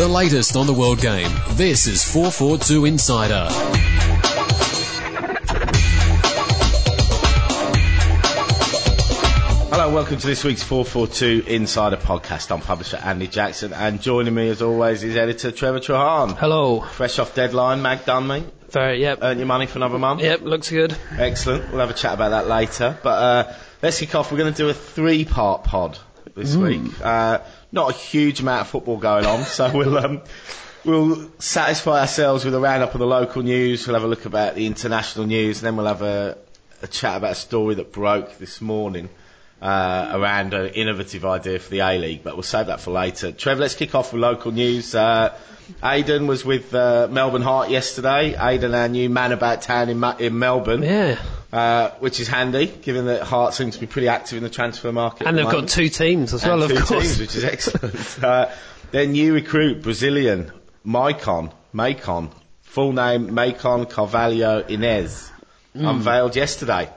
The 0.00 0.08
latest 0.08 0.56
on 0.56 0.66
the 0.66 0.72
world 0.72 0.98
game. 1.02 1.30
This 1.50 1.86
is 1.86 2.02
442 2.02 2.86
Insider. 2.86 3.48
Hello, 9.68 9.92
welcome 9.92 10.16
to 10.16 10.26
this 10.26 10.42
week's 10.42 10.62
442 10.62 11.44
Insider 11.46 11.98
podcast. 11.98 12.50
I'm 12.50 12.62
publisher 12.62 12.96
Andy 12.96 13.26
Jackson, 13.26 13.74
and 13.74 14.00
joining 14.00 14.34
me 14.34 14.48
as 14.48 14.62
always 14.62 15.02
is 15.02 15.16
editor 15.16 15.52
Trevor 15.52 15.80
Trahan. 15.80 16.34
Hello. 16.34 16.80
Fresh 16.80 17.18
off 17.18 17.34
deadline, 17.34 17.82
Mag 17.82 18.06
done 18.06 18.26
me. 18.26 18.46
Very, 18.70 19.02
yep. 19.02 19.18
Earned 19.20 19.38
your 19.38 19.48
money 19.48 19.66
for 19.66 19.76
another 19.80 19.98
month. 19.98 20.22
Yep, 20.22 20.40
looks 20.40 20.70
good. 20.70 20.96
Excellent. 21.18 21.70
We'll 21.72 21.80
have 21.80 21.90
a 21.90 21.92
chat 21.92 22.14
about 22.14 22.30
that 22.30 22.48
later. 22.48 22.98
But 23.02 23.22
uh, 23.22 23.52
let's 23.82 23.98
kick 23.98 24.14
off. 24.14 24.32
We're 24.32 24.38
going 24.38 24.54
to 24.54 24.56
do 24.56 24.70
a 24.70 24.72
three-part 24.72 25.64
pod 25.64 25.98
this 26.34 26.56
week. 26.56 26.80
Uh, 27.02 27.40
not 27.72 27.90
a 27.90 27.92
huge 27.94 28.40
amount 28.40 28.62
of 28.62 28.68
football 28.68 28.96
going 28.96 29.26
on, 29.26 29.44
so 29.44 29.70
we'll 29.72 29.98
um, 29.98 30.22
we'll 30.84 31.30
satisfy 31.38 32.00
ourselves 32.00 32.44
with 32.44 32.54
a 32.54 32.60
roundup 32.60 32.94
of 32.94 32.98
the 33.00 33.06
local 33.06 33.42
news. 33.42 33.86
We'll 33.86 33.94
have 33.94 34.04
a 34.04 34.08
look 34.08 34.26
about 34.26 34.54
the 34.54 34.66
international 34.66 35.26
news, 35.26 35.58
and 35.58 35.66
then 35.66 35.76
we'll 35.76 35.86
have 35.86 36.02
a, 36.02 36.36
a 36.82 36.86
chat 36.86 37.16
about 37.16 37.32
a 37.32 37.36
story 37.36 37.76
that 37.76 37.92
broke 37.92 38.38
this 38.38 38.60
morning. 38.60 39.08
Uh, 39.62 40.12
around 40.12 40.54
an 40.54 40.68
innovative 40.68 41.26
idea 41.26 41.58
for 41.58 41.68
the 41.68 41.80
A 41.80 41.98
League, 41.98 42.24
but 42.24 42.32
we'll 42.32 42.42
save 42.42 42.68
that 42.68 42.80
for 42.80 42.92
later. 42.92 43.30
Trev, 43.30 43.58
let's 43.58 43.74
kick 43.74 43.94
off 43.94 44.10
with 44.10 44.22
local 44.22 44.52
news. 44.52 44.94
Uh, 44.94 45.36
Aidan 45.84 46.26
was 46.26 46.46
with 46.46 46.74
uh, 46.74 47.08
Melbourne 47.10 47.42
Heart 47.42 47.68
yesterday. 47.68 48.34
Aidan, 48.40 48.74
our 48.74 48.88
new 48.88 49.10
man 49.10 49.32
about 49.32 49.60
town 49.60 49.90
in, 49.90 50.02
in 50.18 50.38
Melbourne, 50.38 50.82
Yeah. 50.82 51.18
Uh, 51.52 51.90
which 51.98 52.20
is 52.20 52.28
handy, 52.28 52.66
given 52.66 53.06
that 53.06 53.22
Heart 53.22 53.54
seems 53.54 53.74
to 53.74 53.80
be 53.80 53.86
pretty 53.86 54.08
active 54.08 54.38
in 54.38 54.44
the 54.44 54.50
transfer 54.50 54.92
market. 54.92 55.26
And 55.26 55.36
they've 55.36 55.46
the 55.46 55.52
got 55.52 55.68
two 55.68 55.88
teams 55.88 56.32
as 56.34 56.44
well, 56.44 56.62
of 56.62 56.70
two 56.70 56.76
course. 56.78 56.90
teams, 57.02 57.18
which 57.20 57.34
is 57.36 57.44
excellent. 57.44 58.24
uh, 58.24 58.50
their 58.92 59.06
new 59.06 59.34
recruit, 59.34 59.82
Brazilian, 59.82 60.52
Maicon, 60.86 61.52
Macon, 61.72 62.30
full 62.62 62.92
name 62.92 63.34
Macon 63.34 63.86
Carvalho 63.86 64.60
Inez, 64.66 65.30
Hmm. 65.74 65.86
unveiled 65.86 66.34
yesterday. 66.34 66.90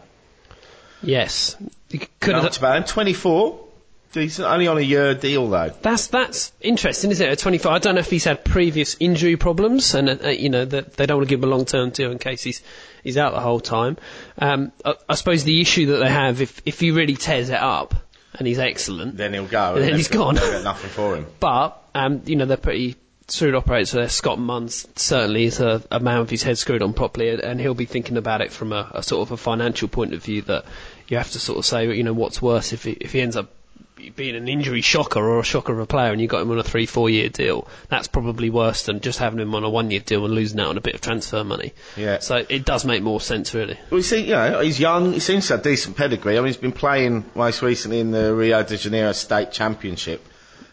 Yes. 1.04 1.56
You 1.90 2.00
could 2.20 2.34
have, 2.34 2.58
about 2.58 2.78
him, 2.78 2.84
24. 2.86 3.63
Decent, 4.14 4.48
only 4.48 4.68
on 4.68 4.78
a 4.78 4.82
year 4.82 5.16
deal 5.16 5.50
though. 5.50 5.72
that's 5.82 6.08
that's 6.08 6.52
interesting, 6.62 7.10
isn't 7.12 7.26
it? 7.28 7.32
At 7.32 7.40
25, 7.40 7.72
I 7.72 7.80
don't 7.80 7.96
know 7.96 8.00
if 8.02 8.10
he's 8.12 8.24
had 8.26 8.46
previous 8.46 8.96
injury 9.00 9.36
problems, 9.38 9.96
and 9.96 10.08
uh, 10.24 10.30
you 10.30 10.50
know 10.50 10.66
that 10.66 10.94
they 10.94 11.06
don't 11.08 11.18
want 11.18 11.28
to 11.28 11.36
give 11.36 11.40
him 11.44 11.50
a 11.50 11.52
long-term 11.56 11.90
deal 11.90 12.12
in 12.12 12.20
case 12.20 12.44
he's 12.44 12.62
he's 13.04 13.18
out 13.18 13.34
the 13.34 13.40
whole 13.40 13.60
time. 13.60 13.98
Um, 14.38 14.72
I, 14.86 14.94
I 15.10 15.16
suppose 15.16 15.44
the 15.44 15.60
issue 15.62 15.88
that 15.88 15.98
they 15.98 16.10
have, 16.10 16.42
if 16.42 16.62
if 16.66 16.80
he 16.80 16.92
really 16.92 17.16
tears 17.16 17.50
it 17.50 17.60
up 17.60 17.96
and 18.38 18.48
he's 18.48 18.60
excellent, 18.60 19.18
Then 19.18 19.34
he'll 19.34 19.46
go. 19.48 19.76
Then 19.80 19.90
and 19.90 19.98
he's 19.98 20.10
they've 20.10 20.18
got- 20.20 20.36
gone. 20.36 20.64
nothing 20.64 20.90
for 20.92 21.16
him. 21.16 21.26
But 21.40 21.82
um, 21.96 22.22
you 22.26 22.36
know 22.36 22.46
they're 22.46 22.58
pretty 22.58 22.96
shrewd 23.30 23.56
operators. 23.56 23.90
So 23.92 24.06
Scott 24.08 24.38
Munns 24.38 24.86
certainly 24.98 25.46
is 25.46 25.60
a, 25.60 25.82
a 25.90 26.00
man 26.00 26.20
with 26.20 26.30
his 26.30 26.44
head 26.44 26.58
screwed 26.60 26.84
on 26.84 26.94
properly, 26.94 27.30
and- 27.30 27.40
and 27.42 27.60
he'll 27.60 27.74
be 27.74 27.86
thinking 27.86 28.18
about 28.18 28.42
it 28.42 28.52
from 28.52 28.74
a, 28.74 28.92
a 28.94 29.02
sort 29.02 29.28
of 29.28 29.32
a 29.32 29.38
financial 29.38 29.88
point 29.88 30.14
of 30.14 30.24
view. 30.24 30.44
That 30.44 30.66
you 31.08 31.18
have 31.18 31.32
to 31.32 31.40
sort 31.40 31.58
of 31.58 31.66
say, 31.66 31.92
you 31.96 32.04
know, 32.04 32.14
what's 32.14 32.42
worse 32.44 32.74
if 32.74 32.84
he, 32.84 32.92
if 32.92 33.12
he 33.14 33.20
ends 33.22 33.36
up 33.36 33.50
being 34.10 34.36
an 34.36 34.48
injury 34.48 34.82
shocker 34.82 35.20
or 35.20 35.40
a 35.40 35.44
shocker 35.44 35.74
of 35.74 35.80
a 35.80 35.86
player, 35.86 36.12
and 36.12 36.22
you 36.22 36.28
got 36.28 36.42
him 36.42 36.52
on 36.52 36.60
a 36.60 36.64
three 36.64 36.86
four 36.86 37.10
year 37.10 37.30
deal. 37.30 37.68
That's 37.90 38.08
probably 38.08 38.50
worse 38.50 38.86
than 38.86 39.00
just 39.00 39.20
having 39.20 39.40
him 39.40 39.54
on 39.56 39.64
a 39.64 39.70
one 39.70 39.92
year 39.92 40.00
deal 40.00 40.26
and 40.26 40.34
losing 40.34 40.60
out 40.60 40.68
on 40.68 40.78
a 40.78 40.82
bit 40.82 40.96
of 40.96 41.02
transfer 41.02 41.44
money. 41.44 41.74
Yeah. 41.98 42.20
So 42.20 42.46
it 42.48 42.66
does 42.66 42.86
make 42.86 43.04
more 43.04 43.22
sense, 43.22 43.54
really. 43.54 43.78
Well, 43.90 44.00
you 44.00 44.04
see, 44.04 44.22
you 44.26 44.34
know, 44.34 44.60
he's 44.62 44.80
young. 44.80 45.14
He 45.14 45.20
seems 45.20 45.48
to 45.48 45.54
have 45.56 45.64
decent 45.64 45.98
pedigree. 45.98 46.38
I 46.38 46.42
mean, 46.42 46.48
he's 46.48 46.58
been 46.58 46.72
playing 46.72 47.26
most 47.36 47.62
recently 47.62 48.00
in 48.00 48.12
the 48.12 48.34
Rio 48.34 48.64
de 48.64 48.78
Janeiro 48.78 49.12
State 49.12 49.52
Championship, 49.52 50.26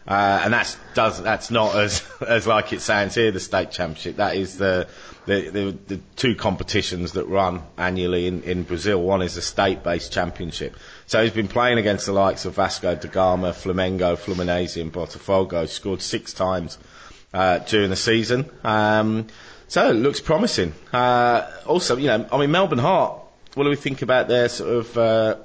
uh, 0.07 0.41
and 0.43 0.53
that's 0.53 0.77
does 0.93 1.21
that's 1.21 1.51
not 1.51 1.75
as 1.75 2.03
as 2.27 2.47
like 2.47 2.73
it 2.73 2.81
sounds 2.81 3.15
here. 3.15 3.31
The 3.31 3.39
State 3.39 3.71
Championship 3.71 4.17
that 4.17 4.35
is 4.35 4.57
the 4.57 4.87
the, 5.25 5.49
the, 5.49 5.77
the 5.87 5.97
two 6.15 6.35
competitions 6.35 7.11
that 7.13 7.25
run 7.25 7.61
annually 7.77 8.27
in, 8.27 8.41
in 8.43 8.63
Brazil. 8.63 9.01
One 9.01 9.21
is 9.21 9.37
a 9.37 9.41
state-based 9.41 10.11
championship. 10.11 10.75
So 11.05 11.21
he's 11.23 11.33
been 11.33 11.47
playing 11.47 11.77
against 11.77 12.07
the 12.07 12.11
likes 12.11 12.45
of 12.45 12.55
Vasco 12.55 12.95
da 12.95 13.07
Gama, 13.07 13.51
Flamengo, 13.51 14.17
Fluminense, 14.17 14.81
and 14.81 14.91
Botafogo. 14.91 15.67
Scored 15.67 16.01
six 16.01 16.33
times 16.33 16.77
uh, 17.33 17.59
during 17.59 17.89
the 17.89 17.95
season. 17.95 18.49
Um, 18.63 19.27
so 19.67 19.89
it 19.89 19.93
looks 19.93 20.19
promising. 20.19 20.73
Uh, 20.91 21.49
also, 21.65 21.97
you 21.97 22.07
know, 22.07 22.27
I 22.31 22.37
mean, 22.39 22.51
Melbourne 22.51 22.79
Heart. 22.79 23.19
What 23.53 23.65
do 23.65 23.69
we 23.69 23.75
think 23.75 24.01
about 24.01 24.27
their 24.27 24.47
sort 24.49 24.69
of, 24.71 24.97
uh, 24.97 25.35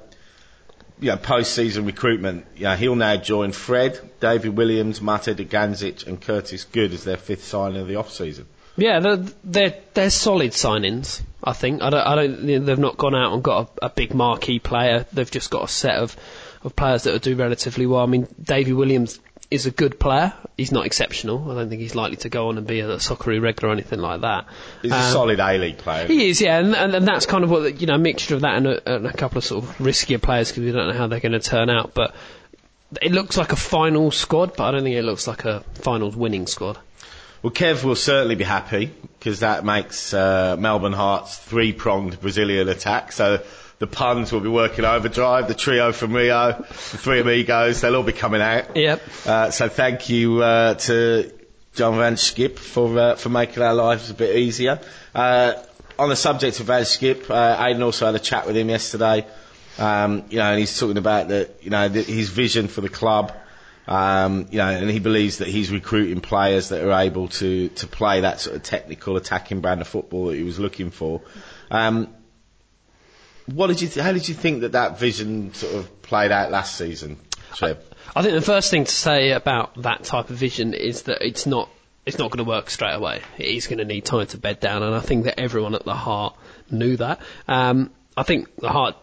you 1.00 1.10
know, 1.10 1.16
post-season 1.16 1.84
recruitment? 1.84 2.46
You 2.56 2.64
know, 2.64 2.76
he'll 2.76 2.94
now 2.94 3.16
join 3.16 3.52
Fred, 3.52 4.00
David 4.20 4.56
Williams, 4.56 5.02
Mate 5.02 5.36
Dugandzic, 5.36 6.06
and 6.06 6.20
Curtis 6.20 6.64
Good 6.64 6.92
as 6.92 7.04
their 7.04 7.16
fifth 7.16 7.44
signing 7.44 7.80
of 7.80 7.88
the 7.88 7.96
off-season. 7.96 8.46
Yeah, 8.76 9.00
they're, 9.00 9.16
they're, 9.44 9.74
they're 9.94 10.10
solid 10.10 10.52
signings, 10.52 11.22
I 11.42 11.52
think. 11.54 11.82
I 11.82 11.90
don't, 11.90 12.06
I 12.06 12.14
don't, 12.14 12.64
they've 12.66 12.78
not 12.78 12.96
gone 12.98 13.14
out 13.14 13.32
and 13.32 13.42
got 13.42 13.70
a, 13.82 13.86
a 13.86 13.90
big 13.90 14.14
marquee 14.14 14.58
player. 14.58 15.06
They've 15.12 15.30
just 15.30 15.50
got 15.50 15.64
a 15.64 15.68
set 15.68 15.96
of, 15.96 16.16
of 16.62 16.76
players 16.76 17.04
that 17.04 17.12
will 17.12 17.18
do 17.18 17.36
relatively 17.36 17.86
well. 17.86 18.00
I 18.02 18.06
mean, 18.06 18.26
Davy 18.42 18.72
Williams 18.74 19.18
is 19.50 19.64
a 19.64 19.70
good 19.70 19.98
player. 20.00 20.34
He's 20.56 20.72
not 20.72 20.86
exceptional. 20.86 21.50
I 21.50 21.54
don't 21.54 21.68
think 21.68 21.80
he's 21.80 21.94
likely 21.94 22.16
to 22.18 22.28
go 22.28 22.48
on 22.48 22.58
and 22.58 22.66
be 22.66 22.80
a 22.80 22.86
Socceroo 22.96 23.40
regular 23.40 23.70
or 23.70 23.72
anything 23.72 24.00
like 24.00 24.22
that. 24.22 24.46
He's 24.82 24.90
a 24.92 24.96
Um, 24.96 25.12
solid 25.12 25.38
A-League 25.40 25.78
player. 25.78 26.06
He 26.06 26.28
is, 26.30 26.40
yeah, 26.40 26.58
and, 26.58 26.74
and, 26.74 26.94
and 26.96 27.06
that's 27.06 27.26
kind 27.26 27.44
of 27.44 27.50
what, 27.50 27.62
the- 27.62 27.72
you 27.72 27.86
know, 27.86 27.94
a 27.94 27.98
mixture 27.98 28.34
of 28.34 28.40
that 28.42 28.56
and 28.56 28.66
a, 28.66 28.94
and 28.96 29.06
a 29.06 29.12
couple 29.12 29.38
of 29.38 29.44
sort 29.44 29.64
of 29.64 29.70
riskier 29.78 30.20
players 30.20 30.48
because 30.50 30.64
we 30.64 30.72
don't 30.72 30.88
know 30.88 30.94
how 30.98 31.06
they're 31.06 31.20
going 31.20 31.32
to 31.32 31.40
turn 31.40 31.70
out. 31.70 31.94
But 31.94 32.14
it 33.00 33.12
looks 33.12 33.36
like 33.36 33.52
a 33.52 33.56
final 33.56 34.10
squad, 34.10 34.56
but 34.56 34.64
I 34.64 34.70
don't 34.72 34.82
think 34.82 34.96
it 34.96 35.02
looks 35.04 35.26
like 35.26 35.44
a 35.44 35.60
finals 35.74 36.16
winning 36.16 36.46
squad. 36.46 36.78
Well, 37.46 37.52
Kev 37.52 37.84
will 37.84 37.94
certainly 37.94 38.34
be 38.34 38.42
happy 38.42 38.90
because 39.20 39.38
that 39.38 39.64
makes 39.64 40.12
uh, 40.12 40.56
Melbourne 40.58 40.92
Heart's 40.92 41.38
three-pronged 41.38 42.20
Brazilian 42.20 42.68
attack. 42.68 43.12
So 43.12 43.40
the 43.78 43.86
puns 43.86 44.32
will 44.32 44.40
be 44.40 44.48
working 44.48 44.84
overdrive. 44.84 45.46
The 45.46 45.54
trio 45.54 45.92
from 45.92 46.12
Rio, 46.12 46.54
the 46.58 46.64
three 46.74 47.20
amigos, 47.20 47.82
they'll 47.82 47.94
all 47.94 48.02
be 48.02 48.12
coming 48.12 48.40
out. 48.40 48.76
Yep. 48.76 49.02
Uh, 49.24 49.50
so 49.52 49.68
thank 49.68 50.08
you 50.08 50.42
uh, 50.42 50.74
to 50.74 51.32
John 51.76 51.96
van 51.96 52.16
't 52.16 52.18
Schip 52.18 52.58
for 52.58 52.98
uh, 52.98 53.14
for 53.14 53.28
making 53.28 53.62
our 53.62 53.74
lives 53.74 54.10
a 54.10 54.14
bit 54.14 54.34
easier. 54.34 54.80
Uh, 55.14 55.52
on 56.00 56.08
the 56.08 56.16
subject 56.16 56.58
of 56.58 56.66
van 56.66 56.82
't 56.82 56.88
Schip, 56.88 57.30
uh, 57.30 57.64
Aidan 57.64 57.84
also 57.84 58.06
had 58.06 58.16
a 58.16 58.18
chat 58.18 58.48
with 58.48 58.56
him 58.56 58.70
yesterday. 58.70 59.24
Um, 59.78 60.24
you 60.30 60.38
know, 60.38 60.50
and 60.50 60.58
he's 60.58 60.76
talking 60.76 60.98
about 60.98 61.28
the, 61.28 61.48
you 61.62 61.70
know, 61.70 61.88
the, 61.88 62.02
his 62.02 62.28
vision 62.28 62.66
for 62.66 62.80
the 62.80 62.88
club. 62.88 63.30
Um, 63.86 64.48
you 64.50 64.58
know, 64.58 64.68
and 64.68 64.90
he 64.90 64.98
believes 64.98 65.38
that 65.38 65.48
he's 65.48 65.70
recruiting 65.70 66.20
players 66.20 66.70
that 66.70 66.82
are 66.82 67.00
able 67.00 67.28
to, 67.28 67.68
to 67.68 67.86
play 67.86 68.20
that 68.22 68.40
sort 68.40 68.56
of 68.56 68.62
technical 68.62 69.16
attacking 69.16 69.60
brand 69.60 69.80
of 69.80 69.86
football 69.86 70.26
that 70.26 70.36
he 70.36 70.42
was 70.42 70.58
looking 70.58 70.90
for. 70.90 71.22
Um, 71.70 72.08
what 73.46 73.68
did 73.68 73.80
you? 73.80 73.88
Th- 73.88 74.04
how 74.04 74.12
did 74.12 74.28
you 74.28 74.34
think 74.34 74.62
that 74.62 74.72
that 74.72 74.98
vision 74.98 75.54
sort 75.54 75.74
of 75.74 76.02
played 76.02 76.32
out 76.32 76.50
last 76.50 76.76
season, 76.76 77.16
Trev? 77.54 77.78
I 78.14 78.22
think 78.22 78.34
the 78.34 78.42
first 78.42 78.70
thing 78.70 78.84
to 78.84 78.90
say 78.92 79.30
about 79.30 79.82
that 79.82 80.02
type 80.02 80.30
of 80.30 80.36
vision 80.36 80.74
is 80.74 81.02
that 81.02 81.24
it's 81.24 81.46
not 81.46 81.68
it's 82.04 82.18
not 82.18 82.30
going 82.30 82.44
to 82.44 82.48
work 82.48 82.70
straight 82.70 82.94
away. 82.94 83.22
Is 83.38 83.68
going 83.68 83.78
to 83.78 83.84
need 83.84 84.04
time 84.04 84.26
to 84.26 84.38
bed 84.38 84.58
down, 84.58 84.82
and 84.82 84.94
I 84.94 85.00
think 85.00 85.24
that 85.24 85.38
everyone 85.38 85.74
at 85.76 85.84
the 85.84 85.94
heart 85.94 86.36
knew 86.70 86.96
that. 86.96 87.20
Um, 87.46 87.92
I 88.16 88.24
think 88.24 88.54
the 88.56 88.68
heart 88.68 88.96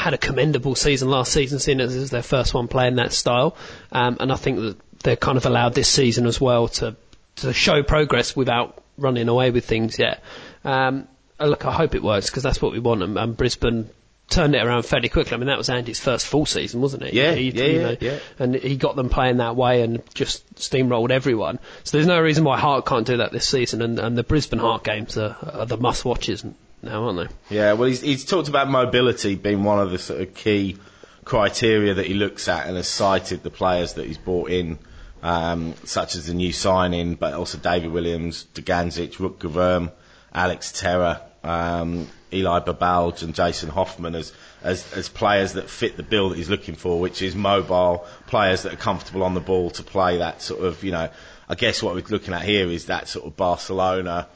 had 0.00 0.14
a 0.14 0.18
commendable 0.18 0.74
season 0.74 1.08
last 1.10 1.32
season, 1.32 1.58
seeing 1.58 1.80
as 1.80 1.94
it 1.94 2.00
was 2.00 2.10
their 2.10 2.22
first 2.22 2.54
one 2.54 2.68
playing 2.68 2.96
that 2.96 3.12
style, 3.12 3.56
um, 3.92 4.16
and 4.20 4.32
I 4.32 4.36
think 4.36 4.58
that 4.58 4.76
they're 5.02 5.16
kind 5.16 5.38
of 5.38 5.46
allowed 5.46 5.74
this 5.74 5.88
season 5.88 6.26
as 6.26 6.40
well 6.40 6.68
to 6.68 6.96
to 7.36 7.52
show 7.52 7.82
progress 7.82 8.34
without 8.36 8.82
running 8.98 9.28
away 9.28 9.50
with 9.50 9.64
things 9.64 9.98
yet. 9.98 10.22
Um, 10.64 11.06
uh, 11.38 11.46
look, 11.46 11.64
I 11.64 11.72
hope 11.72 11.94
it 11.94 12.02
works 12.02 12.28
because 12.28 12.42
that's 12.42 12.60
what 12.60 12.72
we 12.72 12.78
want, 12.80 13.02
and, 13.02 13.16
and 13.18 13.36
Brisbane 13.36 13.88
turned 14.28 14.54
it 14.54 14.64
around 14.64 14.84
fairly 14.84 15.08
quickly. 15.08 15.34
I 15.34 15.38
mean, 15.38 15.48
that 15.48 15.58
was 15.58 15.68
Andy's 15.70 15.98
first 15.98 16.26
full 16.26 16.46
season, 16.46 16.80
wasn't 16.80 17.02
it? 17.02 17.14
Yeah, 17.14 17.34
He- 17.34 17.50
yeah, 17.50 17.64
you 17.64 17.82
know, 17.82 17.96
yeah. 18.00 18.18
and 18.38 18.54
he 18.54 18.76
got 18.76 18.94
them 18.94 19.08
playing 19.08 19.38
that 19.38 19.56
way 19.56 19.82
and 19.82 20.02
just 20.14 20.54
steamrolled 20.54 21.10
everyone. 21.10 21.58
So 21.82 21.96
there's 21.96 22.06
no 22.06 22.20
reason 22.20 22.44
why 22.44 22.58
Heart 22.58 22.86
can't 22.86 23.06
do 23.06 23.16
that 23.18 23.32
this 23.32 23.48
season, 23.48 23.82
and, 23.82 23.98
and 23.98 24.16
the 24.16 24.22
Brisbane 24.22 24.58
Heart 24.60 24.84
games 24.84 25.18
are, 25.18 25.36
are 25.52 25.66
the 25.66 25.76
must-watches 25.78 26.44
now, 26.82 27.04
aren't 27.04 27.28
they? 27.28 27.56
Yeah, 27.56 27.74
well, 27.74 27.88
he's, 27.88 28.00
he's 28.00 28.24
talked 28.24 28.48
about 28.48 28.68
mobility 28.70 29.34
being 29.34 29.64
one 29.64 29.78
of 29.78 29.90
the 29.90 29.98
sort 29.98 30.20
of 30.20 30.34
key 30.34 30.76
criteria 31.24 31.94
that 31.94 32.06
he 32.06 32.14
looks 32.14 32.48
at 32.48 32.66
and 32.66 32.76
has 32.76 32.88
cited 32.88 33.42
the 33.42 33.50
players 33.50 33.94
that 33.94 34.06
he's 34.06 34.18
brought 34.18 34.50
in, 34.50 34.78
um, 35.22 35.74
such 35.84 36.14
as 36.16 36.26
the 36.26 36.34
new 36.34 36.52
signing, 36.52 37.14
but 37.14 37.34
also 37.34 37.58
David 37.58 37.92
Williams, 37.92 38.46
Dugandzic, 38.54 39.14
Rutger 39.16 39.52
Worm, 39.52 39.90
Alex 40.32 40.72
Terra, 40.72 41.22
um, 41.44 42.08
Eli 42.32 42.60
Babalj 42.60 43.22
and 43.22 43.34
Jason 43.34 43.68
Hoffman 43.68 44.14
as, 44.14 44.32
as, 44.62 44.92
as 44.92 45.08
players 45.08 45.54
that 45.54 45.68
fit 45.68 45.96
the 45.96 46.02
bill 46.02 46.30
that 46.30 46.38
he's 46.38 46.50
looking 46.50 46.74
for, 46.74 47.00
which 47.00 47.22
is 47.22 47.34
mobile 47.34 48.06
players 48.26 48.62
that 48.62 48.72
are 48.72 48.76
comfortable 48.76 49.22
on 49.22 49.34
the 49.34 49.40
ball 49.40 49.70
to 49.70 49.82
play 49.82 50.18
that 50.18 50.42
sort 50.42 50.64
of, 50.64 50.82
you 50.84 50.92
know, 50.92 51.10
I 51.48 51.54
guess 51.54 51.82
what 51.82 51.94
we're 51.94 52.04
looking 52.08 52.34
at 52.34 52.42
here 52.42 52.68
is 52.68 52.86
that 52.86 53.08
sort 53.08 53.26
of 53.26 53.36
Barcelona, 53.36 54.28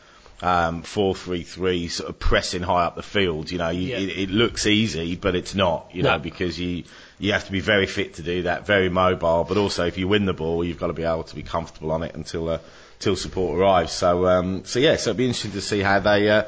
um, 0.43 0.83
4-3-3, 0.83 1.91
sort 1.91 2.11
of 2.11 2.19
pressing 2.19 2.63
high 2.63 2.85
up 2.85 2.97
the 2.97 3.03
field. 3.03 3.51
You 3.51 3.59
know, 3.59 3.71
you, 3.71 3.89
Yeah. 3.89 3.99
it, 3.99 4.09
it 4.19 4.31
looks 4.31 4.67
easy, 4.67 5.17
but 5.17 5.35
it's 5.35 5.55
not. 5.55 5.91
You 5.93 6.03
know, 6.03 6.19
because 6.19 6.59
you 6.59 6.85
you 7.19 7.33
have 7.33 7.47
to 7.47 7.53
be 7.53 7.61
very 7.61 7.87
fit 7.87 8.15
to 8.15 8.23
do 8.23 8.43
that, 8.43 8.67
very 8.67 8.89
mobile. 8.89 9.45
But 9.49 9.57
also, 9.57 9.87
if 9.87 9.97
you 9.99 10.09
win 10.09 10.25
the 10.27 10.33
ball, 10.35 10.65
you've 10.65 10.81
got 10.81 10.89
to 10.89 10.93
be 10.93 11.05
able 11.05 11.23
to 11.25 11.35
be 11.35 11.43
comfortable 11.43 11.93
on 11.93 12.03
it 12.03 12.15
until 12.15 12.49
uh, 12.49 12.59
till 12.99 13.17
support 13.17 13.59
arrives. 13.59 13.93
So 13.93 14.27
um, 14.27 14.65
so 14.65 14.79
yeah, 14.81 14.97
so 14.97 15.11
it'll 15.11 15.19
be 15.19 15.27
interesting 15.27 15.53
to 15.53 15.61
see 15.61 15.81
how 15.81 16.01
they. 16.01 16.29
Uh, 16.31 16.45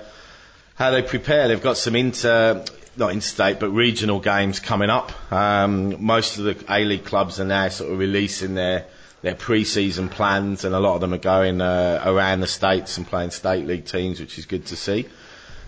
how 0.74 0.90
they 0.90 1.00
prepare. 1.00 1.48
They've 1.48 1.62
got 1.62 1.78
some 1.78 1.96
inter, 1.96 2.62
not 2.98 3.10
interstate, 3.12 3.58
but 3.60 3.70
regional 3.70 4.20
games 4.20 4.60
coming 4.60 4.90
up. 4.90 5.10
Um, 5.32 6.04
most 6.04 6.36
of 6.36 6.44
the 6.44 6.62
A 6.68 6.84
League 6.84 7.06
clubs 7.06 7.40
are 7.40 7.46
now 7.46 7.68
sort 7.70 7.90
of 7.90 7.98
releasing 7.98 8.54
their 8.54 8.84
their 9.22 9.34
pre-season 9.34 10.08
plans, 10.08 10.64
and 10.64 10.74
a 10.74 10.80
lot 10.80 10.94
of 10.94 11.00
them 11.00 11.14
are 11.14 11.18
going 11.18 11.60
uh, 11.60 12.02
around 12.04 12.40
the 12.40 12.46
states 12.46 12.98
and 12.98 13.06
playing 13.06 13.30
state 13.30 13.66
league 13.66 13.84
teams, 13.86 14.20
which 14.20 14.38
is 14.38 14.46
good 14.46 14.66
to 14.66 14.76
see. 14.76 15.06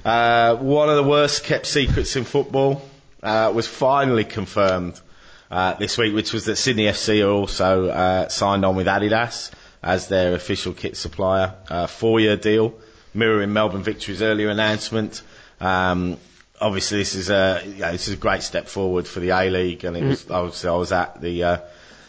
Uh, 0.04 0.56
one 0.56 0.88
of 0.88 0.96
the 0.96 1.02
worst 1.02 1.44
kept 1.44 1.66
secrets 1.66 2.14
in 2.16 2.24
football 2.24 2.82
uh, 3.22 3.50
was 3.54 3.66
finally 3.66 4.24
confirmed 4.24 5.00
uh, 5.50 5.74
this 5.74 5.98
week, 5.98 6.14
which 6.14 6.32
was 6.32 6.44
that 6.44 6.56
Sydney 6.56 6.84
FC 6.84 7.24
are 7.26 7.30
also 7.30 7.88
uh, 7.88 8.28
signed 8.28 8.64
on 8.64 8.76
with 8.76 8.86
Adidas 8.86 9.50
as 9.82 10.08
their 10.08 10.34
official 10.34 10.72
kit 10.72 10.96
supplier. 10.96 11.54
Uh, 11.68 11.86
four-year 11.86 12.36
deal, 12.36 12.74
mirroring 13.14 13.52
Melbourne 13.52 13.82
Victory's 13.82 14.22
earlier 14.22 14.50
announcement. 14.50 15.22
Um, 15.60 16.18
obviously, 16.60 16.98
this 16.98 17.14
is 17.14 17.30
a 17.30 17.62
you 17.66 17.74
know, 17.80 17.92
this 17.92 18.08
is 18.08 18.14
a 18.14 18.18
great 18.18 18.42
step 18.42 18.68
forward 18.68 19.06
for 19.06 19.20
the 19.20 19.30
A 19.30 19.50
League, 19.50 19.84
and 19.84 19.96
it 19.96 20.04
was 20.04 20.30
obviously 20.30 20.68
I 20.70 20.76
was 20.76 20.92
at 20.92 21.20
the 21.20 21.44
uh, 21.44 21.58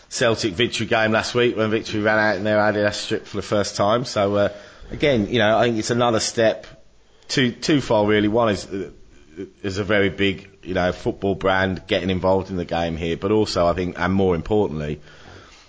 Celtic 0.09 0.53
Victory 0.53 0.87
game 0.87 1.11
last 1.11 1.35
week 1.35 1.55
when 1.55 1.69
Victory 1.69 2.01
ran 2.01 2.17
out 2.19 2.35
in 2.35 2.43
their 2.43 2.57
Adidas 2.57 2.95
strip 2.95 3.25
for 3.27 3.37
the 3.37 3.43
first 3.43 3.75
time. 3.75 4.05
So 4.05 4.35
uh, 4.35 4.49
again, 4.91 5.27
you 5.29 5.37
know, 5.37 5.57
I 5.57 5.65
think 5.65 5.77
it's 5.77 5.91
another 5.91 6.19
step 6.19 6.65
too 7.27 7.51
too 7.51 7.79
far 7.79 8.05
really. 8.05 8.27
One 8.27 8.49
is 8.49 8.65
uh, 8.65 8.91
is 9.61 9.77
a 9.77 9.83
very 9.83 10.09
big 10.09 10.49
you 10.63 10.73
know 10.73 10.91
football 10.91 11.35
brand 11.35 11.83
getting 11.87 12.09
involved 12.09 12.49
in 12.49 12.57
the 12.57 12.65
game 12.65 12.97
here, 12.97 13.17
but 13.17 13.31
also 13.31 13.67
I 13.67 13.73
think 13.73 13.99
and 13.99 14.13
more 14.13 14.35
importantly 14.35 14.99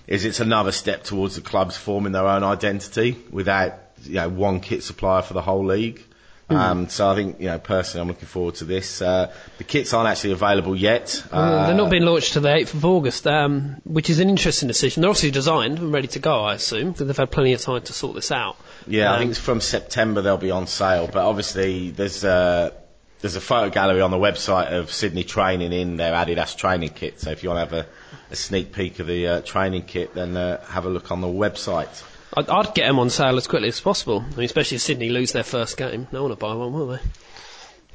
is 0.06 0.24
it's 0.24 0.40
another 0.40 0.72
step 0.72 1.04
towards 1.04 1.36
the 1.36 1.40
clubs 1.42 1.76
forming 1.76 2.12
their 2.12 2.26
own 2.26 2.42
identity 2.42 3.16
without 3.30 3.74
you 4.02 4.14
know 4.14 4.28
one 4.28 4.60
kit 4.60 4.82
supplier 4.82 5.22
for 5.22 5.34
the 5.34 5.42
whole 5.42 5.66
league. 5.66 6.02
Um, 6.50 6.88
so 6.88 7.08
I 7.08 7.14
think 7.14 7.40
you 7.40 7.46
know 7.46 7.58
personally 7.58 8.02
I'm 8.02 8.08
looking 8.08 8.26
forward 8.26 8.56
to 8.56 8.64
this. 8.64 9.00
Uh, 9.00 9.32
the 9.58 9.64
kits 9.64 9.92
aren't 9.94 10.08
actually 10.08 10.32
available 10.32 10.74
yet. 10.74 11.22
Uh, 11.30 11.66
they're 11.66 11.74
Uh, 11.74 11.76
not 11.76 11.90
being 11.90 12.04
launched 12.04 12.32
to 12.34 12.40
the 12.40 12.48
8th 12.48 12.74
of 12.74 12.84
August, 12.84 13.26
um, 13.26 13.76
which 13.84 14.10
is 14.10 14.18
an 14.18 14.28
interesting 14.28 14.66
decision. 14.68 15.00
They're 15.02 15.10
obviously 15.10 15.30
designed 15.30 15.78
and 15.78 15.92
ready 15.92 16.08
to 16.08 16.18
go, 16.18 16.40
I 16.44 16.54
assume, 16.54 16.92
because 16.92 17.06
they've 17.06 17.16
had 17.16 17.30
plenty 17.30 17.52
of 17.52 17.60
time 17.60 17.82
to 17.82 17.92
sort 17.92 18.14
this 18.16 18.32
out. 18.32 18.56
Yeah, 18.86 19.10
I 19.10 19.14
Um, 19.14 19.18
think 19.20 19.30
it's 19.30 19.40
from 19.40 19.60
September 19.60 20.22
they'll 20.22 20.36
be 20.38 20.50
on 20.50 20.66
sale. 20.66 21.08
But 21.12 21.24
obviously, 21.24 21.90
there's 21.90 22.24
a 22.24 22.72
there's 23.20 23.36
a 23.36 23.40
photo 23.40 23.68
gallery 23.70 24.00
on 24.00 24.10
the 24.10 24.16
website 24.16 24.72
of 24.72 24.90
Sydney 24.90 25.24
training 25.24 25.72
in 25.74 25.96
their 25.98 26.14
Adidas 26.14 26.56
training 26.56 26.88
kit. 26.94 27.20
So 27.20 27.30
if 27.30 27.42
you 27.42 27.50
want 27.50 27.68
to 27.70 27.76
have 27.76 27.86
a, 27.86 28.32
a 28.32 28.36
sneak 28.36 28.72
peek 28.72 28.98
of 28.98 29.06
the 29.06 29.26
uh, 29.28 29.40
training 29.42 29.82
kit, 29.82 30.14
then 30.14 30.36
uh, 30.38 30.64
have 30.68 30.86
a 30.86 30.88
look 30.88 31.12
on 31.12 31.20
the 31.20 31.26
website. 31.28 32.02
I'd, 32.36 32.48
I'd 32.48 32.74
get 32.74 32.86
them 32.86 32.98
on 32.98 33.10
sale 33.10 33.36
as 33.36 33.46
quickly 33.46 33.68
as 33.68 33.80
possible. 33.80 34.24
I 34.26 34.36
mean, 34.36 34.44
especially 34.44 34.76
if 34.76 34.82
Sydney 34.82 35.08
lose 35.10 35.32
their 35.32 35.42
first 35.42 35.76
game. 35.76 36.06
No 36.12 36.22
one 36.22 36.30
will 36.30 36.36
buy 36.36 36.54
one, 36.54 36.72
will 36.72 36.86
they? 36.88 36.98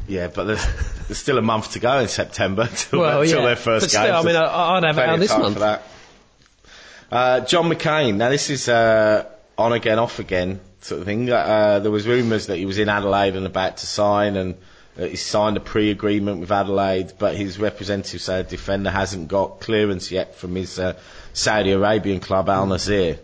Yeah, 0.07 0.27
but 0.27 0.43
there's, 0.43 0.65
there's 1.07 1.17
still 1.17 1.37
a 1.37 1.41
month 1.41 1.71
to 1.73 1.79
go 1.79 1.99
in 1.99 2.07
September 2.09 2.67
till, 2.75 2.99
Well, 2.99 3.23
till 3.25 3.39
yeah. 3.39 3.45
their 3.45 3.55
first 3.55 3.85
But 3.87 3.91
game. 3.93 4.03
still, 4.07 4.15
I 4.15 4.23
mean, 4.23 4.35
I- 4.35 4.75
I'd 4.77 4.83
have 4.83 4.97
it 4.97 5.09
out 5.09 5.19
this 5.19 5.37
month. 5.37 5.53
For 5.53 5.59
that. 5.61 5.83
Uh, 7.11 7.39
Jon 7.41 7.69
McKain. 7.69 8.15
Now 8.15 8.29
this 8.29 8.49
is 8.49 8.67
uh, 8.67 9.25
on 9.57 9.73
again, 9.73 9.99
off 9.99 10.19
again 10.19 10.59
sort 10.81 11.01
of 11.01 11.05
thing. 11.07 11.29
Uh, 11.29 11.79
there 11.79 11.91
was 11.91 12.05
rumours 12.07 12.47
that 12.47 12.57
he 12.57 12.65
was 12.65 12.77
in 12.77 12.89
Adelaide 12.89 13.35
and 13.35 13.45
about 13.45 13.77
to 13.77 13.85
sign, 13.87 14.35
and 14.35 14.55
he 14.97 15.15
signed 15.15 15.55
a 15.57 15.59
pre-agreement 15.59 16.39
with 16.41 16.51
Adelaide, 16.51 17.13
but 17.17 17.35
his 17.35 17.57
representative 17.59 18.21
said 18.21 18.47
defender 18.49 18.89
hasn't 18.89 19.27
got 19.27 19.59
clearance 19.61 20.11
yet 20.11 20.35
from 20.35 20.55
his 20.55 20.77
uh, 20.79 20.93
Saudi 21.33 21.71
Arabian 21.71 22.19
club 22.19 22.49
Al 22.49 22.67
Nassr. 22.67 23.17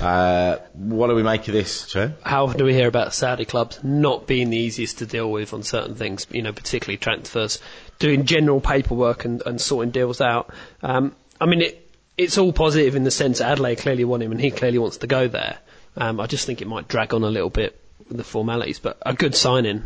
Uh, 0.00 0.58
what 0.74 1.08
do 1.08 1.14
we 1.14 1.22
make 1.22 1.48
of 1.48 1.54
this, 1.54 1.86
Joe? 1.88 2.12
How 2.22 2.46
do 2.46 2.64
we 2.64 2.72
hear 2.72 2.88
about 2.88 3.14
Saudi 3.14 3.44
clubs 3.44 3.82
not 3.82 4.26
being 4.26 4.50
the 4.50 4.56
easiest 4.56 4.98
to 4.98 5.06
deal 5.06 5.30
with 5.30 5.52
on 5.52 5.62
certain 5.62 5.94
things, 5.94 6.26
you 6.30 6.42
know, 6.42 6.52
particularly 6.52 6.98
transfers, 6.98 7.60
doing 7.98 8.24
general 8.24 8.60
paperwork 8.60 9.24
and, 9.24 9.42
and 9.44 9.60
sorting 9.60 9.90
deals 9.90 10.20
out? 10.20 10.54
Um, 10.82 11.16
I 11.40 11.46
mean, 11.46 11.62
it, 11.62 11.90
it's 12.16 12.38
all 12.38 12.52
positive 12.52 12.94
in 12.96 13.04
the 13.04 13.10
sense 13.10 13.38
that 13.38 13.50
Adelaide 13.50 13.78
clearly 13.78 14.04
want 14.04 14.22
him 14.22 14.32
and 14.32 14.40
he 14.40 14.50
clearly 14.50 14.78
wants 14.78 14.98
to 14.98 15.06
go 15.06 15.26
there. 15.26 15.58
Um, 15.96 16.20
I 16.20 16.26
just 16.26 16.46
think 16.46 16.62
it 16.62 16.68
might 16.68 16.86
drag 16.86 17.12
on 17.12 17.24
a 17.24 17.28
little 17.30 17.50
bit 17.50 17.80
with 18.06 18.16
the 18.16 18.24
formalities, 18.24 18.78
but 18.78 18.98
a 19.04 19.14
good 19.14 19.34
signing 19.34 19.82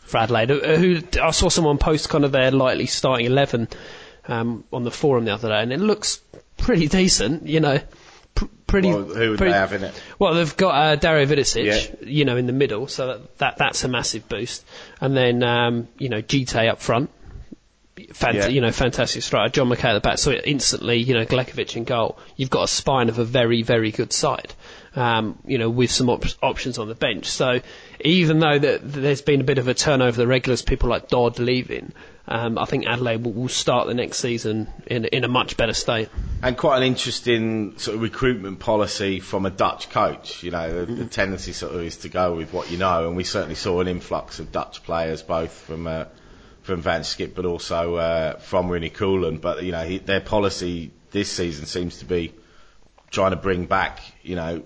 for 0.00 0.18
Adelaide. 0.18 0.50
Uh, 0.50 0.76
Who 0.76 1.02
I 1.20 1.30
saw 1.32 1.48
someone 1.48 1.78
post 1.78 2.08
kind 2.08 2.24
of 2.24 2.32
their 2.32 2.50
likely 2.50 2.86
starting 2.86 3.26
eleven 3.26 3.68
um, 4.26 4.64
on 4.72 4.84
the 4.84 4.90
forum 4.90 5.24
the 5.24 5.34
other 5.34 5.48
day, 5.48 5.62
and 5.62 5.72
it 5.72 5.80
looks 5.80 6.20
pretty 6.56 6.88
decent. 6.88 7.46
You 7.46 7.60
know, 7.60 7.80
pretty. 8.68 8.88
Well, 8.90 9.02
who 9.02 9.30
would 9.30 9.38
pretty- 9.38 9.52
they 9.52 9.58
have 9.58 9.72
in 9.72 9.82
it? 9.82 10.00
Well, 10.20 10.34
they've 10.34 10.56
got 10.56 10.74
uh, 10.74 10.94
Dario 10.94 11.26
Vidosic, 11.26 11.64
Yeah. 11.64 12.06
you 12.08 12.24
know, 12.24 12.36
in 12.36 12.46
the 12.46 12.52
middle, 12.52 12.86
so 12.86 13.06
that, 13.08 13.38
that 13.38 13.56
that's 13.58 13.82
a 13.82 13.88
massive 13.88 14.28
boost, 14.28 14.64
and 15.00 15.16
then 15.16 15.42
um, 15.42 15.88
you 15.98 16.08
know 16.08 16.20
Gite 16.20 16.54
up 16.68 16.80
front. 16.80 17.10
Fant- 18.12 18.34
Yeah. 18.34 18.46
You 18.46 18.60
know, 18.60 18.70
fantastic 18.70 19.22
striker. 19.24 19.50
Jon 19.50 19.68
McKain 19.68 19.86
at 19.86 19.94
the 19.94 20.00
back. 20.00 20.18
So 20.18 20.30
instantly, 20.30 20.98
you 20.98 21.14
know, 21.14 21.24
Galekovic 21.24 21.74
in 21.76 21.82
goal. 21.82 22.16
You've 22.36 22.48
got 22.48 22.62
a 22.62 22.68
spine 22.68 23.08
of 23.08 23.18
a 23.18 23.24
very, 23.24 23.62
very 23.62 23.90
good 23.90 24.12
side. 24.12 24.54
Um, 24.94 25.36
you 25.44 25.58
know, 25.58 25.68
with 25.68 25.90
some 25.90 26.08
op- 26.08 26.24
options 26.42 26.78
on 26.78 26.86
the 26.88 26.94
bench. 26.94 27.26
So 27.26 27.60
even 28.00 28.38
though 28.38 28.56
that 28.58 28.80
there's 28.84 29.20
been 29.22 29.40
a 29.40 29.44
bit 29.44 29.58
of 29.58 29.66
a 29.66 29.74
turnover 29.74 30.08
of 30.10 30.16
the 30.16 30.26
regulars, 30.28 30.62
people 30.62 30.88
like 30.88 31.08
Dodd 31.08 31.38
leaving, 31.40 31.92
um, 32.28 32.56
I 32.56 32.64
think 32.66 32.86
Adelaide 32.86 33.24
will, 33.24 33.32
will 33.32 33.48
start 33.48 33.88
the 33.88 33.94
next 33.94 34.18
season 34.18 34.68
in 34.86 35.04
in 35.06 35.24
a 35.24 35.28
much 35.28 35.56
better 35.56 35.74
state. 35.74 36.08
And 36.40 36.56
quite 36.56 36.76
an 36.78 36.82
interesting 36.84 37.78
sort 37.78 37.96
of 37.96 38.02
recruitment 38.02 38.60
policy 38.60 39.18
from 39.18 39.44
a 39.44 39.50
Dutch 39.50 39.90
coach. 39.90 40.44
You 40.44 40.52
know, 40.52 40.84
the, 40.84 40.94
the 40.94 41.04
tendency 41.06 41.52
sort 41.52 41.74
of 41.74 41.82
is 41.82 41.96
to 41.98 42.08
go 42.08 42.36
with 42.36 42.52
what 42.52 42.70
you 42.70 42.78
know, 42.78 43.08
and 43.08 43.16
we 43.16 43.24
certainly 43.24 43.56
saw 43.56 43.80
an 43.80 43.88
influx 43.88 44.38
of 44.38 44.52
Dutch 44.52 44.84
players, 44.84 45.20
both 45.22 45.50
from 45.52 45.88
uh, 45.88 46.04
from 46.62 46.80
van 46.80 47.02
't 47.02 47.06
Schip, 47.06 47.34
but 47.34 47.44
also 47.44 47.96
uh, 47.96 48.36
from 48.38 48.68
Rini 48.68 48.92
Coolen. 48.92 49.38
But 49.40 49.64
you 49.64 49.72
know, 49.72 49.84
he, 49.84 49.98
their 49.98 50.20
policy 50.20 50.92
this 51.10 51.28
season 51.30 51.66
seems 51.66 51.98
to 51.98 52.04
be 52.04 52.32
trying 53.10 53.30
to 53.32 53.36
bring 53.36 53.66
back, 53.66 54.00
you 54.22 54.36
know, 54.36 54.62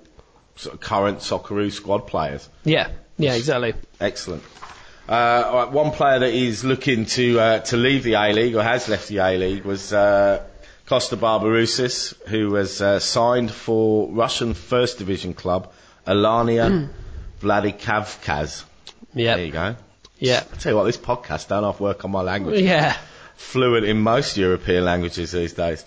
sort 0.57 0.75
of 0.75 0.81
current 0.81 1.19
Socceroo 1.21 1.73
squad 1.73 2.07
players. 2.07 2.49
Yeah, 2.65 2.89
yeah, 3.17 3.35
exactly. 3.35 3.73
Excellent. 3.99 4.43
Uh, 5.09 5.43
all 5.47 5.55
right, 5.65 5.73
one 5.73 5.91
player 5.91 6.19
that 6.19 6.33
is 6.35 6.65
looking 6.65 7.07
to 7.07 7.41
uh, 7.41 7.59
to 7.61 7.77
leave 7.79 8.03
the 8.05 8.15
A 8.15 8.33
League 8.33 8.55
or 8.57 8.63
has 8.63 8.89
left 8.89 9.09
the 9.09 9.19
A 9.19 9.39
League 9.39 9.65
was 9.65 9.93
uh, 9.93 10.45
Kosta 10.93 11.17
Barbarouses, 11.17 12.13
who 12.29 12.51
was 12.51 12.83
uh, 12.83 12.99
signed 13.01 13.51
for 13.51 14.11
Russian 14.11 14.53
First 14.53 14.99
Division 14.99 15.33
club 15.33 15.73
Alania 16.07 16.91
Vladikavkaz. 17.41 18.65
Yeah, 19.15 19.37
There 19.37 19.45
you 19.47 19.53
go. 19.53 19.77
yeah, 20.19 20.43
I 20.53 20.57
tell 20.57 20.73
you 20.73 20.77
what, 20.77 20.85
this 20.85 20.99
podcast 20.99 21.49
don't 21.49 21.63
half 21.65 21.81
work 21.81 22.05
on 22.05 22.11
my 22.11 22.21
language. 22.21 22.61
yeah. 22.61 22.95
Fluent 23.37 23.87
in 23.87 24.01
most 24.01 24.37
European 24.37 24.85
languages 24.85 25.33
these 25.33 25.55
days. 25.55 25.83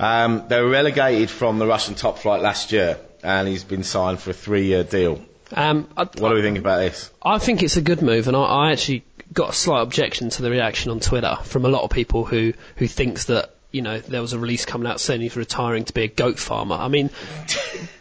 Um, 0.00 0.44
they 0.48 0.60
were 0.60 0.68
relegated 0.70 1.30
from 1.30 1.60
the 1.60 1.66
Russian 1.66 1.94
top 1.94 2.18
flight 2.18 2.42
last 2.42 2.72
year, 2.72 2.98
and 3.22 3.46
he's 3.46 3.62
been 3.62 3.84
signed 3.84 4.18
for 4.18 4.30
a 4.30 4.34
three-year 4.34 4.82
deal. 4.82 5.20
Um, 5.54 5.86
I, 5.96 6.02
What 6.02 6.30
do 6.30 6.34
we 6.34 6.42
think 6.42 6.58
about 6.58 6.78
this? 6.78 7.08
I 7.22 7.38
think 7.38 7.62
it's 7.62 7.76
a 7.76 7.82
good 7.82 8.02
move, 8.02 8.26
and 8.26 8.36
I, 8.36 8.40
I 8.42 8.72
actually 8.72 9.04
got 9.32 9.50
a 9.50 9.52
slight 9.52 9.82
objection 9.82 10.28
to 10.30 10.42
the 10.42 10.50
reaction 10.50 10.90
on 10.90 10.98
Twitter 10.98 11.36
from 11.44 11.64
a 11.64 11.68
lot 11.68 11.82
of 11.84 11.90
people 11.90 12.24
who 12.24 12.52
who 12.76 12.88
thinks 12.88 13.26
that 13.26 13.54
you 13.72 13.82
know 13.82 14.00
there 14.00 14.20
was 14.20 14.32
a 14.32 14.38
release 14.38 14.64
coming 14.64 14.88
out 14.88 15.00
saying 15.00 15.20
he's 15.20 15.36
retiring 15.36 15.84
to 15.84 15.92
be 15.92 16.02
a 16.02 16.08
goat 16.08 16.38
farmer. 16.38 16.74
I 16.74 16.88
mean, 16.88 17.10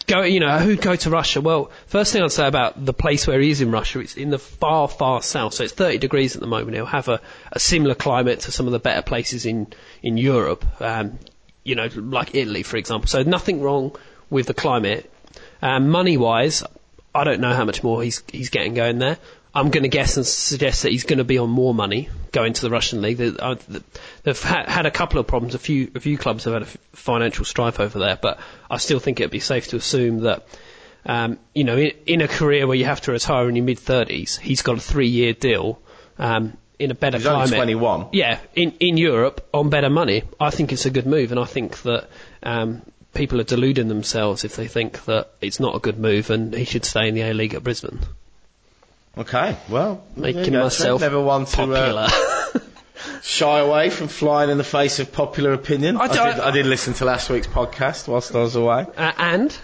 go 0.08 0.24
you 0.24 0.40
know 0.40 0.58
who'd 0.58 0.82
go 0.82 0.96
to 0.96 1.10
Russia? 1.10 1.42
Well, 1.42 1.72
first 1.88 2.14
thing 2.14 2.22
I'd 2.24 2.32
say 2.32 2.48
about 2.48 2.84
the 2.84 2.94
place 2.94 3.28
where 3.28 3.40
he 3.40 3.50
is 3.52 3.62
in 3.62 3.72
Russia, 3.72 4.00
it's 4.00 4.16
in 4.16 4.30
the 4.30 4.40
far 4.40 4.88
far 4.88 5.22
south, 5.22 5.54
so 5.54 5.64
it's 5.64 5.74
30 5.74 5.98
degrees 6.00 6.36
at 6.36 6.42
the 6.42 6.48
moment. 6.48 6.76
He'll 6.76 6.86
have 6.86 7.08
a, 7.08 7.22
a 7.52 7.60
similar 7.60 7.96
climate 7.96 8.42
to 8.42 8.52
some 8.52 8.66
of 8.66 8.72
the 8.72 8.80
better 8.80 9.02
places 9.02 9.46
in 9.46 9.68
in 10.02 10.18
Europe. 10.18 10.66
Um, 10.82 11.20
you 11.64 11.76
know, 11.76 11.90
like 11.94 12.36
Italy, 12.36 12.64
for 12.64 12.78
example. 12.78 13.08
So 13.08 13.24
nothing 13.24 13.62
wrong 13.62 13.96
with 14.30 14.48
the 14.48 14.54
climate. 14.54 15.12
Um, 15.62 15.90
money 15.90 16.18
wise, 16.18 16.64
I 17.14 17.24
don't 17.24 17.42
know 17.42 17.54
how 17.54 17.66
much 17.66 17.84
more 17.84 18.02
he's 18.02 18.24
he's 18.32 18.50
getting 18.50 18.74
going 18.74 19.00
there. 19.00 19.18
I'm 19.54 19.72
going 19.72 19.84
to 19.84 19.90
guess 19.90 20.18
and 20.18 20.26
suggest 20.26 20.84
that 20.84 20.92
he's 20.92 21.06
going 21.06 21.18
to 21.18 21.24
be 21.24 21.40
on 21.40 21.50
more 21.50 21.74
money 21.74 22.10
going 22.32 22.54
to 22.54 22.62
the 22.62 22.70
Russian 22.70 23.02
league. 23.02 23.20
Uh, 23.20 23.56
They've 24.24 24.42
had 24.44 24.86
a 24.86 24.92
couple 24.92 25.20
of 25.20 25.28
problems. 25.28 25.56
A 25.56 25.60
few 25.60 25.92
a 25.96 26.00
few 26.00 26.18
clubs 26.18 26.44
have 26.44 26.54
had 26.54 26.62
a 26.64 26.68
financial 26.94 27.46
strife 27.46 27.80
over 27.80 27.98
there, 27.98 28.18
but 28.22 28.40
I 28.70 28.78
still 28.78 29.00
think 29.00 29.20
it'd 29.20 29.32
be 29.32 29.40
safe 29.40 29.70
to 29.70 29.78
assume 29.78 30.22
that. 30.22 30.46
Um, 31.06 31.40
you 31.56 31.64
know, 31.64 31.78
in, 31.78 31.94
in 32.06 32.22
a 32.22 32.28
career 32.28 32.68
where 32.68 32.76
you 32.76 32.84
have 32.84 33.02
to 33.02 33.14
retire 33.14 33.48
in 33.48 33.56
your 33.56 33.64
mid 33.64 33.78
30s, 33.78 34.38
he's 34.38 34.62
got 34.62 34.78
a 34.78 34.82
three-year 34.82 35.32
deal 35.32 35.82
um, 36.18 36.58
in 36.78 36.92
a 36.92 36.94
better 36.94 37.18
He's 37.18 37.26
only 37.26 37.48
climate. 37.48 37.56
21. 37.56 38.08
Yeah, 38.12 38.40
in 38.54 38.74
in 38.80 38.98
Europe 38.98 39.48
on 39.54 39.70
better 39.70 39.90
money, 39.90 40.24
I 40.40 40.50
think 40.50 40.74
it's 40.74 40.86
a 40.86 40.92
good 40.92 41.08
move, 41.08 41.32
and 41.32 41.40
I 41.40 41.46
think 41.46 41.82
that 41.84 42.10
um, 42.44 42.82
people 43.14 43.42
are 43.42 43.46
deluding 43.46 43.88
themselves 43.88 44.44
if 44.44 44.56
they 44.56 44.68
think 44.68 45.06
that 45.06 45.32
it's 45.42 45.60
not 45.60 45.76
a 45.76 45.80
good 45.80 45.98
move 45.98 46.30
and 46.30 46.54
he 46.54 46.66
should 46.66 46.86
stay 46.86 47.08
in 47.08 47.16
the 47.16 47.22
A 47.22 47.34
League 47.34 47.54
at 47.54 47.64
Brisbane. 47.64 48.00
Okay, 49.18 49.58
well, 49.70 50.04
Making 50.16 50.54
myself 50.54 51.02
never 51.02 51.20
one 51.20 51.46
to 51.46 51.56
popular. 51.58 52.08
uh, 52.10 52.60
shy 53.22 53.60
away 53.60 53.90
from 53.90 54.08
flying 54.08 54.50
in 54.50 54.58
the 54.58 54.64
face 54.64 55.00
of 55.00 55.12
popular 55.12 55.52
opinion. 55.54 55.98
I 55.98 56.08
did, 56.08 56.18
I- 56.20 56.48
I 56.48 56.52
did 56.52 56.66
listen 56.66 56.94
to 56.96 57.06
last 57.06 57.30
week's 57.30 57.48
podcast 57.48 58.08
whilst 58.08 58.34
I 58.34 58.40
was 58.40 58.56
away. 58.56 58.86
uh, 58.96 59.12
and 59.18 59.58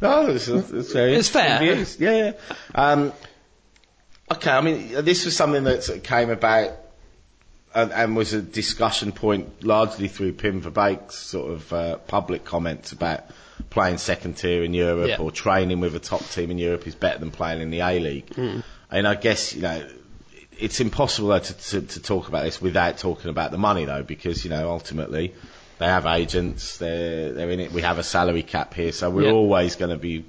No, 0.00 0.26
it's, 0.28 0.46
it's 0.48 0.92
very 0.92 1.14
It's 1.14 1.28
fair. 1.28 1.58
views. 1.58 1.98
Yeah, 1.98 2.12
yeah. 2.12 2.32
Um, 2.74 3.12
okay, 4.30 4.50
I 4.50 4.60
mean, 4.60 5.04
this 5.04 5.24
was 5.24 5.34
something 5.36 5.64
that 5.64 6.00
came 6.04 6.30
about 6.30 6.70
and, 7.74 7.92
and 7.92 8.16
was 8.16 8.32
a 8.32 8.42
discussion 8.42 9.12
point 9.12 9.64
largely 9.64 10.08
through 10.08 10.34
Pim 10.34 10.60
Verbeek's 10.62 11.16
sort 11.16 11.52
of 11.52 11.72
uh, 11.72 11.96
public 11.98 12.44
comments 12.44 12.92
about 12.92 13.24
playing 13.70 13.98
second 13.98 14.36
tier 14.36 14.62
in 14.62 14.72
Europe 14.74 15.08
Yeah. 15.08 15.18
or 15.18 15.30
training 15.32 15.80
with 15.80 15.94
a 15.96 16.00
top 16.00 16.22
team 16.30 16.50
in 16.50 16.58
Europe 16.58 16.86
is 16.86 16.94
better 16.94 17.18
than 17.18 17.30
playing 17.30 17.60
in 17.60 17.70
the 17.70 17.80
A 17.80 17.98
League. 18.00 18.32
And 18.90 19.06
I 19.06 19.14
guess, 19.14 19.54
you 19.54 19.62
know, 19.62 19.86
it's 20.58 20.80
impossible 20.80 21.28
though, 21.28 21.38
to, 21.38 21.54
to, 21.54 21.80
to 21.82 22.02
talk 22.02 22.28
about 22.28 22.44
this 22.44 22.60
without 22.60 22.98
talking 22.98 23.30
about 23.30 23.50
the 23.50 23.58
money 23.58 23.84
though, 23.84 24.02
because, 24.02 24.44
you 24.44 24.50
know, 24.50 24.70
ultimately 24.70 25.34
they 25.78 25.86
have 25.86 26.06
agents, 26.06 26.76
they're, 26.78 27.32
they're 27.32 27.50
in 27.50 27.60
it, 27.60 27.72
we 27.72 27.82
have 27.82 27.98
a 27.98 28.02
salary 28.02 28.42
cap 28.42 28.74
here, 28.74 28.92
so 28.92 29.08
we're 29.08 29.24
Yeah. 29.24 29.32
always 29.32 29.76
going 29.76 29.90
to 29.90 29.96
be 29.96 30.24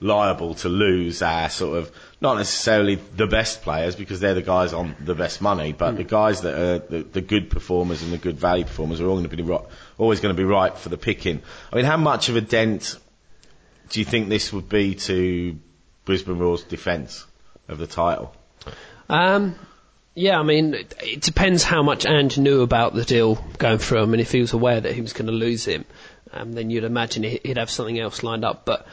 liable 0.00 0.54
to 0.54 0.68
lose 0.68 1.22
our 1.22 1.48
sort 1.50 1.78
of, 1.78 1.90
not 2.20 2.36
necessarily 2.36 2.96
the 3.16 3.26
best 3.26 3.62
players 3.62 3.96
because 3.96 4.20
they're 4.20 4.34
the 4.34 4.42
guys 4.42 4.72
on 4.72 4.96
the 5.00 5.14
best 5.14 5.40
money, 5.40 5.72
but 5.72 5.96
the 5.96 6.02
hmm. 6.02 6.08
guys 6.08 6.40
that 6.42 6.54
are 6.54 6.78
the, 6.78 7.02
the 7.02 7.20
good 7.20 7.48
performers 7.48 8.02
and 8.02 8.12
the 8.12 8.18
good 8.18 8.38
value 8.38 8.64
performers 8.64 9.00
are 9.00 9.06
all 9.06 9.16
going 9.16 9.28
to 9.28 9.36
be 9.36 9.42
ri- 9.42 9.58
always 9.98 10.20
going 10.20 10.34
to 10.34 10.40
be 10.40 10.44
right 10.44 10.76
for 10.76 10.88
the 10.88 10.98
picking. 10.98 11.42
I 11.72 11.76
mean, 11.76 11.84
how 11.84 11.96
much 11.96 12.28
of 12.28 12.36
a 12.36 12.40
dent 12.40 12.98
do 13.90 14.00
you 14.00 14.06
think 14.06 14.28
this 14.28 14.52
would 14.52 14.68
be 14.68 14.94
to 14.94 15.58
Brisbane 16.04 16.38
Roar's 16.38 16.62
defence 16.62 17.26
of 17.70 17.78
the 17.78 17.86
title? 17.86 18.34
Um, 19.08 19.54
yeah, 20.14 20.38
I 20.38 20.42
mean, 20.42 20.74
it, 20.74 20.94
it 21.02 21.20
depends 21.22 21.62
how 21.62 21.82
much 21.82 22.04
Ange 22.06 22.38
knew 22.38 22.62
about 22.62 22.94
the 22.94 23.04
deal 23.04 23.36
going 23.58 23.78
through. 23.78 24.02
I 24.02 24.06
mean, 24.06 24.20
if 24.20 24.32
he 24.32 24.40
was 24.40 24.52
aware 24.52 24.80
that 24.80 24.92
he 24.92 25.00
was 25.00 25.12
going 25.12 25.26
to 25.26 25.32
lose 25.32 25.64
him, 25.64 25.84
um, 26.32 26.52
then 26.52 26.70
you'd 26.70 26.84
imagine 26.84 27.22
he- 27.22 27.40
he'd 27.42 27.56
have 27.58 27.70
something 27.70 27.98
else 27.98 28.22
lined 28.22 28.44
up. 28.44 28.64
But 28.64 28.86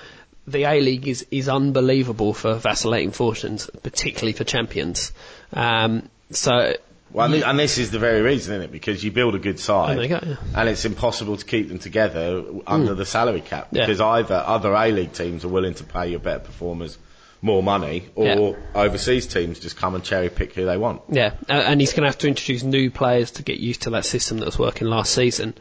the 0.47 0.63
A 0.63 0.79
League 0.79 1.07
is, 1.07 1.25
is 1.31 1.49
unbelievable 1.49 2.33
for 2.33 2.55
vacillating 2.55 3.11
fortunes, 3.11 3.69
particularly 3.83 4.33
for 4.33 4.43
champions. 4.43 5.11
Um, 5.53 6.09
so, 6.31 6.73
Well, 7.11 7.25
and, 7.25 7.33
thi- 7.35 7.43
and 7.43 7.59
this 7.59 7.77
is 7.77 7.91
the 7.91 7.99
very 7.99 8.21
reason, 8.21 8.53
isn't 8.53 8.65
it? 8.65 8.71
Because 8.71 9.03
you 9.03 9.11
build 9.11 9.35
a 9.35 9.39
good 9.39 9.59
side, 9.59 10.01
you 10.01 10.07
go, 10.07 10.19
yeah. 10.25 10.35
and 10.55 10.69
it's 10.69 10.85
impossible 10.85 11.37
to 11.37 11.45
keep 11.45 11.67
them 11.67 11.79
together 11.79 12.43
under 12.65 12.93
the 12.95 13.05
salary 13.05 13.41
cap 13.41 13.67
Yeah. 13.71 13.85
because 13.85 13.99
either 14.01 14.35
other 14.35 14.73
A 14.73 14.91
League 14.91 15.13
teams 15.13 15.43
are 15.45 15.49
willing 15.49 15.73
to 15.75 15.83
pay 15.83 16.09
your 16.09 16.19
better 16.19 16.39
performers 16.39 16.97
more 17.41 17.61
money, 17.61 18.09
or 18.15 18.25
Yeah. 18.25 18.51
overseas 18.75 19.27
teams 19.27 19.59
just 19.59 19.77
come 19.77 19.93
and 19.95 20.03
cherry 20.03 20.29
pick 20.29 20.53
who 20.53 20.65
they 20.65 20.77
want. 20.77 21.01
Yeah, 21.09 21.33
and 21.47 21.79
he's 21.79 21.91
going 21.93 22.01
to 22.03 22.07
have 22.07 22.17
to 22.19 22.27
introduce 22.27 22.63
new 22.63 22.89
players 22.89 23.31
to 23.31 23.43
get 23.43 23.59
used 23.59 23.83
to 23.83 23.91
that 23.91 24.05
system 24.05 24.39
that 24.39 24.45
was 24.45 24.57
working 24.57 24.87
last 24.87 25.13
season. 25.13 25.53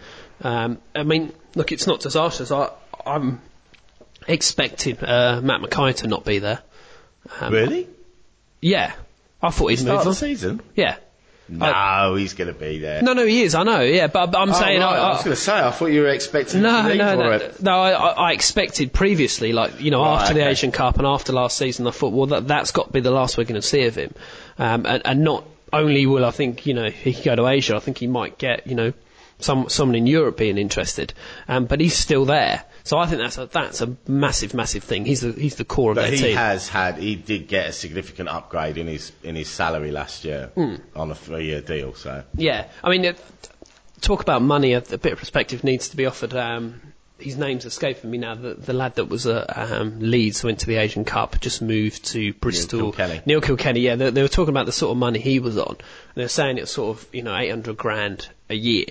Um, 0.42 0.78
I 0.95 1.02
mean, 1.02 1.33
look, 1.54 1.73
it's 1.73 1.87
not 1.87 2.00
disastrous. 2.00 2.50
I, 2.50 2.71
I'm 3.04 3.40
expecting 4.26 4.99
uh, 4.99 5.40
Matt 5.42 5.61
McKay 5.61 5.95
to 5.97 6.06
not 6.06 6.25
be 6.25 6.38
there. 6.38 6.61
Um, 7.40 7.52
really? 7.52 7.88
Yeah, 8.61 8.92
I 9.42 9.50
thought 9.50 9.68
he'd 9.68 9.85
move 9.85 10.02
the 10.02 10.09
on. 10.11 10.14
season? 10.14 10.61
Yeah. 10.75 10.97
No, 11.49 12.17
he's 12.17 12.35
going 12.35 12.53
to 12.53 12.59
be 12.59 12.79
there. 12.79 13.03
No, 13.03 13.12
no, 13.12 13.25
he 13.25 13.43
is. 13.43 13.55
I 13.55 13.62
know. 13.62 13.81
Yeah, 13.81 14.09
but, 14.09 14.26
but 14.33 14.38
I'm 14.38 14.50
Oh, 14.50 14.53
saying 14.53 14.81
right, 14.81 14.97
I, 14.99 14.99
I 14.99 15.09
was 15.11 15.23
going 15.23 15.37
to 15.37 15.41
say, 15.41 15.53
I 15.53 15.71
thought 15.71 15.87
you 15.87 16.00
were 16.03 16.09
expecting 16.09 16.62
no, 16.62 16.79
him 16.79 16.83
to 16.85 16.88
leave 16.88 16.99
no, 16.99 17.15
no, 17.38 17.50
no. 17.61 17.81
I, 17.81 17.91
I 17.93 18.09
I 18.31 18.33
expected 18.33 18.93
previously, 18.93 19.53
like 19.53 19.81
you 19.81 19.91
know, 19.93 20.03
Right, 20.03 20.23
after 20.23 20.35
the 20.35 20.41
okay. 20.41 20.50
Asian 20.50 20.73
Cup 20.73 20.99
and 20.99 21.07
after 21.07 21.33
last 21.33 21.57
season, 21.57 21.87
I 21.87 21.93
thought, 21.93 22.12
well, 22.12 22.26
that, 22.26 22.49
that's 22.49 22.73
got 22.73 22.87
to 22.88 22.93
be 22.93 23.00
the 23.00 23.12
last 23.12 23.38
we're 23.38 23.45
going 23.45 23.61
to 23.61 23.67
see 23.67 23.85
of 23.85 23.95
him, 23.95 24.12
um, 24.59 24.87
and, 24.87 25.03
and 25.05 25.23
not 25.23 25.45
only 25.73 26.07
will 26.07 26.25
I 26.25 26.31
think 26.31 26.67
you 26.67 26.75
know 26.75 26.91
he 26.91 27.12
could 27.12 27.25
go 27.25 27.37
to 27.37 27.47
Asia, 27.47 27.76
I 27.76 27.81
think 27.81 27.99
he 27.99 28.07
might 28.09 28.38
get 28.38 28.67
you 28.67 28.75
know 28.75 28.93
some 29.38 29.69
someone 29.69 29.95
in 29.95 30.07
Europe 30.07 30.37
being 30.37 30.59
interested, 30.59 31.15
um, 31.49 31.67
but 31.67 31.81
he's 31.81 31.95
still 31.97 32.25
there. 32.25 32.65
So 32.87 32.99
I 32.99 33.07
think 33.07 33.21
that's 33.21 33.37
a 33.37 33.47
that's 33.47 33.81
a 33.81 33.97
massive, 34.07 34.55
massive 34.55 34.85
thing. 34.85 35.05
He's 35.05 35.21
the 35.21 35.33
he's 35.33 35.57
the 35.57 35.64
core 35.64 35.90
of 35.90 35.97
But 35.97 36.02
their 36.02 36.11
he 36.12 36.19
team. 36.19 36.37
has 36.37 36.69
had, 36.69 36.99
he 36.99 37.16
did 37.16 37.49
get 37.49 37.69
a 37.69 37.73
significant 37.73 38.28
upgrade 38.28 38.78
in 38.78 38.87
his 38.87 39.11
in 39.25 39.35
his 39.35 39.49
salary 39.49 39.90
last 39.90 40.25
year 40.25 40.50
Hmm. 40.55 40.76
on 40.95 41.11
a 41.11 41.14
three-year 41.14 41.62
deal. 41.62 41.95
So 41.95 42.23
Yeah, 42.37 42.69
I 42.85 42.90
mean, 42.90 43.05
it, 43.05 43.19
talk 44.00 44.23
about 44.23 44.40
money. 44.43 44.73
A, 44.75 44.78
a 44.78 44.99
bit 44.99 45.12
of 45.12 45.19
perspective 45.19 45.64
needs 45.64 45.88
to 45.88 45.97
be 45.97 46.07
offered. 46.07 46.33
Um, 46.35 46.81
his 47.19 47.37
name's 47.38 47.64
escaping 47.64 48.11
me 48.11 48.19
now. 48.19 48.35
The, 48.35 48.55
the 48.55 48.73
lad 48.75 48.97
that 48.97 49.07
was 49.07 49.26
at 49.26 49.57
um, 49.73 49.99
Leeds 50.00 50.45
went 50.45 50.59
to 50.61 50.66
the 50.66 50.76
Asian 50.76 51.05
Cup, 51.05 51.40
just 51.40 51.62
moved 51.62 52.05
to 52.12 52.35
Bristol. 52.35 52.93
Kilkenny. 52.93 53.23
Neil 53.25 53.40
Kilkenny. 53.40 53.81
Yeah, 53.81 53.97
they, 53.97 54.11
they 54.11 54.21
were 54.23 54.28
talking 54.28 54.50
about 54.52 54.66
the 54.66 54.73
sort 54.73 54.90
of 54.93 54.99
money 54.99 55.19
he 55.19 55.40
was 55.40 55.57
on. 55.57 55.76
And 55.78 56.14
they 56.14 56.23
were 56.25 56.28
saying 56.28 56.59
it 56.59 56.61
was 56.62 56.71
sort 56.71 56.97
of 56.99 57.09
you 57.12 57.23
know 57.23 57.35
800 57.37 57.76
grand 57.76 58.28
a 58.50 58.55
year, 58.55 58.85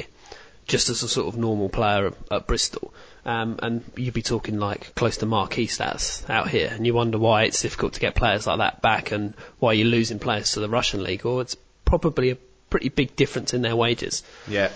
just 0.67 0.89
as 0.89 1.03
a 1.03 1.07
sort 1.07 1.27
of 1.27 1.37
normal 1.39 1.69
player 1.69 2.07
at, 2.07 2.13
at 2.31 2.47
Bristol. 2.47 2.93
Um, 3.25 3.57
and 3.63 3.83
you'd 3.95 4.13
be 4.13 4.21
talking 4.21 4.59
like 4.59 4.93
close 4.93 5.17
to 5.17 5.25
marquee 5.25 5.65
stats 5.65 6.29
out 6.29 6.47
here, 6.47 6.71
and 6.71 6.85
you 6.85 6.93
wonder 6.93 7.17
why 7.17 7.43
it's 7.43 7.61
difficult 7.61 7.93
to 7.93 7.99
get 7.99 8.13
players 8.13 8.45
like 8.45 8.59
that 8.59 8.81
back, 8.81 9.11
and 9.11 9.33
why 9.59 9.73
you're 9.73 9.87
losing 9.87 10.19
players 10.19 10.51
to 10.51 10.59
the 10.59 10.69
Russian 10.69 11.03
league. 11.03 11.25
Or 11.25 11.41
it's 11.41 11.57
probably 11.85 12.29
a 12.29 12.37
pretty 12.69 12.89
big 12.89 13.15
difference 13.15 13.53
in 13.53 13.61
their 13.61 13.75
wages. 13.75 14.21
Yeah. 14.47 14.69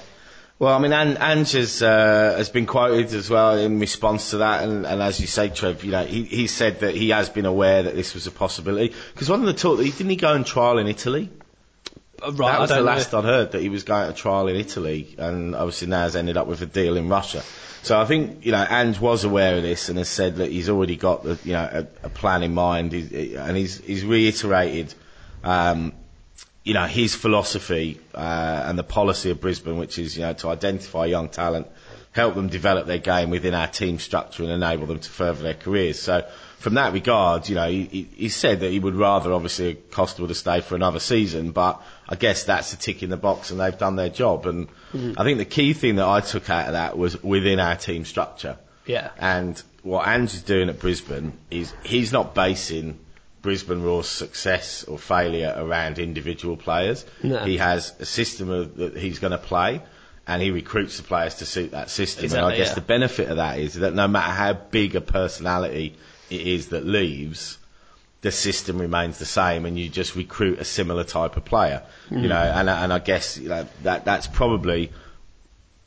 Well, 0.59 0.75
I 0.75 0.79
mean, 0.79 0.91
An- 0.91 1.17
Ange 1.21 1.53
has, 1.53 1.81
uh, 1.81 2.35
has 2.35 2.49
been 2.49 2.65
quoted 2.65 3.13
as 3.13 3.29
well 3.29 3.57
in 3.57 3.79
response 3.79 4.31
to 4.31 4.39
that, 4.39 4.63
and, 4.63 4.85
and 4.85 5.01
as 5.01 5.19
you 5.21 5.27
say, 5.27 5.47
Trev, 5.49 5.85
you 5.85 5.91
know, 5.91 6.03
he, 6.03 6.23
he 6.23 6.47
said 6.47 6.81
that 6.81 6.95
he 6.95 7.09
has 7.09 7.29
been 7.29 7.45
aware 7.45 7.83
that 7.83 7.95
this 7.95 8.13
was 8.13 8.27
a 8.27 8.31
possibility. 8.31 8.93
Because 9.13 9.29
one 9.29 9.39
of 9.39 9.45
the 9.45 9.53
talk, 9.53 9.79
didn't 9.79 10.09
he 10.09 10.17
go 10.17 10.33
and 10.33 10.45
trial 10.45 10.77
in 10.77 10.87
Italy? 10.87 11.29
Uh, 12.21 12.31
Right, 12.31 12.51
that 12.51 12.59
was 12.59 12.69
the 12.69 12.81
last 12.81 13.13
know. 13.13 13.19
I'd 13.19 13.25
heard 13.25 13.51
that 13.53 13.61
he 13.61 13.69
was 13.69 13.83
going 13.83 14.07
to 14.07 14.13
trial 14.13 14.47
in 14.47 14.55
Italy, 14.55 15.15
and 15.17 15.55
obviously 15.55 15.87
now 15.87 16.01
has 16.01 16.15
ended 16.15 16.37
up 16.37 16.47
with 16.47 16.61
a 16.61 16.65
deal 16.65 16.97
in 16.97 17.09
Russia. 17.09 17.43
So 17.81 17.99
I 17.99 18.05
think 18.05 18.45
you 18.45 18.51
know 18.51 18.65
Ange 18.69 18.99
was 18.99 19.23
aware 19.23 19.55
of 19.57 19.63
this 19.63 19.89
and 19.89 19.97
has 19.97 20.09
said 20.09 20.37
that 20.37 20.51
he's 20.51 20.69
already 20.69 20.95
got 20.95 21.23
the 21.23 21.39
you 21.43 21.53
know 21.53 21.69
a, 22.03 22.05
a 22.07 22.09
plan 22.09 22.43
in 22.43 22.53
mind, 22.53 22.91
he's, 22.91 23.11
and 23.35 23.55
he's 23.55 23.77
he's 23.79 24.03
reiterated. 24.03 24.93
Um, 25.43 25.93
you 26.63 26.73
know 26.73 26.85
his 26.85 27.15
philosophy 27.15 27.99
uh, 28.13 28.63
and 28.65 28.77
the 28.77 28.83
policy 28.83 29.31
of 29.31 29.39
Brisbane, 29.39 29.77
which 29.77 29.97
is 29.97 30.17
you 30.17 30.23
know 30.23 30.33
to 30.33 30.49
identify 30.49 31.05
young 31.05 31.29
talent, 31.29 31.67
help 32.11 32.35
them 32.35 32.47
develop 32.47 32.87
their 32.87 32.97
game 32.97 33.29
within 33.29 33.53
our 33.53 33.67
team 33.67 33.99
structure, 33.99 34.43
and 34.43 34.51
enable 34.51 34.87
them 34.87 34.99
to 34.99 35.09
further 35.09 35.43
their 35.43 35.53
careers. 35.53 35.99
So 35.99 36.27
from 36.57 36.73
that 36.73 36.93
regard, 36.93 37.47
you 37.47 37.55
know 37.55 37.69
he, 37.69 38.07
he, 38.15 38.29
said 38.29 38.61
that 38.61 38.71
he 38.71 38.79
would 38.79 38.95
rather 38.95 39.31
obviously 39.31 39.75
Costa 39.75 40.21
would 40.21 40.29
have 40.29 40.37
stayed 40.37 40.63
for 40.63 40.75
another 40.75 40.99
season, 40.99 41.51
but 41.51 41.81
I 42.07 42.15
guess 42.15 42.43
that's 42.43 42.73
a 42.73 42.77
tick 42.77 43.03
in 43.03 43.09
the 43.09 43.17
box, 43.17 43.51
and 43.51 43.59
they've 43.59 43.77
done 43.77 43.95
their 43.95 44.09
job. 44.09 44.45
And 44.45 44.67
mm-hmm. 44.93 45.13
I 45.17 45.23
think 45.23 45.37
the 45.37 45.45
key 45.45 45.73
thing 45.73 45.95
that 45.95 46.07
I 46.07 46.21
took 46.21 46.49
out 46.49 46.67
of 46.67 46.73
that 46.73 46.97
was 46.97 47.21
within 47.23 47.59
our 47.59 47.75
team 47.75 48.05
structure. 48.05 48.57
Yeah. 48.85 49.11
And 49.17 49.61
what 49.83 50.07
Ange 50.07 50.33
is 50.33 50.41
doing 50.41 50.69
at 50.69 50.79
Brisbane 50.79 51.33
is 51.49 51.73
he's 51.83 52.11
not 52.11 52.33
basing 52.33 52.99
Brisbane 53.41 53.81
Roar's 53.81 54.09
success 54.09 54.83
or 54.83 54.97
failure 54.97 55.53
around 55.55 55.99
individual 55.99 56.57
players. 56.57 57.05
No. 57.23 57.37
He 57.45 57.57
has 57.57 57.93
a 57.99 58.05
system 58.05 58.49
of, 58.49 58.75
that 58.77 58.97
he's 58.97 59.19
going 59.19 59.31
to 59.31 59.37
play, 59.37 59.81
and 60.29 60.43
he 60.43 60.51
recruits 60.51 60.97
the 60.97 61.03
players 61.03 61.35
to 61.35 61.45
suit 61.45 61.71
that 61.71 61.89
system. 61.89 62.25
and 62.25 62.45
I 62.45 62.55
guess 62.55 62.67
yeah. 62.69 62.73
the 62.75 62.81
benefit 62.81 63.29
of 63.29 63.37
that 63.37 63.57
is 63.57 63.73
that 63.75 63.95
no 63.95 64.07
matter 64.07 64.31
how 64.31 64.53
big 64.53 64.95
a 64.95 65.01
personality 65.01 65.95
it 66.29 66.41
is 66.41 66.67
that 66.67 66.85
leaves, 66.85 67.57
the 68.21 68.31
system 68.31 68.77
remains 68.79 69.17
the 69.17 69.25
same, 69.25 69.65
and 69.65 69.77
you 69.79 69.89
just 69.89 70.15
recruit 70.15 70.59
a 70.59 70.63
similar 70.65 71.03
type 71.03 71.35
of 71.35 71.45
player. 71.45 71.81
Mm. 72.11 72.21
You 72.21 72.27
know, 72.27 72.37
and 72.37 72.69
and 72.69 72.93
I 72.93 72.99
guess 72.99 73.39
you 73.39 73.49
know 73.49 73.65
that 73.81 74.05
that's 74.05 74.27
probably 74.27 74.91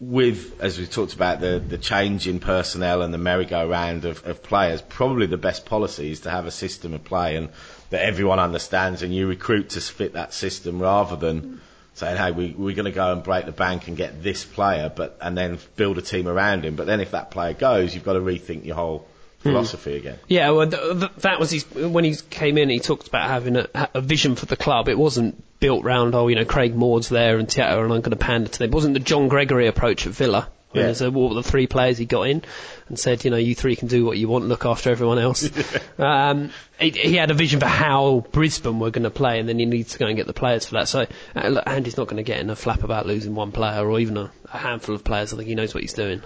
with, 0.00 0.60
as 0.60 0.76
we 0.80 0.86
talked 0.86 1.14
about, 1.14 1.38
the, 1.40 1.62
the 1.64 1.78
change 1.78 2.26
in 2.26 2.40
personnel 2.40 3.02
and 3.02 3.14
the 3.14 3.18
merry-go-round 3.18 4.04
of, 4.04 4.26
of 4.26 4.42
players, 4.42 4.82
probably 4.82 5.26
the 5.26 5.36
best 5.36 5.64
policy 5.64 6.10
is 6.10 6.22
to 6.22 6.30
have 6.30 6.44
a 6.44 6.50
system 6.50 6.92
of 6.94 7.04
play 7.04 7.36
and 7.36 7.50
that 7.90 8.04
everyone 8.04 8.40
understands 8.40 9.04
and 9.04 9.14
you 9.14 9.28
recruit 9.28 9.70
to 9.70 9.80
fit 9.80 10.14
that 10.14 10.34
system 10.34 10.82
rather 10.82 11.14
than 11.14 11.60
saying, 12.02 12.16
hey, 12.16 12.32
we, 12.32 12.50
we're 12.50 12.74
going 12.74 12.86
to 12.86 12.90
go 12.90 13.12
and 13.12 13.22
break 13.22 13.46
the 13.46 13.52
bank 13.52 13.86
and 13.86 13.96
get 13.96 14.22
this 14.22 14.44
player, 14.44 14.92
but 14.94 15.16
and 15.20 15.38
then 15.38 15.58
build 15.76 15.98
a 15.98 16.02
team 16.02 16.26
around 16.26 16.64
him. 16.64 16.74
But 16.74 16.86
then 16.86 17.00
if 17.00 17.12
that 17.12 17.30
player 17.30 17.54
goes, 17.54 17.94
you've 17.94 18.04
got 18.04 18.14
to 18.14 18.20
rethink 18.20 18.64
your 18.64 18.74
whole 18.74 19.06
hmm. 19.42 19.50
philosophy 19.50 19.96
again. 19.96 20.18
Yeah, 20.26 20.50
well, 20.50 20.68
th- 20.68 20.98
th- 20.98 21.12
that 21.18 21.38
was 21.38 21.50
his. 21.52 21.64
When 21.70 22.02
he 22.02 22.16
came 22.16 22.58
in, 22.58 22.68
he 22.68 22.80
talked 22.80 23.06
about 23.06 23.28
having 23.28 23.56
a, 23.56 23.68
a 23.94 24.00
vision 24.00 24.34
for 24.34 24.46
the 24.46 24.56
club. 24.56 24.88
It 24.88 24.98
wasn't 24.98 25.42
built 25.60 25.84
round, 25.84 26.16
oh, 26.16 26.26
you 26.26 26.34
know, 26.34 26.44
Craig 26.44 26.74
Moore's 26.74 27.08
there 27.08 27.38
and 27.38 27.48
Tiago, 27.48 27.84
and 27.84 27.92
I'm 27.92 28.00
going 28.00 28.10
to 28.10 28.16
pander 28.16 28.48
to 28.48 28.58
them. 28.58 28.70
It 28.70 28.74
wasn't 28.74 28.94
the 28.94 29.00
John 29.00 29.28
Gregory 29.28 29.68
approach 29.68 30.06
at 30.08 30.12
Villa. 30.12 30.48
Yeah. 30.74 30.84
there's 30.84 31.00
a, 31.02 31.10
what 31.10 31.34
the 31.34 31.42
three 31.42 31.66
players 31.66 31.98
he 31.98 32.06
got 32.06 32.22
in 32.22 32.42
and 32.88 32.98
said, 32.98 33.24
you 33.24 33.30
know, 33.30 33.36
you 33.36 33.54
three 33.54 33.76
can 33.76 33.88
do 33.88 34.04
what 34.04 34.18
you 34.18 34.28
want, 34.28 34.46
look 34.46 34.64
after 34.64 34.90
everyone 34.90 35.18
else. 35.18 35.48
um, 35.98 36.50
he, 36.78 36.90
he 36.90 37.16
had 37.16 37.30
a 37.30 37.34
vision 37.34 37.60
for 37.60 37.66
how 37.66 38.24
Brisbane 38.32 38.78
were 38.78 38.90
going 38.90 39.04
to 39.04 39.10
play, 39.10 39.38
and 39.38 39.48
then 39.48 39.58
he 39.58 39.66
needs 39.66 39.92
to 39.92 39.98
go 39.98 40.06
and 40.06 40.16
get 40.16 40.26
the 40.26 40.32
players 40.32 40.66
for 40.66 40.74
that. 40.74 40.88
So, 40.88 41.06
uh, 41.36 41.48
look, 41.48 41.64
Andy's 41.66 41.96
not 41.96 42.06
going 42.06 42.18
to 42.18 42.22
get 42.22 42.40
in 42.40 42.50
a 42.50 42.56
flap 42.56 42.82
about 42.82 43.06
losing 43.06 43.34
one 43.34 43.52
player 43.52 43.88
or 43.88 44.00
even 44.00 44.16
a, 44.16 44.30
a 44.52 44.58
handful 44.58 44.94
of 44.94 45.04
players. 45.04 45.32
I 45.32 45.36
think 45.36 45.48
he 45.48 45.54
knows 45.54 45.74
what 45.74 45.82
he's 45.82 45.94
doing. 45.94 46.22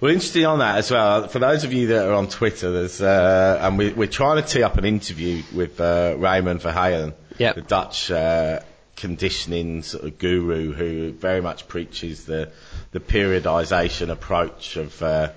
Well, 0.00 0.12
interesting 0.12 0.46
on 0.46 0.60
that 0.60 0.78
as 0.78 0.92
well. 0.92 1.26
For 1.26 1.40
those 1.40 1.64
of 1.64 1.72
you 1.72 1.88
that 1.88 2.06
are 2.06 2.14
on 2.14 2.28
Twitter, 2.28 2.70
there's 2.70 3.02
uh, 3.02 3.58
and 3.60 3.76
we, 3.76 3.92
we're 3.92 4.06
trying 4.06 4.40
to 4.40 4.48
tee 4.48 4.62
up 4.62 4.78
an 4.78 4.84
interview 4.84 5.42
with 5.52 5.80
uh, 5.80 6.14
Raymond 6.16 6.60
Verheijen 6.60 7.14
Yep. 7.38 7.54
the 7.54 7.62
Dutch 7.62 8.10
uh, 8.10 8.60
conditioning 8.98 9.82
sort 9.82 10.04
of 10.04 10.18
guru 10.18 10.72
who 10.72 11.12
very 11.12 11.40
much 11.40 11.68
preaches 11.68 12.24
the 12.26 12.50
the 12.92 13.00
periodization 13.00 14.10
approach 14.10 14.76
of. 14.76 15.02
Uh, 15.02 15.30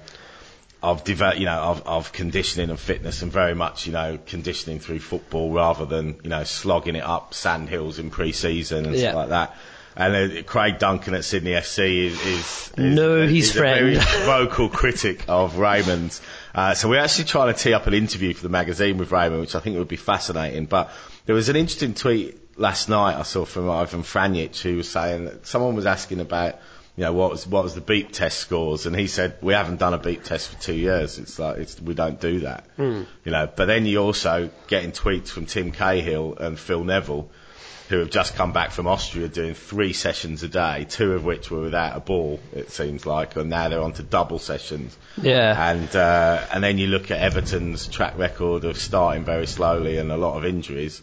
of 0.84 1.04
develop, 1.04 1.38
you 1.38 1.46
know, 1.46 1.60
of, 1.62 1.86
of 1.86 2.12
conditioning 2.12 2.72
and 2.72 2.80
fitness, 2.80 3.22
and 3.22 3.32
very 3.32 3.54
much, 3.54 3.86
you 3.86 3.94
know, 3.94 4.18
conditioning 4.26 4.80
through 4.80 4.98
football 5.00 5.52
rather 5.54 5.86
than, 5.86 6.20
you 6.24 6.30
know, 6.32 6.44
slogging 6.44 6.96
it 6.96 7.04
up 7.04 7.36
sand 7.36 7.70
hills 7.70 8.00
in 8.00 8.10
pre-season 8.10 8.88
and 8.88 8.96
Yeah. 8.96 9.12
stuff 9.12 9.16
like 9.16 9.30
that. 9.30 9.56
And 9.96 10.40
uh, 10.40 10.42
Craig 10.42 10.80
Duncan 10.80 11.14
at 11.14 11.24
Sydney 11.24 11.52
FC 11.52 12.06
is, 12.08 12.20
is, 12.26 12.72
is 12.76 12.96
No, 12.96 13.18
is 13.18 13.30
his 13.30 13.56
a 13.58 13.60
very 13.60 13.96
vocal 14.26 14.70
critic 14.70 15.24
of 15.28 15.60
Raymond. 15.60 16.20
Uh, 16.56 16.74
so 16.74 16.90
we're 16.90 17.00
actually 17.00 17.26
trying 17.26 17.54
to 17.54 17.60
tee 17.60 17.74
up 17.76 17.86
an 17.86 17.94
interview 17.94 18.34
for 18.34 18.42
the 18.42 18.50
magazine 18.50 18.98
with 18.98 19.12
Raymond, 19.12 19.40
which 19.42 19.54
I 19.54 19.60
think 19.60 19.78
would 19.78 19.88
be 19.88 19.98
fascinating. 19.98 20.66
But 20.66 20.90
there 21.28 21.36
was 21.36 21.50
an 21.50 21.56
interesting 21.56 21.94
tweet 21.94 22.40
last 22.58 22.90
night 22.90 23.18
I 23.18 23.24
saw 23.24 23.46
from 23.46 23.70
Ivan 23.70 24.04
Franjic 24.04 24.60
who 24.62 24.78
was 24.78 24.90
saying 24.90 25.26
that 25.26 25.48
someone 25.48 25.76
was 25.76 25.86
asking 25.86 26.20
about, 26.20 26.60
you 26.96 27.04
know, 27.04 27.14
what 27.14 27.32
was 27.32 27.48
what 27.48 27.64
was 27.64 27.76
the 27.76 27.82
beep 27.82 28.12
test 28.12 28.38
scores, 28.40 28.86
and 28.86 28.96
he 28.96 29.08
said 29.08 29.38
we 29.42 29.54
haven't 29.54 29.80
done 29.80 29.94
a 29.94 29.98
beep 29.98 30.24
test 30.24 30.50
for 30.50 30.62
two 30.62 30.76
years. 30.76 31.18
It's 31.20 31.40
like 31.40 31.58
it's 31.58 31.82
we 31.82 31.94
don't 31.94 32.20
do 32.20 32.42
that, 32.42 32.66
you 33.26 33.32
know. 33.32 33.50
But 33.54 33.66
then 33.66 33.86
you 33.86 34.00
also 34.00 34.50
getting 34.68 34.92
tweets 34.92 35.30
from 35.30 35.46
Tim 35.46 35.72
Cahill 35.72 36.36
and 36.38 36.60
Phil 36.60 36.84
Neville 36.84 37.30
who 37.92 38.00
have 38.00 38.10
just 38.10 38.36
come 38.36 38.54
back 38.54 38.72
from 38.72 38.88
Austria 38.88 39.28
doing 39.28 39.54
three 39.54 39.92
sessions 39.92 40.44
a 40.44 40.48
day, 40.48 40.86
two 40.90 41.12
of 41.12 41.26
which 41.26 41.52
were 41.52 41.60
without 41.60 41.98
a 41.98 42.00
ball, 42.00 42.40
it 42.54 42.72
seems 42.72 43.06
like, 43.06 43.36
and 43.36 43.50
now 43.50 43.68
they're 43.68 43.82
on 43.82 43.92
to 43.92 44.02
double 44.02 44.40
sessions. 44.40 44.98
Yeah. 45.22 45.72
And 45.72 45.94
uh, 45.94 46.42
and 46.54 46.64
then 46.64 46.78
you 46.78 46.88
look 46.88 47.12
at 47.12 47.20
Everton's 47.20 47.90
track 47.90 48.18
record 48.18 48.64
of 48.64 48.78
starting 48.78 49.26
very 49.26 49.46
slowly 49.46 49.98
and 49.98 50.10
a 50.10 50.16
lot 50.16 50.38
of 50.38 50.46
injuries. 50.46 51.02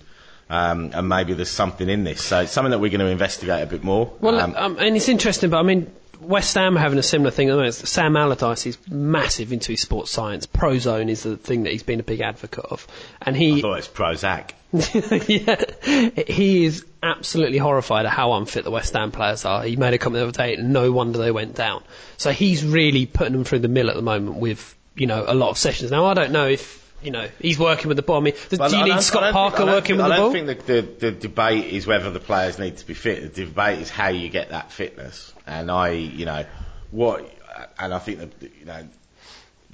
Um, 0.50 0.92
and 0.94 1.08
maybe 1.08 1.34
there's 1.34 1.50
something 1.50 1.88
in 1.88 2.04
this. 2.04 2.22
So 2.22 2.40
it's 2.40 2.52
something 2.52 2.70
that 2.70 2.78
we're 2.78 2.90
going 2.90 3.00
to 3.00 3.06
investigate 3.06 3.62
a 3.62 3.66
bit 3.66 3.84
more. 3.84 4.12
Well, 4.20 4.38
Um, 4.40 4.54
um, 4.56 4.76
and 4.78 4.96
it's 4.96 5.08
interesting, 5.08 5.50
but 5.50 5.58
I 5.58 5.62
mean, 5.62 5.90
West 6.20 6.54
Ham 6.54 6.76
are 6.76 6.80
having 6.80 6.98
a 6.98 7.02
similar 7.02 7.30
thing. 7.30 7.50
at 7.50 7.56
the. 7.56 7.72
Sam 7.72 8.16
Allardyce 8.16 8.66
is 8.66 8.78
massive 8.88 9.52
into 9.52 9.72
his 9.72 9.82
sports 9.82 10.10
science. 10.10 10.46
Prozone 10.46 11.08
is 11.10 11.22
the 11.22 11.36
thing 11.36 11.64
that 11.64 11.72
he's 11.72 11.82
been 11.82 12.00
a 12.00 12.04
big 12.04 12.20
advocate 12.20 12.64
of, 12.64 12.86
and 13.22 13.36
I 13.36 13.38
he, 13.38 13.60
thought 13.60 13.78
it's 13.78 13.88
Prozac. 13.88 14.52
yeah, 15.28 16.24
he 16.26 16.64
is 16.64 16.84
absolutely 17.02 17.58
horrified 17.58 18.04
at 18.04 18.12
how 18.12 18.32
unfit 18.34 18.64
the 18.64 18.70
West 18.70 18.92
Ham 18.94 19.12
players 19.12 19.44
are. 19.44 19.62
He 19.62 19.76
made 19.76 19.94
a 19.94 19.98
comment 19.98 20.20
the 20.20 20.28
other 20.28 20.32
day, 20.32 20.54
and 20.54 20.72
no 20.72 20.92
wonder 20.92 21.18
they 21.18 21.30
went 21.30 21.54
down. 21.54 21.82
So 22.16 22.32
he's 22.32 22.64
really 22.64 23.06
putting 23.06 23.32
them 23.32 23.44
through 23.44 23.60
the 23.60 23.68
mill 23.68 23.88
at 23.88 23.96
the 23.96 24.02
moment 24.02 24.36
with, 24.36 24.74
you 24.94 25.06
know, 25.06 25.24
a 25.26 25.34
lot 25.34 25.50
of 25.50 25.58
sessions. 25.58 25.90
Now 25.90 26.06
I 26.06 26.14
don't 26.14 26.32
know 26.32 26.48
if. 26.48 26.86
You 27.02 27.12
know, 27.12 27.28
he's 27.40 27.58
working 27.58 27.88
with 27.88 27.96
the 27.96 28.02
ball. 28.02 28.18
I 28.18 28.20
mean, 28.20 28.34
do 28.50 28.76
you 28.76 28.84
need 28.84 29.02
Scott 29.02 29.32
Parker 29.32 29.58
think, 29.58 29.68
working 29.70 29.96
with 29.96 30.06
the 30.06 30.10
ball? 30.10 30.12
I 30.12 30.16
don't 30.16 30.32
think 30.32 30.66
the, 30.66 30.80
the, 30.80 31.10
the 31.10 31.12
debate 31.12 31.66
is 31.72 31.86
whether 31.86 32.10
the 32.10 32.20
players 32.20 32.58
need 32.58 32.76
to 32.78 32.86
be 32.86 32.94
fit. 32.94 33.34
The 33.34 33.44
debate 33.44 33.78
is 33.78 33.88
how 33.88 34.08
you 34.08 34.28
get 34.28 34.50
that 34.50 34.72
fitness. 34.72 35.32
And 35.46 35.70
I, 35.70 35.90
you 35.90 36.26
know, 36.26 36.44
what, 36.90 37.30
and 37.78 37.94
I 37.94 38.00
think 38.00 38.18
that, 38.18 38.50
you 38.58 38.64
know, 38.64 38.88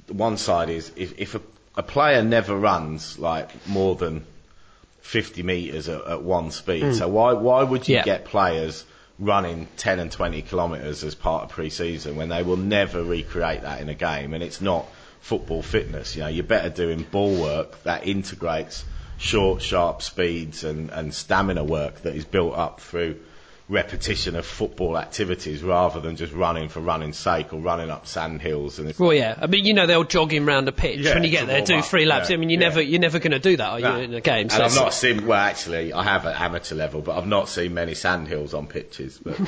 one 0.07 0.37
side 0.37 0.69
is 0.69 0.91
if, 0.95 1.19
if 1.19 1.33
a, 1.33 1.41
a 1.75 1.83
player 1.83 2.21
never 2.21 2.55
runs 2.55 3.17
like 3.17 3.49
more 3.67 3.95
than 3.95 4.23
50 5.01 5.41
metres 5.41 5.89
at, 5.89 6.05
at 6.05 6.21
one 6.21 6.51
speed, 6.51 6.83
hmm. 6.83 6.93
so 6.93 7.07
why, 7.07 7.33
why 7.33 7.63
would 7.63 7.87
you. 7.87 7.95
Yeah. 7.95 8.03
get 8.03 8.25
players 8.25 8.85
running 9.17 9.67
10 9.77 9.99
and 9.99 10.11
20 10.11 10.41
kilometres 10.43 11.03
as 11.03 11.15
part 11.15 11.45
of 11.45 11.49
pre-season 11.49 12.17
when 12.17 12.29
they 12.29 12.43
will 12.43 12.57
never 12.57 13.01
recreate 13.01 13.61
that 13.61 13.79
in 13.79 13.87
a 13.87 13.93
game 13.93 14.33
and 14.33 14.43
it's 14.43 14.59
not 14.59 14.85
football 15.25 15.63
fitness. 15.63 16.15
You 16.15 16.21
know, 16.21 16.27
you're 16.27 16.43
better 16.43 16.69
doing 16.69 17.01
ball 17.01 17.41
work 17.41 17.81
that 17.81 18.05
integrates 18.07 18.85
short, 19.17 19.59
sharp 19.59 20.03
speeds 20.03 20.63
and, 20.63 20.91
and 20.91 21.11
stamina 21.11 21.63
work 21.63 22.03
that 22.03 22.15
is 22.15 22.25
built 22.25 22.53
up 22.55 22.79
through 22.79 23.15
repetition 23.67 24.35
of 24.35 24.45
football 24.45 24.95
activities 24.95 25.63
rather 25.63 25.99
than 25.99 26.15
just 26.15 26.31
running 26.33 26.69
for 26.69 26.81
running's 26.81 27.17
sake 27.17 27.51
or 27.51 27.59
running 27.59 27.89
up 27.89 28.05
sand 28.05 28.39
hills 28.39 28.77
and 28.77 28.93
Well, 28.99 29.11
yeah. 29.11 29.35
I 29.41 29.47
mean, 29.47 29.65
you 29.65 29.73
know, 29.73 29.87
they'll 29.87 30.03
jogging 30.03 30.45
round 30.45 30.67
a 30.67 30.71
pitch 30.71 30.99
Yeah, 30.99 31.15
when 31.15 31.23
you 31.23 31.31
get 31.31 31.47
there, 31.47 31.61
do 31.61 31.77
up, 31.77 31.85
three 31.85 32.05
laps. 32.05 32.29
yeah, 32.29 32.35
I 32.35 32.39
mean, 32.39 32.51
you're 32.51 32.61
yeah. 32.61 32.69
never, 32.69 32.81
you're 32.81 33.01
never 33.01 33.17
going 33.17 33.31
to 33.31 33.39
do 33.39 33.57
that, 33.57 33.67
are 33.67 33.79
you, 33.79 34.03
in 34.03 34.13
a 34.13 34.21
game? 34.21 34.49
and 34.51 34.63
I've 34.63 34.75
not 34.75 34.93
seen, 34.93 35.25
well, 35.25 35.39
actually, 35.39 35.93
I 35.93 36.03
have 36.03 36.27
at 36.27 36.39
amateur 36.39 36.75
level, 36.75 37.01
but 37.01 37.17
I've 37.17 37.25
not 37.25 37.49
seen 37.49 37.73
many 37.73 37.95
sand 37.95 38.27
hills 38.27 38.53
on 38.53 38.67
pitches. 38.67 39.17
But, 39.17 39.39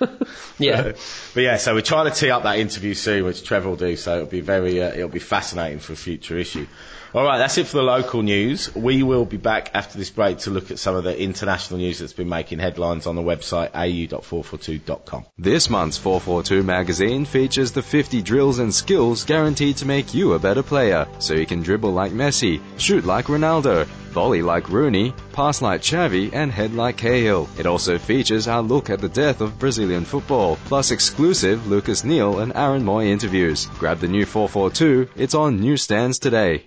yeah. 0.58 0.82
but 1.34 1.42
yeah, 1.42 1.58
so 1.58 1.74
we're 1.74 1.82
trying 1.82 2.10
to 2.10 2.18
tee 2.18 2.30
up 2.30 2.44
that 2.44 2.58
interview 2.58 2.94
soon, 2.94 3.26
which 3.26 3.44
Trevor 3.44 3.68
will 3.68 3.76
do. 3.76 3.94
So 3.96 4.14
it'll 4.16 4.26
be 4.26 4.40
very, 4.40 4.82
uh, 4.82 4.88
it'll 4.88 5.08
be 5.08 5.18
fascinating 5.18 5.80
for 5.80 5.92
a 5.92 5.96
future 5.96 6.38
issue. 6.38 6.66
All 7.14 7.24
right, 7.24 7.38
that's 7.38 7.56
it 7.58 7.66
for 7.66 7.78
the 7.78 7.82
local 7.82 8.22
news. 8.22 8.74
We 8.74 9.02
will 9.02 9.24
be 9.24 9.36
back 9.36 9.70
after 9.74 9.96
this 9.96 10.10
break 10.10 10.38
to 10.38 10.50
look 10.50 10.70
at 10.70 10.78
some 10.78 10.96
of 10.96 11.04
the 11.04 11.18
international 11.18 11.78
news 11.78 11.98
that's 11.98 12.12
been 12.12 12.28
making 12.28 12.58
headlines 12.58 13.06
on 13.06 13.14
the 13.14 13.22
website 13.22 13.70
au.442.com. 13.74 15.24
This 15.38 15.70
month's 15.70 15.96
442 15.96 16.62
magazine 16.62 17.24
features 17.24 17.72
the 17.72 17.82
50 17.82 18.22
drills 18.22 18.58
and 18.58 18.74
skills 18.74 19.24
guaranteed 19.24 19.76
to 19.78 19.86
make 19.86 20.14
you 20.14 20.34
a 20.34 20.38
better 20.38 20.62
player, 20.62 21.06
so 21.18 21.34
you 21.34 21.46
can 21.46 21.62
dribble 21.62 21.92
like 21.92 22.12
Messi, 22.12 22.60
shoot 22.78 23.04
like 23.04 23.26
Ronaldo, 23.26 23.86
volley 24.16 24.42
like 24.42 24.70
Rooney, 24.70 25.14
pass 25.32 25.60
like 25.60 25.82
Xavi, 25.82 26.32
and 26.32 26.50
head 26.50 26.74
like 26.74 26.96
Cahill. 26.96 27.48
It 27.58 27.66
also 27.66 27.98
features 27.98 28.48
our 28.48 28.62
look 28.62 28.90
at 28.90 29.00
the 29.00 29.08
death 29.08 29.40
of 29.40 29.58
Brazilian 29.58 30.04
football, 30.04 30.56
plus 30.64 30.90
exclusive 30.90 31.66
Lucas 31.66 32.02
Neill 32.04 32.40
and 32.40 32.54
Aaron 32.56 32.82
Mooy 32.82 33.08
interviews. 33.08 33.66
Grab 33.78 34.00
the 34.00 34.08
new 34.08 34.24
442, 34.24 35.10
it's 35.16 35.34
on 35.34 35.60
newsstands 35.60 36.18
today. 36.18 36.64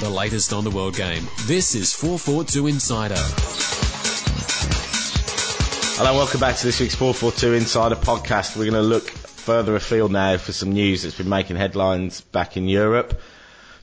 The 0.00 0.08
latest 0.08 0.54
on 0.54 0.64
the 0.64 0.70
world 0.70 0.96
game. 0.96 1.28
This 1.44 1.74
is 1.74 1.92
442 1.92 2.68
Insider. 2.68 3.16
Hello, 5.98 6.14
welcome 6.14 6.40
back 6.40 6.56
to 6.56 6.64
this 6.64 6.80
week's 6.80 6.94
442 6.94 7.52
Insider 7.52 7.96
podcast. 7.96 8.56
We're 8.56 8.70
going 8.70 8.82
to 8.82 8.88
look 8.88 9.10
further 9.10 9.76
afield 9.76 10.10
now 10.10 10.38
for 10.38 10.52
some 10.52 10.72
news 10.72 11.02
that's 11.02 11.18
been 11.18 11.28
making 11.28 11.56
headlines 11.56 12.22
back 12.22 12.56
in 12.56 12.66
Europe. 12.66 13.20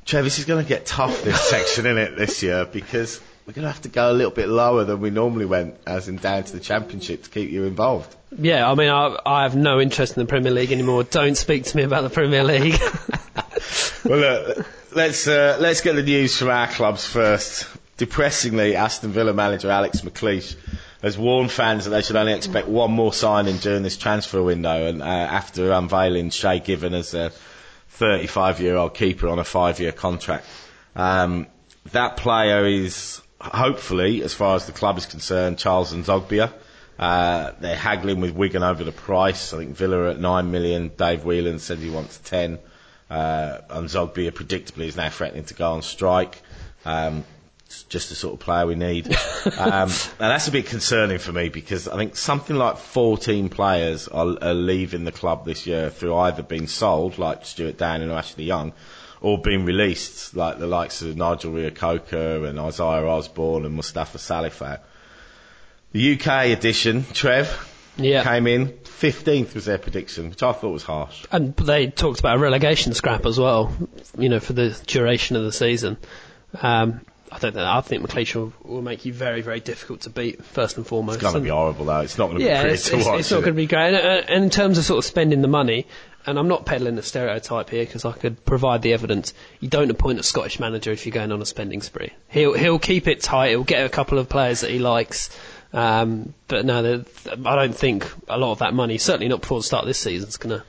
Trev, 0.05 0.23
this 0.23 0.39
is 0.39 0.45
going 0.45 0.65
to 0.65 0.67
get 0.67 0.87
tough, 0.87 1.23
this 1.23 1.39
section, 1.49 1.85
in 1.85 1.99
it, 1.99 2.17
this 2.17 2.41
year, 2.41 2.65
because 2.65 3.21
we're 3.45 3.53
going 3.53 3.67
to 3.67 3.71
have 3.71 3.83
to 3.83 3.89
go 3.89 4.11
a 4.11 4.13
little 4.13 4.31
bit 4.31 4.49
lower 4.49 4.85
than 4.85 4.99
we 4.99 5.11
normally 5.11 5.45
went, 5.45 5.75
as 5.85 6.09
in 6.09 6.15
down 6.15 6.45
to 6.45 6.51
the 6.51 6.59
Championship, 6.59 7.25
to 7.25 7.29
keep 7.29 7.51
you 7.51 7.65
involved. 7.65 8.15
Yeah, 8.35 8.67
I 8.67 8.73
mean, 8.73 8.89
I, 8.89 9.19
I 9.23 9.43
have 9.43 9.55
no 9.55 9.79
interest 9.79 10.17
in 10.17 10.23
the 10.23 10.27
Premier 10.27 10.51
League 10.51 10.71
anymore. 10.71 11.03
Don't 11.03 11.37
speak 11.37 11.65
to 11.65 11.77
me 11.77 11.83
about 11.83 12.01
the 12.01 12.09
Premier 12.09 12.43
League. 12.43 12.81
well, 14.03 14.17
look, 14.17 14.67
let's 14.97 15.27
uh, 15.27 15.57
let's 15.59 15.81
get 15.81 15.93
the 15.93 16.01
news 16.01 16.35
from 16.37 16.49
our 16.49 16.65
clubs 16.67 17.05
first. 17.05 17.67
Depressingly, 17.97 18.75
Aston 18.75 19.11
Villa 19.11 19.31
manager 19.31 19.69
Alex 19.69 20.01
McLeish 20.01 20.55
has 21.03 21.15
warned 21.17 21.51
fans 21.51 21.83
that 21.85 21.91
they 21.91 22.01
should 22.01 22.15
only 22.15 22.33
expect 22.33 22.67
one 22.67 22.91
more 22.91 23.13
signing 23.13 23.57
during 23.57 23.83
this 23.83 23.95
transfer 23.95 24.41
window, 24.41 24.87
and 24.87 25.03
uh, 25.03 25.05
after 25.05 25.71
unveiling 25.71 26.31
Shay 26.31 26.59
Given 26.59 26.95
as 26.95 27.13
a 27.13 27.31
35-year-old 27.99 28.95
keeper 28.95 29.27
on 29.27 29.37
a 29.37 29.43
five-year 29.43 29.91
contract, 29.91 30.47
um, 30.95 31.45
that 31.91 32.17
player 32.17 32.65
is 32.65 33.21
hopefully, 33.39 34.23
as 34.23 34.33
far 34.33 34.55
as 34.55 34.65
the 34.65 34.71
club 34.71 34.97
is 34.97 35.05
concerned, 35.05 35.59
Charles 35.59 35.93
N'Zogbia. 35.93 36.51
Uh, 36.97 37.51
they're 37.59 37.75
haggling 37.75 38.19
with 38.19 38.31
Wigan 38.31 38.63
over 38.63 38.83
the 38.83 38.91
price. 38.91 39.53
I 39.53 39.57
think 39.57 39.75
Villa 39.75 39.97
are 39.99 40.07
at 40.07 40.19
nine 40.19 40.49
million. 40.49 40.89
Dave 40.97 41.23
Whelan 41.23 41.59
said 41.59 41.77
he 41.77 41.91
wants 41.91 42.17
ten. 42.17 42.57
Uh, 43.09 43.59
and 43.69 43.87
Zogbia 43.87 44.31
predictably 44.31 44.85
is 44.85 44.97
now 44.97 45.09
threatening 45.09 45.45
to 45.45 45.53
go 45.53 45.71
on 45.71 45.81
strike. 45.81 46.41
Um, 46.85 47.23
it's 47.67 47.83
just 47.83 48.09
the 48.09 48.15
sort 48.15 48.33
of 48.33 48.39
player 48.39 48.65
we 48.65 48.75
need. 48.75 49.07
um, 49.57 49.89
and 49.89 49.91
that's 50.19 50.47
a 50.47 50.51
bit 50.51 50.67
concerning 50.67 51.17
for 51.17 51.31
me 51.31 51.49
because 51.49 51.87
I 51.87 51.97
think 51.97 52.15
something 52.15 52.55
like 52.55 52.77
14 52.77 53.49
players 53.49 54.07
are, 54.07 54.37
are 54.41 54.53
leaving 54.53 55.03
the 55.03 55.11
club 55.11 55.45
this 55.45 55.67
year 55.67 55.89
through 55.89 56.15
either 56.15 56.43
being 56.43 56.67
sold, 56.67 57.17
like 57.17 57.45
Stuart 57.45 57.77
Downing 57.77 58.09
or 58.09 58.17
Ashley 58.17 58.45
Young, 58.45 58.73
or 59.21 59.37
being 59.37 59.65
released, 59.65 60.35
like 60.35 60.59
the 60.59 60.67
likes 60.67 61.01
of 61.01 61.17
Nigel 61.17 61.51
Reo-Coker 61.51 62.45
and 62.45 62.59
Isaiah 62.59 63.05
Osbourne 63.05 63.65
and 63.65 63.75
Moustapha 63.75 64.17
Salifou. 64.17 64.79
The 65.91 66.13
UK 66.19 66.57
edition, 66.57 67.05
Trev, 67.13 67.47
yeah. 67.97 68.23
came 68.23 68.47
in 68.47 68.69
15th 68.69 69.53
was 69.53 69.65
their 69.65 69.77
prediction, 69.77 70.29
which 70.29 70.41
I 70.43 70.53
thought 70.53 70.71
was 70.71 70.83
harsh. 70.83 71.25
And 71.31 71.55
they 71.55 71.87
talked 71.87 72.19
about 72.19 72.37
a 72.37 72.39
relegation 72.39 72.93
scrap 72.93 73.25
as 73.25 73.39
well, 73.39 73.71
you 74.17 74.29
know, 74.29 74.39
for 74.39 74.53
the 74.53 74.69
duration 74.87 75.35
of 75.35 75.43
the 75.43 75.51
season. 75.51 75.97
Um, 76.61 77.01
I 77.31 77.39
don't 77.39 77.55
know. 77.55 77.65
I 77.69 77.81
think 77.81 78.03
McLeish 78.07 78.33
will, 78.35 78.53
will 78.63 78.81
make 78.81 79.05
you 79.05 79.11
very, 79.13 79.41
very 79.41 79.59
difficult 79.59 80.01
to 80.01 80.09
beat, 80.09 80.43
first 80.43 80.77
and 80.77 80.87
foremost. 80.87 81.15
It's 81.15 81.23
going 81.23 81.35
to 81.35 81.41
be 81.41 81.49
horrible 81.49 81.85
though. 81.85 81.99
It's 81.99 82.17
not 82.17 82.27
going 82.27 82.39
to 82.39 82.45
Yeah, 82.45 82.63
be 82.63 82.69
pretty 82.69 82.73
it's, 82.75 82.89
to 82.89 82.97
it's, 82.97 83.05
watch. 83.05 83.19
it's 83.19 83.31
not 83.31 83.39
going 83.41 83.53
to 83.53 83.57
be 83.61 83.67
great. 83.67 83.93
And, 83.93 84.29
and 84.29 84.43
in 84.45 84.49
terms 84.49 84.77
of 84.77 84.85
sort 84.85 84.99
of 84.99 85.05
spending 85.05 85.41
the 85.41 85.47
money, 85.49 85.85
and 86.25 86.37
I'm 86.39 86.47
not 86.47 86.65
peddling 86.65 86.95
the 86.95 87.03
stereotype 87.03 87.69
here 87.69 87.85
because 87.85 88.03
I 88.05 88.11
could 88.13 88.43
provide 88.45 88.81
the 88.81 88.93
evidence. 88.93 89.33
You 89.59 89.69
don't 89.69 89.89
appoint 89.91 90.19
a 90.19 90.23
Scottish 90.23 90.59
manager 90.59 90.91
if 90.91 91.05
you're 91.05 91.13
going 91.13 91.31
on 91.31 91.41
a 91.41 91.45
spending 91.45 91.81
spree. 91.81 92.11
He'll 92.29 92.53
he'll 92.53 92.79
keep 92.79 93.07
it 93.07 93.21
tight. 93.21 93.49
He'll 93.49 93.63
get 93.63 93.85
a 93.85 93.89
couple 93.89 94.19
of 94.19 94.27
players 94.27 94.61
that 94.61 94.69
he 94.69 94.79
likes. 94.79 95.29
Um, 95.73 96.33
but 96.47 96.65
no, 96.65 97.03
I 97.45 97.55
don't 97.55 97.75
think 97.75 98.09
a 98.27 98.37
lot 98.37 98.53
of 98.53 98.59
that 98.59 98.73
money, 98.73 98.97
certainly 98.97 99.27
not 99.27 99.41
before 99.41 99.59
the 99.59 99.63
start 99.63 99.83
of 99.83 99.87
this 99.87 99.97
season, 99.97 100.29
is 100.29 100.37
going 100.37 100.57
to 100.57 100.65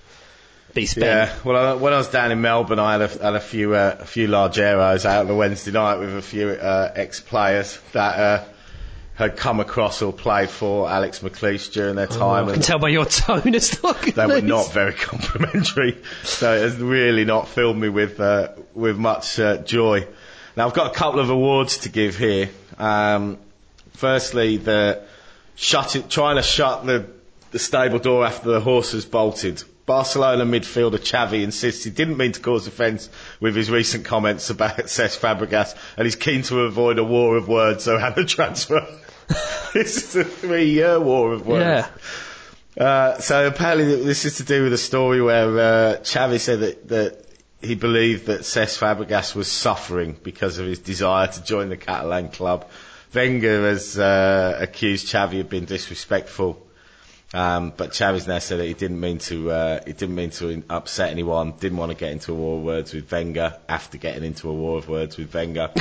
be 0.75 0.87
spent. 0.87 1.07
Yeah, 1.07 1.35
well, 1.45 1.57
I, 1.57 1.75
when 1.75 1.93
I 1.93 1.99
was 1.99 2.09
down 2.09 2.33
in 2.33 2.41
Melbourne, 2.41 2.79
I 2.79 2.93
had 2.93 3.03
a, 3.03 3.09
had 3.09 3.35
a 3.35 3.41
few 3.41 3.75
uh, 3.75 3.97
a 4.01 4.05
few 4.05 4.27
large 4.27 4.59
arrows 4.59 5.07
out 5.07 5.27
on 5.27 5.31
a 5.31 5.35
Wednesday 5.35 5.71
night 5.71 5.99
with 5.99 6.17
a 6.17 6.23
few 6.23 6.49
uh, 6.49 6.93
ex-players 6.95 7.79
that 7.93 8.19
uh, 8.19 8.45
had 9.15 9.37
come 9.37 9.61
across 9.61 10.03
or 10.03 10.13
played 10.13 10.51
for 10.51 10.89
Alex 10.89 11.21
McLeish 11.21 11.73
during 11.73 11.97
their 11.97 12.07
time. 12.07 12.45
I 12.45 12.47
can 12.47 12.55
and 12.55 12.65
tell 12.65 12.79
by 12.79 12.89
your 12.89 13.05
tone 13.07 13.55
it's 13.55 13.83
not 13.83 14.01
they 14.03 14.27
were 14.27 14.41
not 14.41 14.73
very 14.73 14.93
complimentary, 14.95 16.03
so 16.25 16.55
it 16.55 16.63
has 16.63 16.77
really 16.77 17.25
not 17.25 17.49
filled 17.49 17.77
me 17.77 17.89
with 17.89 18.21
uh, 18.21 18.53
with 18.75 18.97
much 18.97 19.39
uh, 19.39 19.59
joy. 19.59 20.07
Now 20.57 20.67
I've 20.67 20.75
got 20.75 20.91
a 20.91 20.95
couple 20.95 21.21
of 21.21 21.31
awards 21.31 21.79
to 21.79 21.89
give 21.89 22.17
here. 22.17 22.51
Um, 22.79 23.39
firstly, 23.99 24.57
the 24.57 25.03
shut 25.57 25.97
it, 25.97 26.09
trying 26.09 26.37
to 26.37 26.43
shut 26.43 26.87
the 26.87 27.07
the 27.51 27.59
stable 27.59 27.99
door 27.99 28.25
after 28.25 28.51
the 28.51 28.61
horse 28.61 28.93
has 28.93 29.05
bolted. 29.05 29.63
Barcelona 29.87 30.45
midfielder 30.45 30.99
Xavi 30.99 31.43
insists 31.43 31.83
he 31.83 31.91
didn't 31.91 32.19
mean 32.19 32.33
to 32.33 32.41
cause 32.41 32.67
offence 32.67 33.09
with 33.41 33.57
his 33.57 33.71
recent 33.71 34.05
comments 34.05 34.51
about 34.51 34.77
Cesc 34.97 35.19
Fabregas 35.19 35.75
and 35.97 36.05
he's 36.05 36.15
keen 36.17 36.43
to 36.43 36.61
avoid 36.61 36.99
a 36.99 37.05
war 37.05 37.37
of 37.37 37.49
words 37.49 37.89
around 37.89 38.15
the 38.15 38.25
transfer. 38.27 38.87
this 39.73 39.97
is 39.97 40.17
a 40.17 40.25
three-year 40.25 41.01
war 41.01 41.33
of 41.33 41.47
words. 41.47 41.89
Yeah. 42.79 42.85
Uh, 42.85 43.19
so 43.19 43.47
apparently 43.47 44.05
this 44.05 44.27
is 44.27 44.37
to 44.37 44.45
do 44.45 44.63
with 44.65 44.75
a 44.75 44.79
story 44.79 45.23
where 45.23 45.49
uh, 45.49 45.97
Xavi 46.03 46.39
said 46.39 46.61
that, 46.61 46.89
that 46.89 47.25
he 47.63 47.75
believed 47.75 48.27
that 48.27 48.43
Cesc 48.43 48.79
Fabregas 48.79 49.35
was 49.35 49.49
suffering 49.49 50.17
because 50.23 50.59
of 50.59 50.67
his 50.67 50.79
desire 50.81 51.27
to 51.29 51.43
join 51.43 51.71
the 51.71 51.79
Catalan 51.79 52.29
club. 52.29 52.67
Wenger 53.15 53.69
has 53.69 53.99
uh, 53.99 54.59
accused 54.61 55.09
Xavi 55.09 55.41
of 55.41 55.49
being 55.49 55.65
disrespectful, 55.65 56.65
um, 57.33 57.73
but 57.77 57.91
Xavi's 57.91 58.27
now 58.27 58.39
said 58.39 58.59
that 58.61 58.67
he 58.67 58.75
didn't 58.75 59.01
mean 59.01 59.19
to. 59.19 59.51
Uh, 59.51 59.81
he 59.87 59.93
didn't 59.93 60.15
mean 60.15 60.31
to 60.31 60.63
upset 60.71 61.11
anyone. 61.11 61.53
Didn't 61.59 61.79
want 61.79 61.93
to 61.93 61.97
get 61.97 62.13
into 62.13 62.33
a 62.33 62.35
war 62.35 62.59
of 62.59 62.65
words 62.65 62.95
with 62.95 63.11
Wenger 63.11 63.57
after 63.69 63.99
getting 63.99 64.25
into 64.25 64.49
a 64.49 64.55
war 64.55 64.79
of 64.79 64.89
words 64.89 65.17
with 65.17 65.33
Wenger. 65.33 65.71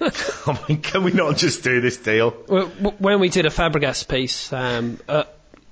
I 0.46 0.58
mean, 0.66 0.80
can 0.80 1.04
we 1.04 1.12
not 1.12 1.36
just 1.36 1.62
do 1.62 1.80
this 1.80 1.98
deal? 1.98 2.34
Well, 2.48 2.68
when 2.98 3.20
we 3.20 3.28
did 3.28 3.44
a 3.44 3.50
Fabregas 3.50 4.08
piece 4.08 4.50
um, 4.50 4.98
uh, 5.06 5.24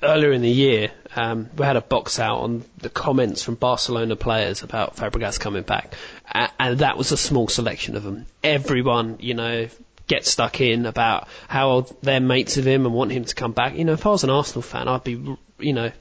earlier 0.02 0.32
in 0.32 0.42
the 0.42 0.50
year, 0.50 0.90
um, 1.16 1.48
we 1.56 1.64
had 1.64 1.76
a 1.76 1.80
box 1.80 2.18
out 2.18 2.40
on 2.40 2.64
the 2.76 2.90
comments 2.90 3.42
from 3.42 3.54
Barcelona 3.54 4.16
players 4.16 4.62
about 4.62 4.96
Fabregas 4.96 5.40
coming 5.40 5.62
back, 5.62 5.94
and 6.30 6.78
that 6.80 6.98
was 6.98 7.10
a 7.10 7.16
small 7.16 7.48
selection 7.48 7.96
of 7.96 8.02
them. 8.02 8.26
Everyone, 8.44 9.16
you 9.20 9.32
know, 9.32 9.68
gets 10.08 10.30
stuck 10.30 10.60
in 10.60 10.86
about 10.86 11.28
how 11.46 11.86
they're 12.02 12.20
mates 12.20 12.56
with 12.56 12.66
him 12.66 12.84
and 12.86 12.94
want 12.94 13.12
him 13.12 13.24
to 13.24 13.34
come 13.34 13.52
back. 13.52 13.76
You 13.76 13.84
know, 13.84 13.92
if 13.92 14.04
I 14.06 14.08
was 14.10 14.24
an 14.24 14.30
Arsenal 14.30 14.62
fan, 14.62 14.88
I'd 14.88 15.04
be, 15.04 15.12
you 15.58 15.72
know, 15.72 15.92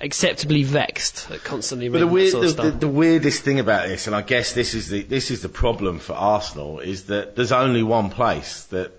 acceptably 0.00 0.62
vexed 0.62 1.30
at 1.30 1.42
constantly 1.44 1.88
But 1.88 2.00
the, 2.00 2.06
weird, 2.06 2.34
of 2.34 2.40
the, 2.42 2.46
the, 2.46 2.52
stuff. 2.52 2.80
the 2.80 2.88
weirdest 2.88 3.42
thing 3.42 3.58
about 3.58 3.88
this, 3.88 4.06
and 4.06 4.14
I 4.14 4.22
guess 4.22 4.52
this 4.52 4.74
is 4.74 4.88
the 4.90 5.02
this 5.02 5.30
is 5.30 5.40
the 5.42 5.48
problem 5.48 5.98
for 5.98 6.12
Arsenal, 6.12 6.80
is 6.80 7.04
that 7.04 7.36
there's 7.36 7.52
only 7.52 7.82
one 7.82 8.10
place 8.10 8.64
that 8.64 8.92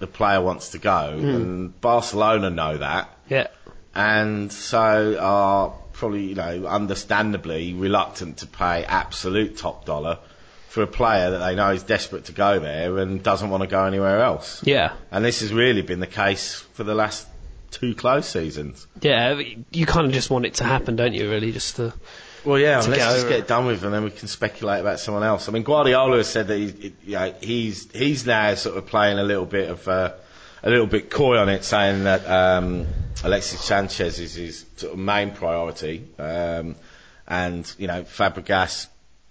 the 0.00 0.06
player 0.08 0.40
wants 0.40 0.70
to 0.70 0.78
go, 0.78 1.16
Hmm. 1.18 1.28
and 1.28 1.80
Barcelona 1.80 2.50
know 2.50 2.78
that, 2.78 3.08
yeah. 3.28 3.46
and 3.94 4.52
so 4.52 5.16
are 5.20 5.72
probably 5.92 6.24
you 6.24 6.34
know 6.34 6.66
understandably 6.66 7.74
reluctant 7.74 8.38
to 8.38 8.46
pay 8.46 8.84
absolute 8.84 9.56
top 9.58 9.84
dollar 9.84 10.18
for 10.72 10.82
a 10.82 10.86
player 10.86 11.32
that 11.32 11.38
they 11.38 11.54
know 11.54 11.70
is 11.72 11.82
desperate 11.82 12.24
to 12.24 12.32
go 12.32 12.58
there 12.58 12.96
and 12.96 13.22
doesn't 13.22 13.50
want 13.50 13.62
to 13.62 13.66
go 13.66 13.84
anywhere 13.84 14.22
else. 14.22 14.62
Yeah. 14.64 14.94
And 15.10 15.22
this 15.22 15.40
has 15.40 15.52
really 15.52 15.82
been 15.82 16.00
the 16.00 16.06
case 16.06 16.60
for 16.72 16.82
the 16.82 16.94
last 16.94 17.28
two 17.70 17.94
close 17.94 18.26
seasons. 18.26 18.86
Yeah, 19.02 19.38
you 19.70 19.84
kind 19.84 20.06
of 20.06 20.12
just 20.12 20.30
want 20.30 20.46
it 20.46 20.54
to 20.54 20.64
happen, 20.64 20.96
don't 20.96 21.12
you? 21.12 21.28
Really, 21.30 21.52
just 21.52 21.76
to 21.76 21.92
Well, 22.42 22.58
yeah, 22.58 22.80
to 22.80 22.88
let's 22.88 23.02
get 23.02 23.12
just 23.12 23.28
get 23.28 23.36
it. 23.36 23.40
it 23.40 23.48
done 23.48 23.66
with, 23.66 23.84
and 23.84 23.92
then 23.92 24.02
we 24.04 24.12
can 24.12 24.28
speculate 24.28 24.80
about 24.80 24.98
someone 24.98 25.24
else. 25.24 25.46
I 25.46 25.52
mean, 25.52 25.62
Guardiola 25.62 26.16
has 26.16 26.28
said 26.28 26.48
that 26.48 26.56
he, 26.56 26.94
you 27.04 27.16
know, 27.16 27.34
he's 27.42 27.92
he's 27.92 28.24
now 28.24 28.54
sort 28.54 28.78
of 28.78 28.86
playing 28.86 29.18
a 29.18 29.24
little 29.24 29.44
bit 29.44 29.68
of 29.68 29.86
uh, 29.86 30.14
a 30.62 30.70
little 30.70 30.86
bit 30.86 31.10
coy 31.10 31.36
on 31.36 31.50
it, 31.50 31.64
saying 31.64 32.04
that 32.04 32.26
um, 32.26 32.86
Alexis 33.22 33.60
Sanchez 33.60 34.18
is 34.18 34.36
his 34.36 34.64
sort 34.76 34.94
of 34.94 34.98
main 34.98 35.32
priority, 35.32 36.08
um, 36.18 36.76
and 37.28 37.70
you 37.76 37.88
know, 37.88 38.04
Fabregas, 38.04 38.86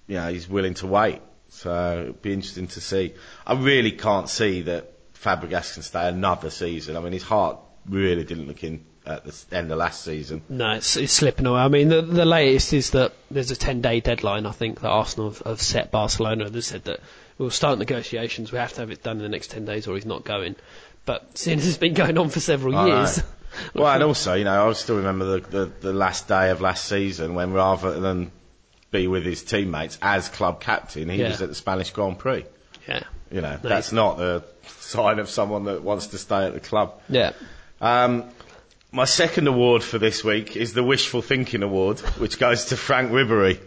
you 0.08 0.18
know, 0.18 0.28
he's 0.32 0.48
willing 0.48 0.76
to 0.76 0.86
wait. 0.86 1.20
So 1.54 2.00
it'd 2.02 2.22
be 2.22 2.34
interesting 2.34 2.68
to 2.68 2.82
see. 2.82 3.14
I 3.46 3.54
really 3.54 3.92
can't 3.92 4.30
see 4.30 4.62
that 4.64 5.14
Fabregas 5.14 5.74
can 5.76 5.84
stay 5.84 6.08
another 6.08 6.50
season. 6.50 6.96
I 6.96 7.02
mean, 7.02 7.12
his 7.14 7.24
heart 7.24 7.60
really 7.88 8.24
didn't 8.24 8.48
look 8.48 8.64
in 8.64 8.86
at 9.06 9.26
the 9.26 9.46
end 9.56 9.70
of 9.72 9.78
last 9.78 10.04
season. 10.04 10.42
No, 10.48 10.72
it's, 10.72 10.96
it's 10.96 11.12
slipping 11.14 11.46
away. 11.46 11.60
I 11.60 11.68
mean, 11.68 11.90
the, 11.90 12.02
the 12.02 12.26
latest 12.26 12.72
is 12.74 12.92
that 12.92 13.14
there's 13.30 13.52
a 13.52 13.56
10 13.56 13.82
day 13.82 14.00
deadline, 14.00 14.46
I 14.46 14.52
think, 14.52 14.80
that 14.80 14.90
Arsenal 14.90 15.30
have, 15.32 15.40
have 15.40 15.62
set 15.62 15.92
Barcelona. 15.92 16.50
They 16.50 16.62
said 16.62 16.86
that 16.86 17.02
we'll 17.38 17.50
start 17.50 17.80
negotiations, 17.80 18.52
we 18.52 18.58
have 18.58 18.74
to 18.74 18.82
have 18.82 18.92
it 18.92 19.04
done 19.04 19.18
in 19.18 19.24
the 19.24 19.30
next 19.30 19.52
10 19.52 19.66
days 19.66 19.88
or 19.88 19.96
he's 19.96 20.06
not 20.06 20.24
going. 20.24 20.56
But 21.06 21.38
since 21.38 21.68
it's 21.68 21.78
been 21.78 21.96
going 21.96 22.18
on 22.18 22.30
for 22.30 22.40
several 22.40 22.76
I 22.76 22.88
know. 22.88 22.98
years. 23.00 23.22
Well, 23.74 23.88
and 23.94 24.04
also, 24.04 24.36
you 24.36 24.46
know, 24.46 24.70
I 24.70 24.74
still 24.74 24.96
remember 24.96 25.40
the, 25.42 25.48
the, 25.50 25.66
the 25.82 25.94
last 25.94 26.30
day 26.30 26.52
of 26.52 26.62
last 26.62 26.86
season 26.86 27.34
when 27.34 27.52
rather 27.52 28.00
than 28.00 28.32
be 28.92 29.08
with 29.08 29.24
his 29.26 29.42
teammates 29.44 29.98
as 30.02 30.30
club 30.30 30.60
captain, 30.62 31.10
he 31.10 31.18
Yeah. 31.18 31.30
was 31.30 31.42
at 31.42 31.50
the 31.50 31.56
Spanish 31.56 31.92
Grand 31.92 32.20
Prix. 32.20 32.46
yeah. 32.88 33.04
You 33.32 33.40
know, 33.42 33.58
No, 33.64 33.70
that's 33.70 33.94
not 33.94 34.20
a 34.20 34.44
sign 34.80 35.20
of 35.20 35.30
someone 35.30 35.64
that 35.66 35.82
wants 35.84 36.08
to 36.08 36.18
stay 36.18 36.46
at 36.46 36.54
the 36.54 36.60
club. 36.60 36.94
Yeah. 37.08 37.32
Um, 37.80 38.26
my 38.92 39.06
second 39.06 39.48
award 39.48 39.84
for 39.84 39.98
this 39.98 40.22
week 40.24 40.58
is 40.58 40.74
the 40.74 40.84
Wishful 40.84 41.22
Thinking 41.22 41.64
Award, 41.64 42.00
which 42.20 42.38
goes 42.38 42.66
to 42.66 42.78
Franck 42.78 43.12
Ribery, 43.12 43.58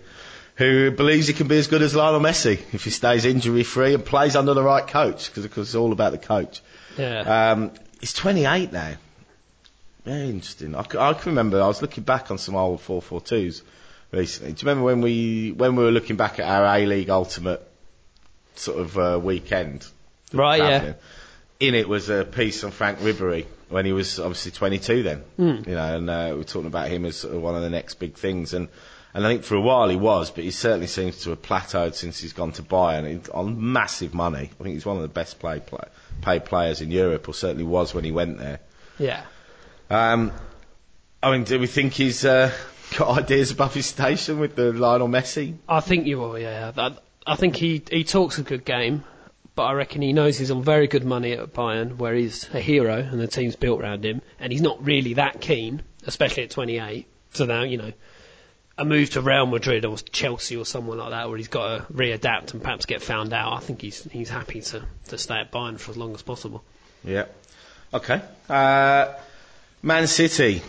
who 0.57 0.91
believes 0.91 1.27
he 1.29 1.33
can 1.33 1.49
be 1.49 1.57
as 1.57 1.67
good 1.67 1.81
as 1.81 1.95
Lionel 1.95 2.21
Messi 2.21 2.61
if 2.75 2.85
he 2.85 2.91
stays 2.91 3.25
injury 3.25 3.63
free 3.65 3.95
and 3.95 4.05
plays 4.05 4.37
under 4.37 4.53
the 4.53 4.63
right 4.63 4.87
coach, 4.87 5.31
because 5.31 5.47
of 5.47 5.55
course 5.55 5.69
it's 5.69 5.75
all 5.75 5.93
about 5.93 6.13
the 6.13 6.19
coach. 6.19 6.61
Yeah. 6.99 7.53
Um, 7.53 7.71
he's 8.01 8.13
28 8.13 8.71
now. 8.71 8.93
Very 10.05 10.29
interesting. 10.29 10.75
I 10.75 10.83
can 10.83 11.17
remember 11.25 11.63
I 11.63 11.67
was 11.69 11.81
looking 11.81 12.05
back 12.05 12.31
on 12.31 12.37
some 12.37 12.55
old 12.55 12.81
442s 12.81 13.63
recently. 14.15 14.53
Do 14.53 14.65
you 14.65 14.71
remember 14.71 14.85
when 14.85 15.01
we 15.01 15.53
when 15.53 15.77
we 15.77 15.85
were 15.85 15.91
looking 15.91 16.17
back 16.17 16.39
at 16.39 16.47
our 16.47 16.65
A 16.65 16.87
League 16.87 17.11
Ultimate 17.11 17.67
sort 18.55 18.81
of 18.81 18.99
uh, 18.99 19.21
weekend? 19.23 19.87
right, 20.33 20.59
yeah. 20.59 20.93
In 21.61 21.75
it 21.75 21.89
was 21.89 22.11
a 22.11 22.25
piece 22.25 22.65
on 22.65 22.73
Franck 22.73 22.99
Ribery 22.99 23.47
when 23.69 23.87
he 23.87 23.93
was 23.93 24.19
obviously 24.19 24.51
22 24.51 25.03
then. 25.03 25.19
Hmm. 25.37 25.69
You 25.69 25.75
know, 25.75 25.97
and 25.97 26.11
uh, 26.11 26.29
we 26.33 26.39
were 26.39 26.45
talking 26.45 26.67
about 26.67 26.89
him 26.89 27.05
as 27.05 27.17
sort 27.17 27.35
of 27.35 27.43
one 27.43 27.55
of 27.55 27.63
the 27.63 27.71
next 27.71 27.95
big 27.95 28.15
things. 28.15 28.53
And 28.55 28.69
and 29.15 29.25
I 29.25 29.31
think 29.31 29.45
for 29.45 29.55
a 29.55 29.61
while 29.61 29.89
he 29.89 29.97
was, 29.97 30.31
but 30.33 30.43
he 30.43 30.51
certainly 30.51 30.89
seems 30.89 31.23
to 31.23 31.31
have 31.31 31.41
plateaued 31.41 31.95
since 31.95 32.19
he's 32.19 32.33
gone 32.33 32.51
to 32.53 32.63
Bayern 32.63 33.29
on 33.33 33.73
massive 33.73 34.13
money. 34.13 34.51
I 34.59 34.63
think 34.63 34.75
he's 34.75 34.85
one 34.85 34.97
of 34.97 35.03
the 35.03 35.09
best 35.09 35.39
play, 35.39 35.61
play, 35.61 35.85
paid 36.21 36.45
players 36.45 36.81
in 36.81 36.91
Europe, 36.91 37.29
or 37.29 37.35
certainly 37.35 37.63
was 37.63 37.95
when 37.95 38.03
he 38.03 38.11
went 38.11 38.39
there. 38.39 38.59
Yeah. 38.99 39.23
Um, 39.89 40.33
I 41.23 41.31
mean, 41.31 41.45
do 41.45 41.61
we 41.61 41.69
think 41.69 41.93
he's 41.93 42.25
uh, 42.25 42.51
got 42.97 43.19
ideas 43.19 43.51
above 43.51 43.75
his 43.75 43.87
station 43.87 44.39
with 44.39 44.57
the 44.57 44.73
Lionel 44.73 45.09
Messi? 45.09 45.57
I 45.69 45.81
think 45.81 46.07
you 46.07 46.19
will, 46.19 46.39
yeah. 46.39 46.73
I, 46.77 46.97
I 47.27 47.37
think 47.37 47.57
he, 47.57 47.83
he 47.91 48.05
talks 48.05 48.39
a 48.39 48.43
good 48.43 48.65
game, 48.65 49.05
but 49.55 49.65
I 49.65 49.73
reckon 49.73 50.03
he 50.03 50.13
knows 50.13 50.39
he's 50.39 50.51
on 50.51 50.63
very 50.63 50.87
good 50.87 51.05
money 51.05 51.33
at 51.33 51.53
Bayern, 51.53 51.97
where 51.97 52.15
he's 52.15 52.49
a 52.53 52.61
hero 52.61 52.97
and 52.97 53.21
the 53.21 53.27
team's 53.27 53.57
built 53.57 53.81
around 53.81 54.05
him, 54.05 54.23
and 54.39 54.53
he's 54.53 54.63
not 54.63 54.85
really 54.85 55.15
that 55.15 55.41
keen, 55.41 55.83
especially 56.07 56.45
at 56.45 56.51
28. 56.51 57.07
So 57.33 57.47
now, 57.47 57.63
you 57.63 57.79
know, 57.79 57.93
a 58.77 58.85
move 58.85 59.11
to 59.11 59.21
Real 59.23 59.47
Madrid 59.47 59.85
or 59.85 59.97
Chelsea 59.99 60.57
or 60.57 60.65
someone 60.67 60.99
like 60.99 61.11
that, 61.11 61.29
where 61.29 61.39
he's 61.39 61.49
got 61.49 61.87
to 61.87 61.93
readapt 61.93 62.53
and 62.53 62.63
perhaps 62.63 62.87
get 62.87 63.03
found 63.03 63.33
out. 63.33 63.53
I 63.53 63.61
think 63.61 63.81
he's 63.83 64.03
he's 64.05 64.29
happy 64.29 64.61
to, 64.63 64.83
to 65.09 65.19
stay 65.19 65.37
at 65.37 65.53
Bayern 65.53 65.79
for 65.79 65.93
as 65.93 65.97
long 65.97 66.15
as 66.15 66.23
possible. 66.23 66.65
Yeah. 67.05 67.27
Okay. 67.93 68.21
Uh, 68.49 69.13
Man 69.83 70.07
City, 70.07 70.63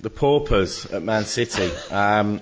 the 0.00 0.10
paupers 0.10 0.86
at 0.86 1.02
Man 1.02 1.24
City, 1.24 1.70
um, 1.90 2.40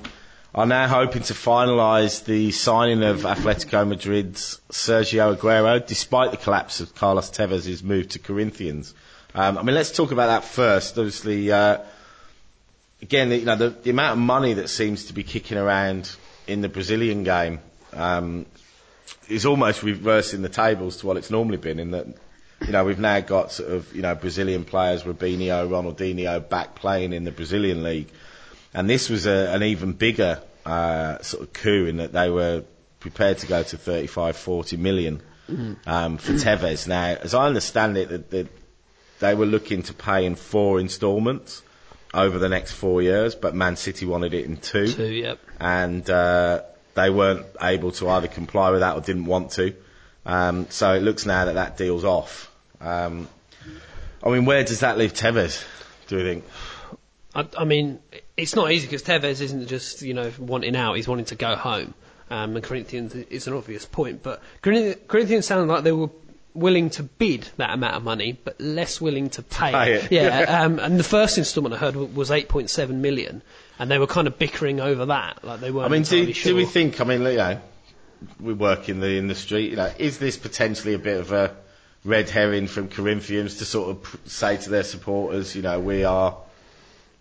are 0.55 0.67
now 0.67 0.87
hoping 0.87 1.23
to 1.23 1.35
finalise 1.35 2.25
the 2.25 2.53
signing 2.53 3.03
of 3.03 3.23
Atletico 3.23 3.87
Madrid's 3.87 4.61
Sergio 4.71 5.37
Aguero, 5.37 5.85
despite 5.85 6.31
the 6.31 6.37
collapse 6.37 6.81
of 6.81 6.95
Carlos 6.95 7.31
Tevez' 7.31 7.83
move 7.83 8.09
to 8.11 8.19
Corinthians. 8.21 8.95
Um, 9.35 9.59
I 9.59 9.62
mean, 9.62 9.75
let's 9.75 9.90
talk 9.90 10.12
about 10.12 10.29
that 10.29 10.45
first. 10.45 10.97
Obviously, 10.97 11.51
uh, 11.51 11.79
again, 13.03 13.33
you 13.33 13.45
know, 13.45 13.57
the, 13.57 13.71
the 13.71 13.90
amount 13.90 14.12
of 14.12 14.19
money 14.25 14.55
that 14.55 14.69
seems 14.69 15.07
to 15.07 15.12
be 15.12 15.25
kicking 15.25 15.59
around 15.59 16.14
in 16.47 16.61
the 16.61 16.69
Brazilian 16.69 17.25
game 17.25 17.59
um, 17.93 18.47
is 19.29 19.45
almost 19.45 19.83
reversing 19.83 20.43
the 20.43 20.49
tables 20.49 20.99
to 20.99 21.07
what 21.07 21.17
it's 21.17 21.31
normally 21.31 21.57
been. 21.57 21.81
In 21.81 21.90
that, 21.90 22.07
you 22.66 22.72
know, 22.72 22.85
we've 22.85 22.98
now 22.98 23.20
got 23.20 23.53
sort 23.53 23.70
of 23.70 23.94
you 23.94 24.03
know 24.03 24.14
Brazilian 24.14 24.64
players, 24.64 25.03
Robinho, 25.05 25.68
Ronaldinho, 25.68 26.48
back 26.48 26.74
playing 26.74 27.12
in 27.12 27.24
the 27.24 27.33
Brazilian 27.33 27.83
league, 27.83 28.09
and 28.72 28.88
this 28.88 29.09
was 29.09 29.27
a, 29.27 29.50
an 29.55 29.62
even 29.62 29.92
bigger 29.92 30.40
uh, 30.64 31.20
sort 31.22 31.42
of 31.42 31.53
coup 31.53 31.87
in 31.87 31.98
that 31.98 32.12
they 32.12 32.31
were 32.31 32.64
prepared 33.00 33.38
to 33.38 33.46
go 33.46 33.62
to 33.62 33.77
35, 33.77 34.37
40 34.37 34.77
million 34.79 35.20
um, 35.87 36.16
for 36.16 36.33
Tevez. 36.33 36.88
Now, 36.88 37.16
as 37.20 37.35
I 37.35 37.46
understand 37.46 37.96
it, 37.98 38.09
that, 38.09 38.31
that 38.31 38.48
they 39.20 39.35
were 39.35 39.46
looking 39.46 39.83
to 39.85 39.92
pay 39.92 40.24
in 40.24 40.35
four 40.37 40.81
instalments 40.81 41.62
over 42.14 42.38
the 42.38 42.48
next 42.48 42.72
four 42.72 43.03
years, 43.03 43.35
but 43.35 43.55
Man 43.55 43.77
City 43.77 44.07
wanted 44.07 44.35
it 44.35 44.46
in 44.46 44.57
two 44.57 44.87
Too, 44.87 45.12
yep. 45.12 45.38
and 45.61 46.09
uh, 46.09 46.62
they 46.94 47.11
weren't 47.11 47.46
able 47.61 47.92
to 47.92 48.09
either 48.09 48.29
comply 48.29 48.70
with 48.70 48.81
that 48.81 48.96
or 48.96 49.00
didn't 49.00 49.27
want 49.27 49.50
to. 49.53 49.74
Um, 50.24 50.66
so 50.70 50.94
it 50.94 51.03
looks 51.03 51.27
now 51.27 51.44
that 51.46 51.55
that 51.55 51.77
deal's 51.77 52.05
off. 52.05 52.50
Um, 52.85 53.29
I 54.23 54.31
mean, 54.31 54.44
where 54.44 54.62
does 54.64 54.81
that 54.81 54.99
leave 54.99 55.14
Tevez? 55.14 55.64
Do 56.09 56.18
you 56.18 56.25
think? 56.25 56.44
I, 57.35 57.47
I 57.59 57.64
mean, 57.64 57.99
it's 58.37 58.55
not 58.55 58.70
easy 58.70 58.87
because 58.87 59.03
Tevez 59.03 59.40
isn't 59.40 59.66
just 59.66 60.03
you 60.03 60.14
know 60.14 60.31
wanting 60.38 60.77
out; 60.77 60.94
he's 60.94 61.09
wanting 61.09 61.27
to 61.27 61.35
go 61.35 61.57
home. 61.57 61.94
Um, 62.31 62.57
and 62.57 62.64
Corinthians 62.64 63.14
is 63.14 63.47
an 63.47 63.55
obvious 63.55 63.85
point, 63.85 64.23
but 64.23 64.42
Corinth- 64.62 65.07
Corinthians 65.09 65.47
sounded 65.47 65.70
like 65.73 65.85
they 65.85 65.92
were 65.92 66.09
willing 66.55 66.88
to 66.88 67.03
bid 67.03 67.49
that 67.59 67.70
amount 67.70 67.97
of 67.97 68.03
money, 68.03 68.38
but 68.44 68.59
less 68.61 69.01
willing 69.01 69.29
to 69.31 69.42
pay. 69.42 69.73
pay 69.73 69.92
it. 69.94 70.11
Yeah, 70.11 70.62
um, 70.62 70.79
and 70.79 70.99
the 70.99 71.05
first 71.05 71.37
instalment 71.37 71.75
I 71.75 71.79
heard 71.79 71.97
was 71.97 72.31
8.7 72.31 72.88
million, 72.90 73.42
and 73.79 73.90
they 73.90 73.99
were 73.99 74.07
kind 74.07 74.27
of 74.27 74.38
bickering 74.38 74.81
over 74.81 75.07
that, 75.07 75.44
like 75.44 75.61
they 75.61 75.70
weren't 75.70 75.87
I 75.87 75.88
mean, 75.90 76.03
do, 76.03 76.33
sure. 76.33 76.53
do 76.53 76.57
we 76.57 76.64
think? 76.64 77.01
I 77.01 77.05
mean, 77.05 77.20
you 77.23 77.37
know, 77.37 77.61
we 78.40 78.55
work 78.55 78.88
in 78.88 79.01
the 79.01 79.16
industry. 79.16 79.68
You 79.70 79.77
know, 79.77 79.92
is 79.99 80.18
this 80.18 80.37
potentially 80.38 80.94
a 80.94 80.99
bit 80.99 81.18
of 81.20 81.31
a 81.33 81.55
red 82.05 82.29
herring 82.29 82.67
from 82.67 82.88
Corinthians 82.88 83.59
to 83.59 83.64
sort 83.64 83.90
of 83.90 84.21
say 84.27 84.57
to 84.59 84.71
their 84.71 84.85
supporters, 84.85 85.55
you 85.57 85.62
know, 85.62 85.81
we 85.81 86.05
are, 86.05 86.37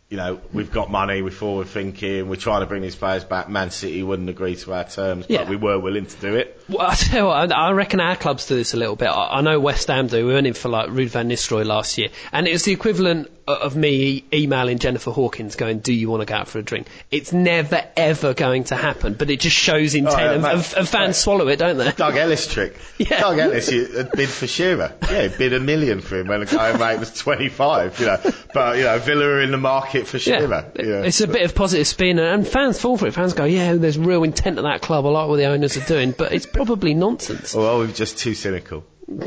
you 0.09 0.17
know, 0.17 0.39
we've 0.51 0.71
got 0.71 0.91
money, 0.91 1.21
we're 1.21 1.31
forward 1.31 1.67
thinking, 1.67 2.27
we're 2.29 2.35
trying 2.35 2.59
to 2.61 2.65
bring 2.67 2.81
these 2.81 2.95
players 2.95 3.23
back. 3.23 3.49
Man 3.49 3.71
City 3.71 4.03
wouldn't 4.03 4.29
agree 4.29 4.55
to 4.57 4.73
our 4.73 4.83
terms, 4.83 5.25
Yeah. 5.29 5.39
but 5.39 5.49
we 5.49 5.55
were 5.55 5.79
willing 5.79 6.05
to 6.05 6.15
do 6.17 6.35
it. 6.35 6.61
Well, 6.69 6.85
I 6.87 6.95
tell 6.95 7.19
you 7.21 7.25
what, 7.27 7.51
I 7.51 7.69
I 7.69 7.71
reckon 7.71 7.99
our 8.01 8.15
clubs 8.15 8.45
do 8.47 8.55
this 8.55 8.73
a 8.73 8.77
little 8.77 8.95
bit. 8.95 9.07
I 9.09 9.41
know 9.41 9.59
West 9.59 9.87
Ham 9.87 10.07
do. 10.07 10.27
We 10.27 10.33
went 10.33 10.47
in 10.47 10.53
for 10.53 10.69
like 10.69 10.89
Ruud 10.89 11.07
van 11.07 11.29
Nistelrooy 11.29 11.65
last 11.65 11.97
year, 11.97 12.09
and 12.31 12.47
it 12.47 12.51
was 12.51 12.63
the 12.63 12.73
equivalent 12.73 13.29
of 13.47 13.75
me 13.75 14.23
emailing 14.33 14.79
Jennifer 14.79 15.11
Hawkins 15.11 15.55
going, 15.55 15.79
"Do 15.79 15.93
you 15.93 16.09
want 16.09 16.21
to 16.21 16.25
go 16.25 16.35
out 16.35 16.47
for 16.47 16.59
a 16.59 16.61
drink?" 16.63 16.87
It's 17.11 17.33
never 17.33 17.83
ever 17.97 18.33
going 18.33 18.65
to 18.65 18.75
happen, 18.75 19.13
but 19.13 19.29
it 19.29 19.39
just 19.39 19.55
shows 19.55 19.95
intent, 19.95 20.19
yeah, 20.19 20.31
and, 20.33 20.41
mate. 20.43 20.53
and, 20.53 20.73
and 20.77 20.87
fans 20.89 21.17
swallow 21.17 21.47
it, 21.47 21.57
don't 21.57 21.77
they? 21.77 21.91
Doug 21.91 22.15
Ellis 22.15 22.47
trick. 22.47 22.77
Yeah. 22.97 23.19
Doug 23.19 23.39
Ellis 23.39 23.71
you, 23.71 23.89
uh, 23.97 24.03
bid 24.15 24.29
for 24.29 24.47
Shearer. 24.47 24.93
Yeah, 25.09 25.27
bid 25.27 25.53
a 25.53 25.59
million 25.59 25.99
for 25.99 26.19
him 26.19 26.27
when 26.27 26.39
the 26.41 26.45
going 26.45 26.79
rate 26.79 26.99
was 26.99 27.13
25, 27.13 27.99
you 27.99 28.05
know. 28.05 28.19
But, 28.53 28.77
you 28.77 28.83
know, 28.83 28.97
Villa 28.99 29.25
are 29.25 29.41
in 29.41 29.51
the 29.51 29.57
market 29.57 30.07
for 30.07 30.19
Shearer. 30.19 30.71
Yeah. 30.75 30.81
you 30.81 30.89
know. 30.91 31.01
It's 31.01 31.19
a 31.19 31.27
bit 31.27 31.41
of 31.41 31.53
positive 31.55 31.87
spin, 31.87 32.19
and 32.19 32.47
fans 32.47 32.79
fall 32.79 32.97
for 32.97 33.07
it. 33.07 33.13
Fans 33.13 33.33
go, 33.33 33.45
"Yeah, 33.45 33.73
there's 33.73 33.97
real 33.97 34.23
intent 34.23 34.57
at 34.57 34.63
that 34.63 34.81
club. 34.81 35.05
I 35.05 35.09
like 35.09 35.27
what 35.27 35.37
the 35.37 35.45
owners 35.45 35.75
are 35.75 35.85
doing," 35.85 36.13
but 36.17 36.31
it's 36.31 36.45
probably 36.45 36.93
nonsense. 36.93 37.55
Or 37.55 37.67
are 37.67 37.79
we 37.79 37.91
just 37.91 38.17
too 38.19 38.33
cynical? 38.35 38.85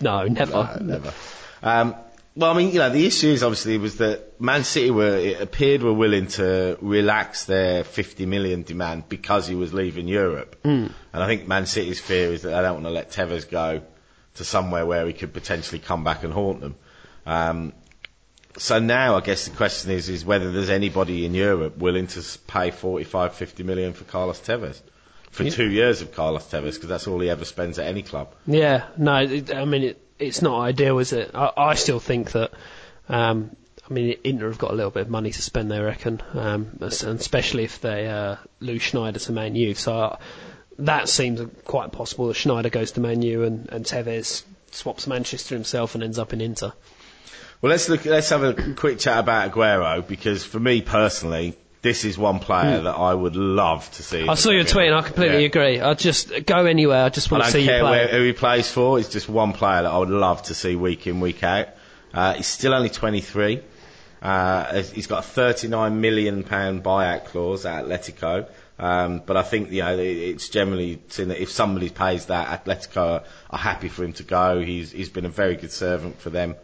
No, 0.00 0.24
never. 0.24 0.54
Uh, 0.56 0.78
never. 0.82 1.12
Um, 1.62 1.94
well, 2.36 2.50
I 2.50 2.56
mean, 2.56 2.70
you 2.70 2.78
know, 2.78 2.90
the 2.90 3.06
issue 3.06 3.28
is 3.28 3.42
obviously 3.42 3.78
was 3.78 3.96
that 3.96 4.38
Man 4.38 4.62
City 4.62 4.90
were, 4.90 5.16
it 5.16 5.40
appeared 5.40 5.82
were 5.82 5.92
willing 5.92 6.26
to 6.28 6.76
relax 6.82 7.46
their 7.46 7.82
50 7.82 8.26
million 8.26 8.62
demand 8.62 9.08
because 9.08 9.46
he 9.46 9.54
was 9.54 9.72
leaving 9.72 10.06
Europe. 10.06 10.62
Mm. 10.62 10.92
And 11.14 11.22
I 11.22 11.26
think 11.26 11.48
Man 11.48 11.64
City's 11.64 11.98
fear 11.98 12.32
is 12.32 12.42
that 12.42 12.50
they 12.50 12.60
don't 12.60 12.74
want 12.74 12.84
to 12.84 12.90
let 12.90 13.10
Tevez 13.10 13.48
go 13.48 13.80
to 14.34 14.44
somewhere 14.44 14.84
where 14.84 15.06
he 15.06 15.14
could 15.14 15.32
potentially 15.32 15.78
come 15.78 16.04
back 16.04 16.24
and 16.24 16.32
haunt 16.32 16.60
them. 16.60 16.76
Um, 17.24 17.72
so 18.58 18.78
now 18.80 19.16
I 19.16 19.20
guess 19.22 19.46
the 19.46 19.56
question 19.56 19.90
is, 19.92 20.10
is 20.10 20.22
whether 20.24 20.52
there's 20.52 20.70
anybody 20.70 21.24
in 21.24 21.32
Europe 21.32 21.78
willing 21.78 22.06
to 22.08 22.38
pay 22.46 22.70
45, 22.70 23.34
50 23.34 23.62
million 23.62 23.94
for 23.94 24.04
Carlos 24.04 24.40
Tevez. 24.40 24.80
For 25.30 25.50
two 25.50 25.70
years 25.70 26.00
of 26.00 26.14
Carlos 26.14 26.44
Tevez, 26.44 26.74
because 26.74 26.88
that's 26.88 27.06
all 27.06 27.20
he 27.20 27.28
ever 27.28 27.44
spends 27.44 27.78
at 27.78 27.86
any 27.86 28.02
club. 28.02 28.34
Yeah, 28.46 28.86
no, 28.96 29.12
I 29.12 29.64
mean, 29.66 29.82
it, 29.82 30.05
it's 30.18 30.42
not 30.42 30.60
ideal, 30.60 30.98
is 30.98 31.12
it? 31.12 31.30
I, 31.34 31.52
I 31.56 31.74
still 31.74 32.00
think 32.00 32.32
that, 32.32 32.52
um, 33.08 33.54
I 33.88 33.92
mean, 33.92 34.16
Inter 34.24 34.48
have 34.48 34.58
got 34.58 34.70
a 34.70 34.74
little 34.74 34.90
bit 34.90 35.02
of 35.02 35.10
money 35.10 35.30
to 35.30 35.42
spend, 35.42 35.70
they 35.70 35.80
reckon, 35.80 36.22
um, 36.32 36.78
especially 36.80 37.64
if 37.64 37.80
they 37.80 38.08
uh, 38.08 38.36
lose 38.60 38.90
Sneijder 38.90 39.24
to 39.26 39.32
Man 39.32 39.54
U. 39.54 39.74
So 39.74 39.96
uh, 39.96 40.18
that 40.78 41.08
seems 41.08 41.40
quite 41.64 41.92
possible 41.92 42.28
that 42.28 42.36
Sneijder 42.36 42.70
goes 42.70 42.92
to 42.92 43.00
Man 43.00 43.22
U 43.22 43.44
and, 43.44 43.68
and 43.70 43.84
Tevez 43.84 44.42
swaps 44.70 45.06
Manchester 45.06 45.54
himself 45.54 45.94
and 45.94 46.04
ends 46.04 46.18
up 46.18 46.32
in 46.32 46.40
Inter. 46.40 46.72
Well, 47.62 47.70
let's 47.70 47.88
look. 47.88 48.04
Let's 48.04 48.28
have 48.28 48.42
a 48.42 48.74
quick 48.74 48.98
chat 48.98 49.18
about 49.18 49.50
Aguero 49.50 50.06
because 50.06 50.44
for 50.44 50.60
me 50.60 50.82
personally, 50.82 51.56
this 51.82 52.04
is 52.04 52.18
one 52.18 52.38
player 52.40 52.80
that 52.80 52.94
I 52.96 53.14
would 53.14 53.36
love 53.36 53.90
to 53.92 54.02
see. 54.02 54.24
Hmm. 54.24 54.30
I 54.30 54.34
saw 54.34 54.50
your 54.50 54.64
tweet 54.64 54.86
and 54.86 54.94
I 54.94 55.02
completely 55.02 55.40
Yeah. 55.40 55.46
agree. 55.46 55.80
I 55.80 55.94
just 55.94 56.32
go 56.46 56.66
anywhere. 56.66 57.04
I 57.04 57.08
just 57.10 57.30
I 57.30 57.34
want 57.36 57.44
to 57.44 57.52
don't 57.52 57.60
see 57.60 57.72
you 57.72 57.80
play. 57.80 57.90
where, 57.90 58.08
who 58.08 58.22
he 58.24 58.32
plays 58.32 58.70
for. 58.70 58.98
He's 58.98 59.08
just 59.08 59.28
one 59.28 59.52
player 59.52 59.82
that 59.82 59.90
I 59.90 59.98
would 59.98 60.10
love 60.10 60.42
to 60.44 60.54
see 60.54 60.74
week 60.76 61.06
in, 61.06 61.20
week 61.20 61.42
out. 61.44 61.68
Uh, 62.12 62.34
he's 62.34 62.46
still 62.46 62.74
only 62.74 62.88
23. 62.88 63.60
Uh, 64.22 64.82
he's 64.82 65.06
got 65.06 65.20
a 65.20 65.26
39 65.26 66.00
million 66.00 66.42
pound 66.42 66.82
buyout 66.82 67.26
clause 67.26 67.66
at 67.66 67.84
Atletico. 67.84 68.48
Um, 68.78 69.22
but 69.24 69.36
I 69.36 69.42
think 69.42 69.70
you 69.70 69.82
know 69.82 69.96
it's 69.98 70.48
generally 70.50 71.00
seen 71.08 71.28
that 71.28 71.40
if 71.40 71.50
somebody 71.50 71.88
pays 71.88 72.26
that, 72.26 72.64
Atletico 72.64 72.96
are, 73.20 73.22
are 73.50 73.58
happy 73.58 73.88
for 73.88 74.04
him 74.04 74.12
to 74.14 74.22
go. 74.22 74.60
He's 74.60 74.92
he's 74.92 75.08
been 75.08 75.24
a 75.24 75.30
very 75.30 75.56
good 75.56 75.72
servant 75.72 76.18
for 76.20 76.28
them. 76.30 76.56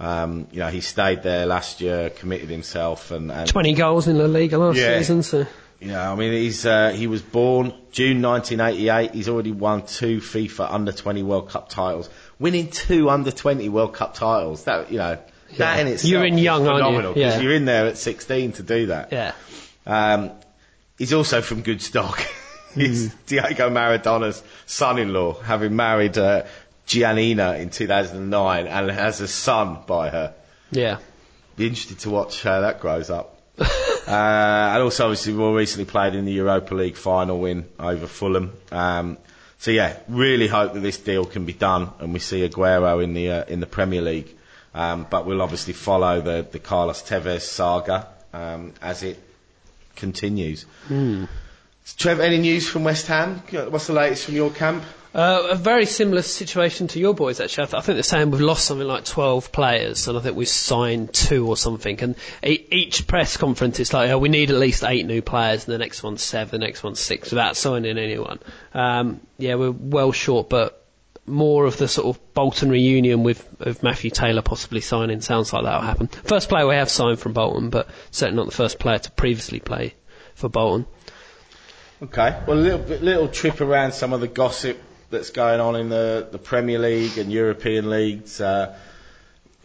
Um, 0.00 0.46
you 0.52 0.60
know 0.60 0.68
he 0.68 0.80
stayed 0.80 1.22
there 1.22 1.44
last 1.46 1.80
year, 1.80 2.10
committed 2.10 2.48
himself, 2.50 3.10
and, 3.10 3.32
and 3.32 3.48
20 3.48 3.72
goals 3.74 4.06
in 4.06 4.16
La 4.18 4.26
Liga 4.26 4.56
last 4.58 4.76
Yeah. 4.78 4.98
season, 4.98 5.22
so 5.24 5.46
you 5.80 5.88
know, 5.88 6.00
I 6.00 6.14
mean, 6.16 6.32
he's 6.32 6.64
uh, 6.66 6.90
he 6.90 7.06
was 7.06 7.22
born 7.22 7.72
June 7.92 8.20
1988. 8.22 9.12
He's 9.14 9.28
already 9.28 9.52
won 9.52 9.86
two 9.86 10.18
FIFA 10.18 10.72
Under 10.72 10.90
20 10.92 11.22
World 11.22 11.48
Cup 11.50 11.68
titles, 11.68 12.10
winning 12.40 12.68
two 12.70 13.08
Under 13.10 13.30
20 13.30 13.68
World 13.68 13.94
Cup 13.94 14.14
titles. 14.14 14.64
That 14.64 14.90
you 14.90 14.98
know, 14.98 15.18
that 15.56 15.80
in 15.80 15.86
itself 15.88 16.10
You're 16.10 16.24
in 16.26 16.34
is 16.38 16.44
young, 16.44 16.66
aren't 16.66 16.78
you? 16.78 16.84
phenomenal 16.84 17.12
'cause 17.14 17.20
Yeah. 17.20 17.40
you're 17.40 17.54
in 17.54 17.64
there 17.64 17.86
at 17.86 17.96
16 17.98 18.52
to 18.52 18.62
do 18.62 18.86
that. 18.86 19.12
yeah. 19.12 19.32
Um, 19.86 20.32
he's 20.98 21.12
also 21.12 21.40
from 21.42 21.62
good 21.62 21.80
stock. 21.80 22.20
he's 22.74 23.12
Diego 23.26 23.70
Maradona's 23.70 24.42
son-in-law, 24.66 25.40
having 25.42 25.74
married 25.76 26.18
uh, 26.18 26.42
Giannina 26.88 27.60
in 27.60 27.70
2009, 27.70 28.66
and 28.66 28.90
has 28.90 29.20
a 29.20 29.28
son 29.28 29.78
by 29.86 30.08
her. 30.08 30.34
Yeah. 30.70 30.98
Be 31.56 31.66
interested 31.66 32.00
to 32.00 32.10
watch 32.10 32.42
how 32.42 32.62
that 32.62 32.80
grows 32.80 33.10
up. 33.10 33.38
uh, 33.58 33.64
and 34.06 34.82
also, 34.82 35.04
obviously, 35.04 35.34
more 35.34 35.54
recently 35.54 35.84
played 35.84 36.14
in 36.14 36.24
the 36.24 36.32
Europa 36.32 36.74
League 36.74 36.96
final 36.96 37.38
win 37.38 37.68
over 37.78 38.06
Fulham. 38.06 38.52
Um, 38.72 39.18
so 39.58 39.72
yeah, 39.72 39.96
really 40.08 40.46
hope 40.46 40.74
that 40.74 40.80
this 40.80 40.98
deal 40.98 41.24
can 41.24 41.44
be 41.44 41.52
done 41.52 41.90
and 41.98 42.12
we 42.12 42.20
see 42.20 42.48
Aguero 42.48 43.02
in 43.02 43.12
the 43.12 43.30
uh, 43.30 43.44
in 43.44 43.58
the 43.58 43.66
Premier 43.66 44.00
League. 44.00 44.34
Um, 44.72 45.06
but 45.10 45.26
we'll 45.26 45.42
obviously 45.42 45.72
follow 45.72 46.20
the 46.20 46.46
the 46.50 46.60
Carlos 46.60 47.02
Tevez 47.02 47.40
saga 47.40 48.06
um, 48.32 48.72
as 48.80 49.02
it 49.02 49.18
continues. 49.96 50.64
Trev, 51.96 52.20
any 52.20 52.38
news 52.38 52.68
from 52.68 52.84
West 52.84 53.08
Ham? 53.08 53.42
What's 53.70 53.88
the 53.88 53.94
latest 53.94 54.26
from 54.26 54.36
your 54.36 54.50
camp? 54.50 54.84
Uh, 55.14 55.48
a 55.50 55.54
very 55.54 55.86
similar 55.86 56.20
situation 56.20 56.86
to 56.88 56.98
your 56.98 57.14
boys, 57.14 57.40
actually. 57.40 57.64
I, 57.64 57.66
th- 57.66 57.74
I 57.74 57.80
think 57.80 57.96
they're 57.96 58.02
saying 58.02 58.30
we've 58.30 58.42
lost 58.42 58.66
something 58.66 58.86
like 58.86 59.04
12 59.04 59.52
players, 59.52 60.06
and 60.06 60.18
I 60.18 60.20
think 60.20 60.36
we've 60.36 60.46
signed 60.46 61.14
two 61.14 61.48
or 61.48 61.56
something. 61.56 61.98
And 62.00 62.14
each 62.42 63.06
press 63.06 63.36
conference, 63.38 63.80
it's 63.80 63.94
like, 63.94 64.10
oh, 64.10 64.18
we 64.18 64.28
need 64.28 64.50
at 64.50 64.56
least 64.58 64.84
eight 64.84 65.06
new 65.06 65.22
players, 65.22 65.64
and 65.64 65.72
the 65.72 65.78
next 65.78 66.02
one's 66.02 66.22
seven, 66.22 66.60
the 66.60 66.66
next 66.66 66.82
one's 66.82 67.00
six, 67.00 67.30
without 67.30 67.56
signing 67.56 67.96
anyone. 67.96 68.38
Um, 68.74 69.20
yeah, 69.38 69.54
we're 69.54 69.70
well 69.70 70.12
short, 70.12 70.50
but 70.50 70.86
more 71.24 71.64
of 71.64 71.76
the 71.76 71.88
sort 71.88 72.16
of 72.16 72.34
Bolton 72.34 72.70
reunion 72.70 73.22
with 73.22 73.82
Matthew 73.82 74.10
Taylor 74.10 74.42
possibly 74.42 74.80
signing 74.80 75.20
sounds 75.20 75.52
like 75.52 75.64
that'll 75.64 75.82
happen. 75.82 76.08
First 76.08 76.48
player 76.48 76.66
we 76.66 76.74
have 76.74 76.90
signed 76.90 77.18
from 77.18 77.32
Bolton, 77.32 77.70
but 77.70 77.88
certainly 78.10 78.42
not 78.42 78.46
the 78.50 78.56
first 78.56 78.78
player 78.78 78.98
to 78.98 79.10
previously 79.10 79.60
play 79.60 79.94
for 80.34 80.48
Bolton. 80.48 80.86
Okay. 82.02 82.40
Well, 82.46 82.58
a 82.58 82.60
little 82.60 82.98
little 82.98 83.28
trip 83.28 83.60
around 83.60 83.92
some 83.92 84.12
of 84.12 84.20
the 84.20 84.28
gossip 84.28 84.80
that's 85.10 85.30
going 85.30 85.60
on 85.60 85.76
in 85.76 85.88
the, 85.88 86.28
the 86.30 86.38
Premier 86.38 86.78
League 86.78 87.18
and 87.18 87.32
European 87.32 87.90
leagues. 87.90 88.40
Uh, 88.40 88.76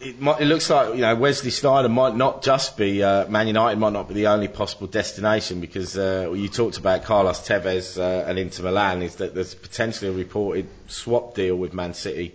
it, 0.00 0.20
might, 0.20 0.40
it 0.40 0.46
looks 0.46 0.68
like 0.70 0.94
you 0.94 1.00
know 1.00 1.14
Wesley 1.14 1.50
Sneijder 1.50 1.90
might 1.90 2.14
not 2.16 2.42
just 2.42 2.76
be 2.76 3.02
uh, 3.02 3.26
Man 3.28 3.46
United 3.46 3.78
might 3.78 3.92
not 3.92 4.08
be 4.08 4.14
the 4.14 4.26
only 4.28 4.48
possible 4.48 4.86
destination 4.86 5.60
because 5.60 5.96
uh, 5.96 6.32
you 6.34 6.48
talked 6.48 6.78
about 6.78 7.04
Carlos 7.04 7.40
Tevez 7.46 7.98
uh, 7.98 8.28
and 8.28 8.38
Inter 8.38 8.64
Milan 8.64 9.02
is 9.02 9.16
that 9.16 9.34
there's 9.34 9.54
potentially 9.54 10.10
a 10.10 10.14
reported 10.14 10.66
swap 10.88 11.34
deal 11.34 11.56
with 11.56 11.72
Man 11.72 11.94
City 11.94 12.34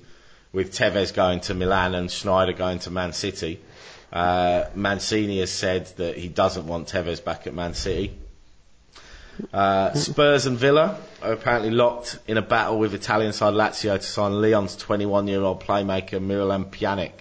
with 0.51 0.71
Tevez 0.73 1.13
going 1.13 1.41
to 1.41 1.53
Milan 1.53 1.95
and 1.95 2.09
Sneijder 2.09 2.57
going 2.57 2.79
to 2.79 2.91
Man 2.91 3.13
City. 3.13 3.59
Uh, 4.11 4.65
Mancini 4.73 5.39
has 5.39 5.51
said 5.51 5.85
that 5.97 6.17
he 6.17 6.27
doesn't 6.27 6.65
want 6.65 6.87
Tevez 6.87 7.23
back 7.23 7.45
at 7.45 7.53
Man 7.53 7.75
City. 7.75 8.17
Uh, 9.53 9.93
Spurs 9.93 10.45
and 10.45 10.57
Villa 10.57 10.97
are 11.21 11.33
apparently 11.33 11.71
locked 11.71 12.19
in 12.27 12.37
a 12.37 12.41
battle 12.41 12.79
with 12.79 12.93
Italian 12.93 13.33
side 13.33 13.53
Lazio 13.53 13.97
to 13.97 14.03
sign 14.03 14.41
Lyon's 14.41 14.75
21-year-old 14.77 15.63
playmaker 15.63 16.19
Miralem 16.19 16.69
Pjanic. 16.69 17.11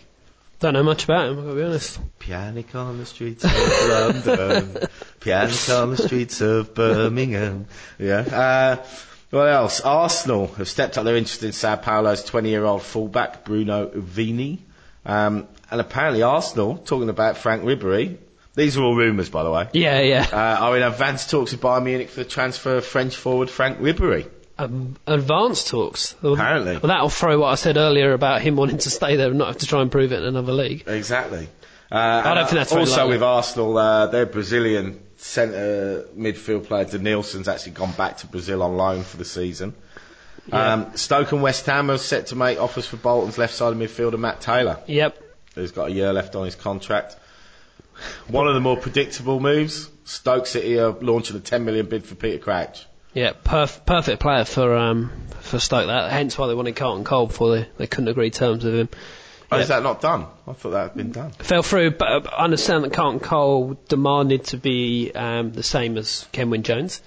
Don't 0.60 0.74
know 0.74 0.82
much 0.82 1.04
about 1.04 1.28
him, 1.28 1.38
I've 1.38 1.44
got 1.44 1.50
to 1.50 1.56
be 1.56 1.62
honest. 1.62 2.00
Pjanic 2.18 2.74
on 2.74 2.98
the 2.98 3.06
streets 3.06 3.44
of 3.44 3.52
London, 3.52 4.88
Pjanic 5.20 5.82
on 5.82 5.90
the 5.90 5.96
streets 5.96 6.40
of 6.40 6.74
Birmingham. 6.74 7.66
Yeah. 7.98 8.18
Uh, 8.18 8.84
what 9.30 9.48
else? 9.48 9.80
Arsenal 9.82 10.48
have 10.54 10.68
stepped 10.68 10.98
up 10.98 11.04
their 11.04 11.16
interest 11.16 11.42
in 11.42 11.52
Sao 11.52 11.76
Paulo's 11.76 12.28
20-year-old 12.28 12.82
fullback 12.82 13.44
Bruno 13.44 13.88
Uvini. 13.88 14.58
Um, 15.04 15.46
and 15.70 15.80
apparently 15.80 16.22
Arsenal, 16.22 16.78
talking 16.78 17.08
about 17.08 17.36
Franck 17.36 17.62
Ribery, 17.62 18.16
these 18.58 18.76
are 18.76 18.82
all 18.82 18.94
rumours 18.94 19.28
by 19.30 19.42
the 19.42 19.50
way, 19.50 19.68
Yeah, 19.72 20.00
yeah. 20.00 20.26
uh, 20.32 20.36
are 20.66 20.76
in 20.76 20.82
advanced 20.82 21.30
talks 21.30 21.52
with 21.52 21.60
Bayern 21.62 21.84
Munich 21.84 22.10
for 22.10 22.20
the 22.24 22.28
transfer 22.28 22.76
of 22.76 22.84
French 22.84 23.16
forward 23.16 23.48
Franck 23.48 23.78
Ribery. 23.78 24.28
um, 24.58 24.96
advanced 25.06 25.68
talks. 25.68 26.14
Apparently. 26.22 26.72
Well, 26.74 26.88
that'll 26.88 27.08
throw 27.08 27.38
what 27.40 27.48
I 27.48 27.54
said 27.54 27.76
earlier 27.76 28.12
about 28.12 28.42
him 28.42 28.56
wanting 28.56 28.78
to 28.78 28.90
stay 28.90 29.16
there 29.16 29.28
and 29.28 29.38
not 29.38 29.46
have 29.48 29.58
to 29.58 29.66
try 29.66 29.80
and 29.82 29.90
prove 29.90 30.12
it 30.12 30.18
in 30.20 30.24
another 30.24 30.52
league. 30.52 30.84
Exactly. 30.86 31.48
Uh, 31.90 31.96
I 31.96 32.34
don't 32.34 32.44
think 32.46 32.58
that's 32.58 32.72
also 32.72 32.96
likely. 33.04 33.12
with 33.14 33.22
Arsenal. 33.22 33.78
Uh, 33.78 34.06
their 34.08 34.26
Brazilian 34.26 35.00
centre 35.16 36.04
midfield 36.16 36.66
player 36.66 36.84
Denilson's 36.84 37.48
actually 37.48 37.72
gone 37.72 37.92
back 37.92 38.18
to 38.18 38.26
Brazil 38.26 38.62
on 38.62 38.76
loan 38.76 39.02
for 39.04 39.16
the 39.16 39.24
season. 39.24 39.74
Um, 40.52 40.96
Stoke 40.96 41.32
and 41.32 41.42
West 41.42 41.66
Ham 41.66 41.90
are 41.90 41.98
set 41.98 42.28
to 42.28 42.36
make 42.36 42.58
offers 42.60 42.86
for 42.86 42.96
Bolton's 42.96 43.36
left-sided 43.38 43.78
midfielder 43.78 44.18
Matt 44.18 44.40
Taylor, 44.40 44.78
Yep. 44.86 45.18
who's 45.54 45.72
got 45.72 45.88
a 45.88 45.92
year 45.92 46.12
left 46.12 46.34
on 46.36 46.44
his 46.46 46.54
contract. 46.54 47.16
One 48.28 48.46
of 48.48 48.54
the 48.54 48.60
more 48.60 48.76
predictable 48.76 49.40
moves. 49.40 49.88
Stoke 50.04 50.46
City 50.46 50.78
are 50.78 50.90
launching 50.92 51.36
a 51.36 51.40
10 51.40 51.64
million 51.64 51.86
bid 51.86 52.04
for 52.06 52.14
Peter 52.14 52.38
Crouch. 52.38 52.86
Yeah, 53.14 53.32
perf- 53.32 53.84
perfect 53.84 54.20
player 54.20 54.44
for 54.44 54.76
um, 54.76 55.10
for 55.40 55.58
Stoke. 55.58 55.86
That 55.86 56.10
hence 56.10 56.38
why 56.38 56.46
they 56.46 56.54
wanted 56.54 56.76
Carlton 56.76 57.04
Cole 57.04 57.26
before 57.26 57.56
they, 57.56 57.68
they 57.78 57.86
couldn't 57.86 58.08
agree 58.08 58.30
terms 58.30 58.64
with 58.64 58.74
him. 58.74 58.88
Oh, 59.50 59.56
Yeah. 59.56 59.62
is 59.62 59.68
that 59.68 59.82
not 59.82 60.00
done? 60.02 60.26
I 60.46 60.52
thought 60.52 60.70
that 60.70 60.82
had 60.88 60.94
been 60.94 61.10
done. 61.12 61.30
Fell 61.30 61.62
through, 61.62 61.92
but 61.92 62.08
uh, 62.26 62.30
I 62.36 62.44
understand 62.44 62.84
that 62.84 62.92
Carlton 62.92 63.20
Cole 63.20 63.78
demanded 63.88 64.44
to 64.44 64.58
be 64.58 65.10
um, 65.14 65.52
the 65.52 65.62
same 65.62 65.96
as 65.96 66.26
Kenwyne 66.34 66.62
Jones, 66.62 67.00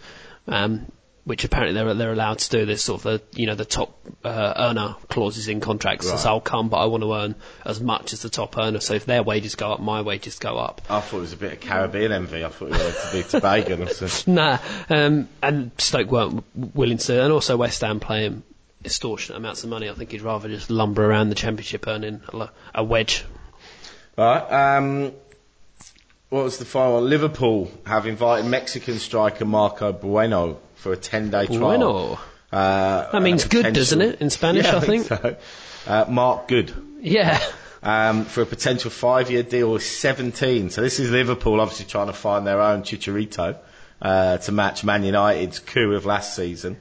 um, 0.48 0.92
which 1.24 1.44
apparently 1.44 1.74
they're 1.74 1.94
they're 1.94 2.14
allowed 2.14 2.40
to 2.40 2.50
do. 2.50 2.66
This 2.66 2.84
sort 2.84 3.06
of 3.06 3.22
the 3.32 3.40
you 3.40 3.48
know 3.48 3.56
the 3.56 3.66
top 3.66 3.98
uh, 4.24 4.54
earner 4.58 4.96
clauses 5.08 5.48
in 5.48 5.60
contracts. 5.60 6.08
Right. 6.08 6.20
So 6.20 6.30
I'll 6.30 6.42
come, 6.42 6.70
but 6.70 6.78
I 6.78 6.86
want 6.86 7.04
to 7.04 7.14
earn 7.14 7.36
as 7.66 7.80
much 7.80 8.14
as 8.14 8.22
the 8.22 8.30
top 8.30 8.58
earner. 8.58 8.80
So 8.80 8.96
if 8.96 9.06
their 9.06 9.24
wages 9.24 9.56
go 9.56 9.72
up, 9.72 9.80
my 9.80 10.02
wages 10.02 10.40
go 10.40 10.58
up. 10.58 10.82
I 10.90 11.00
thought 11.02 11.18
it 11.18 11.22
was 11.22 11.34
a 11.34 11.38
bit 11.38 11.54
of 11.54 11.60
Caribbean 11.60 12.12
envy. 12.12 12.44
I 12.44 12.50
thought 12.50 12.74
he 12.74 12.78
wanted 12.78 12.96
to 12.96 13.10
be 13.14 13.24
Tobago. 13.24 13.86
something. 13.86 14.34
Nah, 14.42 14.60
um, 14.90 15.28
and 15.42 15.72
Stoke 15.78 16.10
weren't 16.12 16.44
willing 16.56 16.98
to, 16.98 17.24
and 17.24 17.32
also 17.34 17.58
West 17.58 17.82
Ham 17.82 18.00
play 18.00 18.24
him 18.24 18.44
extortionate 18.84 19.38
amounts 19.38 19.64
of 19.64 19.70
money. 19.70 19.90
I 19.90 19.94
think 19.94 20.12
he'd 20.12 20.22
rather 20.22 20.50
just 20.50 20.70
lumber 20.70 21.06
around 21.06 21.30
the 21.30 21.36
Championship 21.36 21.88
earning 21.88 22.22
a, 22.74 22.84
wedge. 22.84 23.26
Right. 24.18 24.78
Um, 24.78 25.14
what 26.30 26.44
was 26.44 26.58
the 26.58 26.66
final? 26.66 27.02
Liverpool 27.02 27.72
have 27.86 28.08
invited 28.08 28.46
Mexican 28.50 29.00
striker 29.00 29.46
Marco 29.46 29.92
Bueno 29.92 30.60
for 30.82 30.94
a 30.94 30.98
10-day 30.98 31.46
trial. 31.46 31.60
Bueno. 31.60 32.20
Uh, 32.52 33.12
That 33.12 33.22
means 33.22 33.46
good, 33.46 33.72
doesn't 33.74 34.02
it, 34.02 34.20
in 34.20 34.30
Spanish, 34.32 34.66
Yeah, 34.66 34.78
I 34.78 34.80
think? 34.82 35.06
so. 35.06 35.38
Uh, 35.88 36.06
Mark 36.10 36.48
Good. 36.48 36.74
Yeah. 37.00 37.40
Um, 37.84 38.26
for 38.26 38.42
a 38.42 38.46
potential 38.46 38.90
five-year 38.92 39.44
deal 39.44 39.72
with 39.72 39.84
17. 39.84 40.70
So 40.72 40.82
this 40.82 41.00
is 41.00 41.10
Liverpool 41.12 41.60
obviously 41.62 41.86
trying 41.86 42.08
to 42.08 42.14
find 42.14 42.46
their 42.46 42.62
own 42.62 42.82
Chicharito 42.84 43.58
uh, 44.02 44.38
to 44.38 44.52
match 44.52 44.84
Man 44.84 45.04
United's 45.04 45.60
coup 45.60 45.94
of 45.94 46.06
last 46.06 46.36
season. 46.36 46.78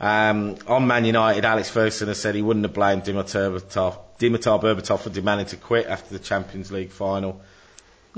Um, 0.00 0.56
on 0.66 0.86
Man 0.86 1.04
United, 1.04 1.44
Alex 1.44 1.68
Ferguson 1.70 2.08
has 2.08 2.20
said 2.20 2.34
he 2.34 2.42
wouldn't 2.42 2.64
have 2.64 2.72
blamed 2.74 3.02
Dimitar 3.02 3.50
Berbatov, 3.50 3.98
Dimitar 4.18 4.62
Berbatov 4.62 5.00
for 5.00 5.10
demanding 5.10 5.46
to 5.48 5.56
quit 5.56 5.86
after 5.86 6.12
the 6.16 6.20
Champions 6.22 6.70
League 6.70 6.90
final. 6.92 7.40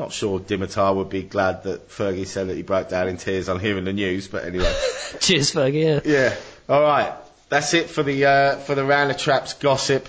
Not 0.01 0.13
sure 0.13 0.41
Dimitar 0.41 0.97
would 0.97 1.11
be 1.11 1.23
glad 1.23 1.65
that 1.65 1.91
Fergie 1.91 2.27
said 2.27 2.49
that 2.49 2.57
he 2.57 2.63
broke 2.63 2.89
down 2.89 3.07
in 3.07 3.19
tears 3.19 3.51
on 3.51 3.61
hearing 3.61 3.85
the 3.85 3.93
news, 3.93 4.29
but 4.29 4.47
anyway. 4.47 4.75
Cheers, 5.21 5.53
Fergie. 5.53 5.85
Yeah. 5.85 6.01
Yeah. 6.11 6.35
All 6.71 6.81
right. 6.81 7.13
That's 7.51 7.75
it 7.75 7.91
for 7.91 8.03
the 8.03 8.25
uh, 8.25 8.57
for 8.57 8.75
the 8.75 8.83
round 8.83 9.11
of 9.11 9.19
traps 9.19 9.53
gossip. 9.53 10.09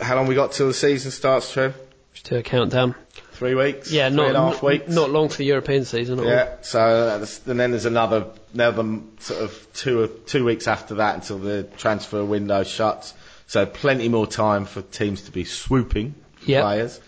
How 0.00 0.16
long 0.16 0.26
we 0.26 0.34
got 0.34 0.52
till 0.52 0.68
the 0.68 0.72
season 0.72 1.10
starts, 1.10 1.52
Trev? 1.52 1.76
Just 2.14 2.30
do 2.30 2.36
a 2.36 2.42
countdown. 2.42 2.94
Three 3.32 3.54
weeks. 3.54 3.92
Yeah, 3.92 4.08
Three 4.08 4.16
not 4.16 4.28
and 4.28 4.36
a 4.38 4.40
half 4.40 4.62
weeks. 4.62 4.88
Not 4.88 5.10
long 5.10 5.28
for 5.28 5.36
the 5.36 5.44
European 5.44 5.84
season. 5.84 6.18
At 6.20 6.24
all. 6.24 6.30
Yeah. 6.30 6.56
So 6.62 7.28
and 7.46 7.60
then 7.60 7.72
there's 7.72 7.84
another 7.84 8.28
another 8.54 9.00
sort 9.18 9.42
of 9.42 9.68
two 9.74 10.08
two 10.24 10.46
weeks 10.46 10.66
after 10.66 10.94
that 10.94 11.16
until 11.16 11.38
the 11.38 11.64
transfer 11.76 12.24
window 12.24 12.64
shuts. 12.64 13.12
So 13.48 13.66
plenty 13.66 14.08
more 14.08 14.26
time 14.26 14.64
for 14.64 14.80
teams 14.80 15.24
to 15.24 15.30
be 15.30 15.44
swooping 15.44 16.14
Yep. 16.46 16.62
players. 16.62 17.00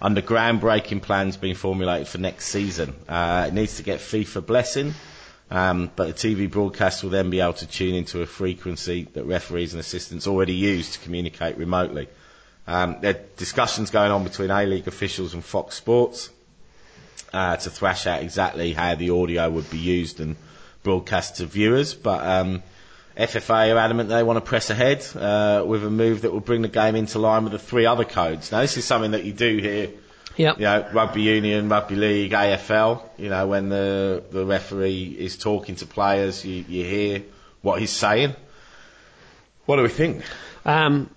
under 0.00 0.22
groundbreaking 0.22 1.02
plans 1.02 1.36
being 1.36 1.56
formulated 1.56 2.06
for 2.06 2.18
next 2.18 2.46
season. 2.46 2.94
Uh, 3.08 3.46
it 3.48 3.54
needs 3.54 3.78
to 3.78 3.82
get 3.82 3.98
FIFA 3.98 4.46
blessing, 4.46 4.94
um, 5.50 5.90
but 5.96 6.06
the 6.06 6.14
TV 6.14 6.48
broadcast 6.48 7.02
will 7.02 7.10
then 7.10 7.28
be 7.28 7.40
able 7.40 7.54
to 7.54 7.66
tune 7.66 7.96
into 7.96 8.22
a 8.22 8.26
frequency 8.26 9.08
that 9.14 9.24
referees 9.24 9.72
and 9.74 9.80
assistants 9.80 10.28
already 10.28 10.54
use 10.54 10.92
to 10.92 11.00
communicate 11.00 11.56
remotely. 11.58 12.08
Um, 12.68 12.98
there 13.00 13.14
are 13.16 13.20
discussions 13.36 13.90
going 13.90 14.12
on 14.12 14.22
between 14.22 14.50
A-League 14.52 14.86
officials 14.86 15.34
and 15.34 15.44
Fox 15.44 15.74
Sports 15.74 16.30
uh, 17.32 17.56
to 17.56 17.70
thrash 17.70 18.06
out 18.06 18.22
exactly 18.22 18.72
how 18.72 18.94
the 18.94 19.10
audio 19.10 19.50
would 19.50 19.68
be 19.68 19.78
used 19.78 20.20
and 20.20 20.36
broadcast 20.84 21.36
to 21.38 21.46
viewers. 21.46 21.92
But 21.94 22.24
um, 22.24 22.62
FFA 23.16 23.74
are 23.74 23.78
adamant 23.78 24.08
they 24.10 24.22
want 24.22 24.36
to 24.36 24.40
press 24.42 24.68
ahead 24.70 25.04
uh, 25.16 25.64
with 25.66 25.84
a 25.84 25.90
move 25.90 26.22
that 26.22 26.32
will 26.32 26.40
bring 26.40 26.62
the 26.62 26.68
game 26.68 26.94
into 26.96 27.18
line 27.18 27.44
with 27.44 27.52
the 27.52 27.58
three 27.58 27.86
other 27.86 28.04
codes. 28.04 28.52
Now, 28.52 28.60
this 28.60 28.76
is 28.76 28.84
something 28.84 29.12
that 29.12 29.24
you 29.24 29.32
do 29.32 29.56
hear 29.58 29.90
Yep. 30.36 30.58
you 30.58 30.64
know, 30.64 30.86
rugby 30.92 31.22
union, 31.22 31.70
rugby 31.70 31.96
league, 31.96 32.32
AFL, 32.32 33.02
you 33.16 33.30
know, 33.30 33.46
when 33.46 33.70
the, 33.70 34.22
the 34.30 34.44
referee 34.44 35.16
is 35.18 35.38
talking 35.38 35.76
to 35.76 35.86
players, 35.86 36.44
you, 36.44 36.62
you 36.68 36.84
hear 36.84 37.22
what 37.62 37.80
he's 37.80 37.90
saying. 37.90 38.36
What 39.64 39.76
do 39.76 39.82
we 39.82 39.88
think? 39.88 40.22
Um, 40.66 41.08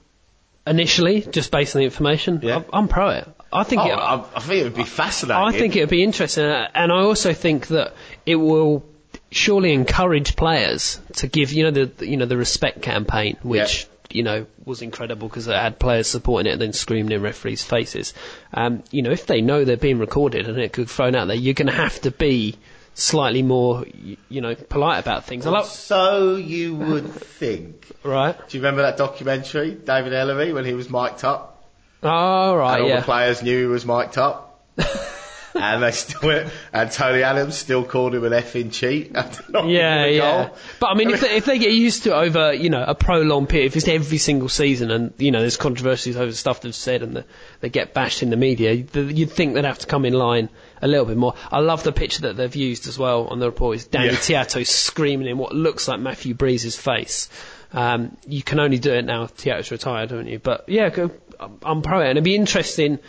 initially, 0.65 1.21
just 1.21 1.51
based 1.51 1.75
on 1.75 1.79
the 1.79 1.85
information, 1.85 2.39
Yeah. 2.41 2.57
I'm, 2.57 2.65
I'm 2.71 2.88
pro 2.88 3.09
it. 3.09 3.27
I 3.51 3.63
think 3.63 3.81
Oh, 3.81 3.88
it, 3.88 3.91
I, 3.93 4.23
I 4.35 4.39
think 4.39 4.62
it 4.62 4.63
would 4.63 4.75
be 4.75 4.83
fascinating. 4.83 5.43
I 5.43 5.51
think 5.51 5.75
it 5.75 5.81
would 5.81 5.89
be 5.89 6.03
interesting, 6.03 6.45
and 6.45 6.91
I 6.91 7.01
also 7.01 7.33
think 7.33 7.67
that 7.67 7.95
it 8.25 8.35
will 8.35 8.85
surely 9.31 9.73
encourage 9.73 10.35
players 10.35 10.99
to 11.17 11.27
give, 11.27 11.51
you 11.53 11.63
know, 11.69 11.71
the 11.85 12.05
you 12.07 12.17
know 12.17 12.25
the 12.25 12.37
respect 12.37 12.81
campaign, 12.81 13.37
which 13.43 13.87
you 14.11 14.23
know 14.23 14.45
was 14.65 14.81
incredible 14.81 15.27
because 15.27 15.47
it 15.47 15.55
had 15.55 15.77
players 15.79 16.07
supporting 16.07 16.49
it 16.49 16.53
and 16.53 16.61
then 16.61 16.73
screaming 16.73 17.11
in 17.11 17.21
referees' 17.21 17.63
faces. 17.63 18.13
Um, 18.53 18.83
you 18.91 19.01
know, 19.01 19.11
if 19.11 19.25
they 19.27 19.41
know 19.41 19.65
they're 19.65 19.77
being 19.77 19.99
recorded 19.99 20.47
and 20.47 20.57
it 20.57 20.73
could 20.73 20.87
be 20.87 20.91
thrown 20.91 21.15
out 21.15 21.27
there, 21.27 21.35
you're 21.37 21.53
going 21.53 21.67
to 21.67 21.73
have 21.73 22.01
to 22.01 22.11
be 22.11 22.57
slightly 22.95 23.41
more, 23.43 23.85
you 24.29 24.41
know, 24.41 24.55
polite 24.55 24.99
about 24.99 25.23
things. 25.25 25.45
I 25.45 25.51
love, 25.51 25.67
So 25.67 26.35
you 26.35 26.75
would 26.75 27.13
think. 27.13 27.86
right? 28.03 28.36
Do 28.49 28.57
you 28.57 28.61
remember 28.63 28.82
that 28.82 28.97
documentary, 28.97 29.71
David 29.71 30.11
Elleray, 30.11 30.53
when 30.53 30.65
he 30.65 30.73
was 30.73 30.89
mic'd 30.89 31.23
up? 31.23 31.63
Oh, 32.03 32.55
right, 32.55 32.75
and 32.75 32.84
all 32.84 32.89
yeah. 32.89 32.99
the 32.99 33.05
players 33.05 33.41
knew 33.43 33.57
he 33.59 33.65
was 33.67 33.86
mic'd 33.86 34.17
up? 34.17 34.59
and 35.56 35.84
they 35.84 35.91
still, 35.91 36.45
and 36.74 36.91
Tony 36.91 37.24
Adams 37.24 37.56
still 37.56 37.84
called 37.84 38.14
him 38.16 38.24
an 38.24 38.32
effing 38.34 38.72
cheat 38.72 39.12
Yeah, 39.54 40.06
yeah. 40.06 40.45
goal. 40.47 40.58
But 40.80 40.88
I 40.88 40.93
mean, 40.95 41.10
if 41.12 41.22
they, 41.22 41.36
if 41.38 41.45
they 41.45 41.58
get 41.60 41.72
used 41.72 42.04
to 42.04 42.12
it 42.12 42.16
over, 42.16 42.54
you 42.54 42.70
know, 42.70 42.84
a 42.86 42.95
prolonged 42.95 43.50
period, 43.50 43.68
if 43.68 43.76
it's 43.78 43.88
every 43.88 44.18
single 44.18 44.50
season 44.50 44.91
and, 44.91 45.14
you 45.18 45.32
know, 45.32 45.39
there's 45.39 45.58
controversies 45.58 46.18
over 46.18 46.32
stuff 46.32 46.62
they've 46.62 46.76
said 46.76 47.02
and 47.04 47.16
the, 47.16 47.26
they 47.62 47.70
get 47.70 47.93
bashed 47.93 48.22
in 48.24 48.30
the 48.30 48.38
media, 48.38 48.74
you'd 48.74 49.32
think 49.32 49.54
they'd 49.54 49.66
have 49.66 49.80
to 49.80 49.88
come 49.88 50.06
in 50.06 50.14
line 50.14 50.50
a 50.82 50.88
little 50.88 51.06
bit 51.06 51.18
more. 51.18 51.34
I 51.52 51.60
love 51.60 51.84
the 51.84 51.91
picture 51.91 52.22
that 52.24 52.38
they've 52.38 52.56
used 52.56 52.88
as 52.88 52.97
well 52.97 53.28
on 53.28 53.39
the 53.39 53.47
report. 53.47 53.78
Is 53.78 53.86
Danny 53.88 54.08
Yeah. 54.08 54.14
Tiatto 54.45 54.66
screaming 54.66 55.28
in 55.28 55.38
what 55.38 55.54
looks 55.54 55.88
like 55.88 56.00
Matthew 56.00 56.34
Breeze's 56.36 56.76
face. 56.76 57.30
Um, 57.74 58.18
you 58.28 58.41
can 58.41 58.60
only 58.60 58.80
do 58.80 58.93
it 58.93 59.04
now. 59.06 59.26
Tiatto's 59.28 59.72
retired, 59.72 60.12
haven't 60.12 60.28
you? 60.28 60.39
But 60.39 60.66
yeah, 60.70 60.89
go, 60.89 61.12
I'm- 61.39 61.60
I'm 61.64 61.82
pro 61.82 62.00
it, 62.00 62.04
and 62.10 62.12
it'd 62.12 62.24
be 62.24 62.36
interesting. 62.36 63.00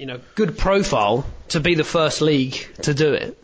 You 0.00 0.06
know, 0.06 0.18
good 0.34 0.56
profile 0.56 1.26
to 1.48 1.60
be 1.60 1.74
the 1.74 1.84
first 1.84 2.22
league 2.22 2.56
to 2.82 2.94
do 2.94 3.12
it. 3.12 3.36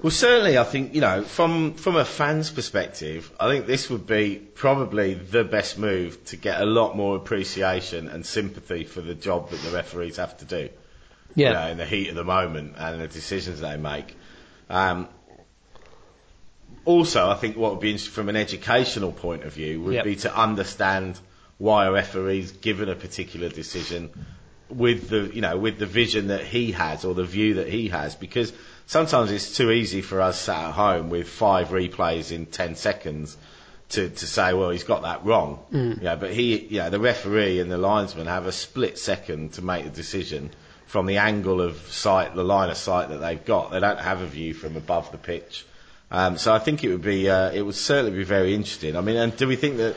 Well, 0.00 0.10
certainly, 0.10 0.56
I 0.56 0.64
think 0.64 0.94
you 0.94 1.02
know, 1.02 1.22
from 1.24 1.74
from 1.74 1.96
a 1.96 2.06
fan's 2.06 2.48
perspective, 2.50 3.30
I 3.38 3.50
think 3.50 3.66
this 3.66 3.90
would 3.90 4.06
be 4.06 4.36
probably 4.36 5.12
the 5.12 5.44
best 5.44 5.76
move 5.78 6.24
to 6.26 6.36
get 6.38 6.58
a 6.62 6.64
lot 6.64 6.96
more 6.96 7.16
appreciation 7.16 8.08
and 8.08 8.24
sympathy 8.24 8.84
for 8.84 9.02
the 9.02 9.14
job 9.14 9.50
that 9.50 9.60
the 9.60 9.70
referees 9.72 10.16
have 10.16 10.38
to 10.38 10.46
do. 10.46 10.70
Yeah. 11.34 11.48
You 11.48 11.54
know, 11.54 11.68
in 11.72 11.76
the 11.78 11.84
heat 11.84 12.08
of 12.08 12.14
the 12.14 12.24
moment 12.24 12.76
and 12.78 12.98
the 13.02 13.06
decisions 13.06 13.60
they 13.60 13.76
make. 13.76 14.16
Um, 14.70 15.06
also, 16.86 17.28
I 17.28 17.34
think 17.34 17.58
what 17.58 17.72
would 17.72 17.80
be 17.80 17.90
interesting 17.90 18.14
from 18.14 18.30
an 18.30 18.36
educational 18.36 19.12
point 19.12 19.44
of 19.44 19.52
view 19.52 19.82
would 19.82 19.94
Yep. 19.96 20.04
be 20.04 20.16
to 20.16 20.34
understand 20.34 21.20
why 21.58 21.84
a 21.84 21.92
referee's 21.92 22.52
given 22.52 22.88
a 22.88 22.94
particular 22.94 23.50
decision 23.50 24.08
with 24.70 25.08
the 25.08 25.30
you 25.34 25.40
know 25.40 25.56
with 25.58 25.78
the 25.78 25.86
vision 25.86 26.28
that 26.28 26.44
he 26.44 26.72
has 26.72 27.04
or 27.04 27.14
the 27.14 27.24
view 27.24 27.54
that 27.54 27.68
he 27.68 27.88
has 27.88 28.14
because 28.14 28.52
sometimes 28.86 29.30
it's 29.30 29.56
too 29.56 29.70
easy 29.70 30.02
for 30.02 30.20
us 30.20 30.40
sat 30.40 30.64
at 30.68 30.72
home 30.72 31.10
with 31.10 31.28
five 31.28 31.68
replays 31.68 32.32
in 32.32 32.46
10 32.46 32.74
seconds 32.76 33.36
to, 33.90 34.08
to 34.08 34.26
say 34.26 34.52
well 34.54 34.70
he's 34.70 34.84
got 34.84 35.02
that 35.02 35.24
wrong. 35.24 35.58
You 35.98 36.04
know, 36.04 36.16
but 36.16 36.32
he 36.32 36.58
you 36.58 36.78
know, 36.78 36.90
the 36.90 37.00
referee 37.00 37.60
and 37.60 37.70
the 37.70 37.78
linesman 37.78 38.26
have 38.26 38.46
a 38.46 38.52
split 38.52 38.98
second 38.98 39.54
to 39.54 39.62
make 39.62 39.84
a 39.84 39.90
decision 39.90 40.50
from 40.86 41.06
the 41.06 41.18
angle 41.18 41.60
of 41.60 41.76
sight 41.88 42.34
the 42.34 42.44
line 42.44 42.70
of 42.70 42.76
sight 42.76 43.08
that 43.10 43.18
they've 43.18 43.44
got. 43.44 43.70
They 43.72 43.80
don't 43.80 43.98
have 44.00 44.20
a 44.22 44.26
view 44.26 44.54
from 44.54 44.76
above 44.76 45.10
the 45.12 45.18
pitch. 45.18 45.66
Um, 46.12 46.38
so 46.38 46.52
I 46.52 46.58
think 46.58 46.82
it 46.82 46.88
would 46.88 47.02
be 47.02 47.28
uh, 47.28 47.50
it 47.50 47.62
would 47.62 47.74
certainly 47.74 48.16
be 48.16 48.24
very 48.24 48.54
interesting. 48.54 48.96
I 48.96 49.00
mean 49.00 49.16
and 49.16 49.36
do 49.36 49.46
we 49.48 49.56
think 49.56 49.76
that 49.78 49.96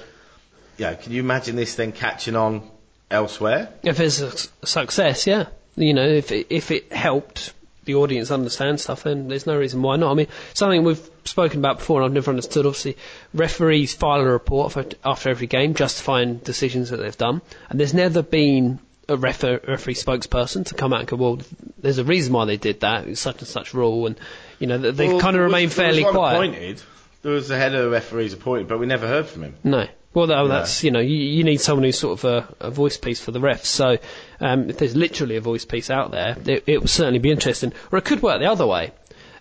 you 0.78 0.86
know, 0.86 0.96
can 0.96 1.12
you 1.12 1.20
imagine 1.20 1.56
this 1.56 1.76
then 1.76 1.92
catching 1.92 2.36
on 2.36 2.68
elsewhere 3.14 3.70
If 3.84 4.00
it's 4.00 4.20
a 4.20 4.66
success, 4.68 5.26
yeah. 5.28 5.46
You 5.76 5.94
know, 5.94 6.06
if 6.08 6.32
it, 6.32 6.48
if 6.50 6.72
it 6.72 6.92
helped 6.92 7.54
the 7.86 7.96
audience 7.96 8.32
understand 8.32 8.80
stuff, 8.80 9.04
then 9.04 9.28
there's 9.28 9.46
no 9.48 9.58
reason 9.58 9.82
why 9.82 9.96
not. 9.98 10.12
I 10.12 10.14
mean, 10.14 10.28
something 10.54 10.84
we've 10.84 11.10
spoken 11.26 11.60
about 11.60 11.80
before 11.80 12.00
and 12.02 12.06
I've 12.06 12.14
never 12.14 12.30
understood, 12.30 12.66
obviously, 12.66 12.96
referees 13.34 13.94
file 13.94 14.22
a 14.22 14.26
report 14.26 14.96
after 15.04 15.30
every 15.30 15.48
game 15.48 15.74
justifying 15.74 16.38
decisions 16.38 16.92
that 16.92 16.98
they've 16.98 17.18
done, 17.18 17.42
and 17.70 17.80
there's 17.80 17.94
never 17.94 18.22
been 18.22 18.80
a 19.10 19.18
refer, 19.18 19.60
referee 19.68 19.96
spokesperson 19.96 20.66
to 20.68 20.76
come 20.76 20.94
out 20.94 21.00
and 21.02 21.10
go, 21.10 21.18
well, 21.18 21.40
there's 21.80 21.98
a 21.98 22.06
reason 22.06 22.32
why 22.34 22.46
they 22.46 22.56
did 22.58 22.80
that, 22.82 23.08
it's 23.08 23.20
such 23.20 23.40
and 23.40 23.48
such 23.48 23.74
rule, 23.74 24.06
and, 24.08 24.18
you 24.60 24.68
know, 24.68 24.78
they 24.78 25.08
Well, 25.10 25.20
kind 25.20 25.36
of 25.36 25.40
there 25.40 25.44
was- 25.44 25.52
remain 25.54 25.70
fairly 25.70 26.04
quiet. 26.04 26.36
Appointed. 26.36 26.82
There 27.22 27.34
was 27.34 27.50
a 27.52 27.58
head 27.58 27.74
of 27.76 27.84
the 27.84 27.90
referees 27.90 28.34
appointed, 28.34 28.68
but 28.68 28.80
we 28.80 28.86
never 28.86 29.08
heard 29.08 29.26
from 29.26 29.44
him. 29.44 29.56
No. 29.64 29.88
Well, 30.14 30.28
no, 30.28 30.48
that's 30.48 30.84
you 30.84 30.92
know 30.92 31.00
you, 31.00 31.16
you 31.16 31.44
need 31.44 31.60
someone 31.60 31.84
who's 31.84 31.98
sort 31.98 32.24
of 32.24 32.26
a, 32.26 32.68
a 32.68 32.72
voice 32.72 32.98
piece 32.98 33.20
for 33.20 33.32
the 33.32 33.40
refs. 33.40 33.66
So 33.66 33.98
um, 34.40 34.70
if 34.70 34.78
there's 34.78 34.96
literally 34.96 35.38
a 35.38 35.42
voice 35.42 35.66
piece 35.66 35.90
out 35.90 36.12
there, 36.12 36.38
it, 36.46 36.64
it 36.68 36.82
will 36.82 36.88
certainly 36.88 37.20
be 37.20 37.32
interesting. 37.32 37.74
Or 37.92 37.98
it 37.98 38.06
could 38.06 38.22
work 38.22 38.40
the 38.40 38.50
other 38.50 38.68
way. 38.68 38.92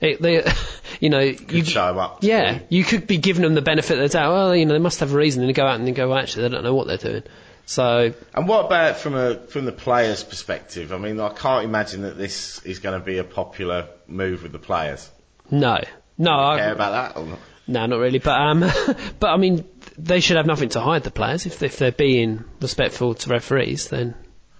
It, 0.00 0.20
they, 0.20 0.44
you 1.00 1.10
know, 1.10 1.20
you 1.20 1.64
show 1.64 1.98
up. 1.98 2.18
Yeah, 2.22 2.60
you 2.68 2.84
could 2.84 3.06
be 3.06 3.18
giving 3.18 3.42
them 3.42 3.54
the 3.54 3.62
benefit 3.62 3.98
of 3.98 4.10
the 4.10 4.18
doubt. 4.18 4.32
Well, 4.32 4.56
you 4.56 4.66
know, 4.66 4.72
they 4.72 4.80
must 4.80 5.00
have 5.00 5.12
a 5.12 5.16
reason, 5.16 5.42
and 5.42 5.48
they 5.48 5.52
go 5.52 5.66
out 5.66 5.78
and 5.78 5.86
they 5.86 5.92
go, 5.92 6.08
well, 6.08 6.18
actually, 6.18 6.44
they 6.44 6.54
don't 6.54 6.64
know 6.64 6.74
what 6.74 6.86
they're 6.86 6.96
doing. 6.96 7.22
So 7.66 8.12
And 8.34 8.48
what 8.48 8.66
about 8.66 8.96
from 8.96 9.14
a 9.14 9.36
from 9.36 9.64
the 9.64 9.72
players' 9.72 10.24
perspective? 10.24 10.92
I 10.92 10.98
mean, 10.98 11.20
I 11.20 11.28
can't 11.32 11.64
imagine 11.64 12.02
that 12.02 12.18
this 12.18 12.60
is 12.64 12.80
going 12.80 12.98
to 12.98 13.04
be 13.04 13.18
a 13.18 13.24
popular 13.24 13.88
move 14.06 14.42
with 14.42 14.52
the 14.52 14.58
players. 14.58 15.08
no, 15.50 15.78
no, 16.18 16.32
I, 16.32 16.58
Care 16.58 16.72
about 16.72 17.14
that 17.14 17.20
or 17.20 17.26
not? 17.26 17.38
No, 17.66 17.86
not 17.86 17.98
really. 17.98 18.18
But 18.18 18.40
um, 18.40 18.60
but 19.20 19.28
I 19.28 19.36
mean, 19.36 19.64
they 19.98 20.20
should 20.20 20.36
have 20.36 20.46
nothing 20.46 20.70
to 20.70 20.80
hide. 20.80 21.04
The 21.04 21.10
players, 21.10 21.46
if 21.46 21.62
if 21.62 21.78
they're 21.78 21.92
being 21.92 22.44
respectful 22.60 23.14
to 23.14 23.30
referees, 23.30 23.88
then 23.88 24.14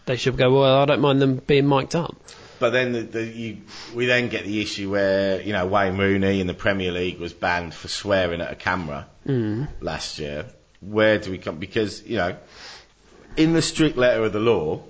they 0.06 0.16
should 0.16 0.36
go. 0.36 0.60
Well, 0.60 0.78
I 0.78 0.84
don't 0.84 1.00
mind 1.00 1.20
them 1.20 1.36
being 1.36 1.66
mic'd 1.66 1.96
up. 1.96 2.16
But 2.58 2.70
then 2.70 2.92
the, 2.92 3.02
the, 3.02 3.24
you, 3.24 3.58
we 3.92 4.06
then 4.06 4.28
get 4.28 4.44
the 4.44 4.60
issue 4.60 4.90
where 4.90 5.40
you 5.40 5.52
know 5.52 5.66
Wayne 5.66 5.96
Rooney 5.96 6.40
in 6.40 6.46
the 6.46 6.54
Premier 6.54 6.92
League 6.92 7.18
was 7.18 7.32
banned 7.32 7.74
for 7.74 7.88
swearing 7.88 8.40
at 8.40 8.52
a 8.52 8.56
camera 8.56 9.08
mm. 9.26 9.68
last 9.80 10.18
year. 10.18 10.46
Where 10.80 11.18
do 11.18 11.30
we 11.30 11.38
come? 11.38 11.58
Because 11.58 12.02
you 12.04 12.16
know, 12.16 12.36
in 13.36 13.52
the 13.52 13.62
strict 13.62 13.96
letter 13.96 14.24
of 14.24 14.32
the 14.32 14.40
law, 14.40 14.82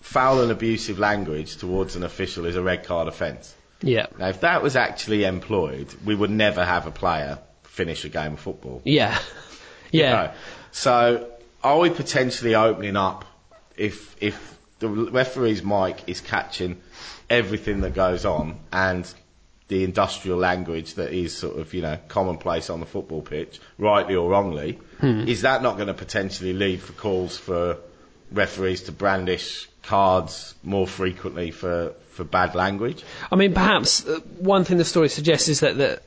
foul 0.00 0.42
and 0.42 0.50
abusive 0.50 0.98
language 0.98 1.56
towards 1.56 1.96
an 1.96 2.02
official 2.02 2.46
is 2.46 2.56
a 2.56 2.62
red 2.62 2.84
card 2.84 3.08
offence. 3.08 3.54
Yeah, 3.84 4.06
Now, 4.16 4.28
if 4.28 4.42
that 4.42 4.62
was 4.62 4.76
actually 4.76 5.24
employed, 5.24 5.92
we 6.04 6.14
would 6.14 6.30
never 6.30 6.64
have 6.64 6.86
a 6.86 6.92
player 6.92 7.40
finish 7.64 8.04
a 8.04 8.08
game 8.08 8.34
of 8.34 8.40
football. 8.40 8.80
yeah, 8.84 9.18
yeah. 9.92 10.10
No. 10.12 10.32
So, 10.72 11.30
are 11.62 11.78
we 11.78 11.90
potentially 11.90 12.54
opening 12.54 12.96
up 12.96 13.24
if 13.76 14.16
if 14.20 14.58
the 14.80 14.88
referee's 14.88 15.62
mic 15.62 16.02
is 16.08 16.20
catching 16.20 16.80
everything 17.30 17.80
that 17.82 17.94
goes 17.94 18.24
on 18.24 18.58
and 18.72 19.10
the 19.68 19.84
industrial 19.84 20.36
language 20.36 20.94
that 20.94 21.12
is 21.12 21.34
sort 21.34 21.58
of 21.58 21.72
you 21.72 21.80
know 21.82 21.96
commonplace 22.08 22.68
on 22.68 22.80
the 22.80 22.86
football 22.86 23.22
pitch, 23.22 23.60
rightly 23.78 24.14
or 24.14 24.28
wrongly, 24.28 24.78
is 25.02 25.42
that 25.42 25.62
not 25.62 25.76
going 25.76 25.88
to 25.88 25.94
potentially 25.94 26.52
lead 26.52 26.80
for 26.80 26.92
calls 26.92 27.36
for 27.38 27.78
referees 28.30 28.82
to 28.84 28.92
brandish 28.92 29.68
cards 29.82 30.54
more 30.62 30.86
frequently 30.86 31.50
for 31.50 31.94
for 32.10 32.24
bad 32.24 32.54
language? 32.54 33.02
I 33.30 33.36
mean, 33.36 33.54
perhaps 33.54 34.06
uh, 34.06 34.20
one 34.38 34.64
thing 34.64 34.76
the 34.76 34.84
story 34.84 35.08
suggests 35.08 35.48
is 35.48 35.60
that, 35.60 35.78
that 35.78 36.02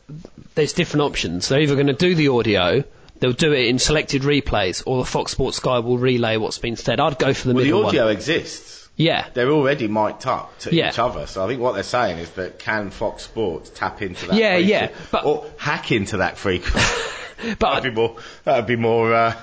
there's 0.53 0.73
different 0.73 1.03
options. 1.03 1.47
They're 1.47 1.61
either 1.61 1.73
going 1.75 1.87
to 1.87 1.93
do 1.93 2.13
the 2.13 2.27
audio, 2.29 2.83
they'll 3.19 3.33
do 3.33 3.53
it 3.53 3.67
in 3.67 3.79
selected 3.79 4.21
replays, 4.23 4.83
or 4.85 4.97
the 4.99 5.05
Fox 5.09 5.31
Sports 5.31 5.57
Sky 5.57 5.79
will 5.79 5.97
relay 5.97 6.37
what's 6.37 6.57
been 6.59 6.75
said. 6.75 6.99
I'd 6.99 7.17
go 7.19 7.33
for 7.33 7.47
the 7.49 7.53
Well, 7.53 7.63
the 7.63 7.71
middle 7.71 7.85
audio 7.87 8.05
one. 8.05 8.13
exists. 8.13 8.73
Yeah, 8.97 9.25
they're 9.33 9.51
already 9.51 9.87
mic'd 9.89 10.25
up 10.25 10.57
to 10.59 10.73
Yeah. 10.73 10.89
each 10.89 10.99
other. 10.99 11.27
So 11.27 11.43
I 11.43 11.47
think 11.47 11.59
what 11.59 11.73
they're 11.73 11.83
saying 11.83 12.17
is 12.19 12.29
that 12.31 12.59
can 12.59 12.91
Fox 12.91 13.23
Sports 13.23 13.69
tap 13.75 14.01
into 14.01 14.27
that? 14.27 14.35
Yeah, 14.37 14.53
frequency- 14.55 14.71
yeah, 14.71 14.89
but- 15.11 15.25
or 15.25 15.45
hack 15.57 15.91
into 15.91 16.17
that 16.17 16.37
frequency. 16.37 16.79
but 17.59 17.73
that'd 17.75 17.83
be 17.93 17.95
more. 18.01 18.15
That'd 18.45 18.67
be 18.67 18.77
more, 18.77 19.13
uh, 19.13 19.33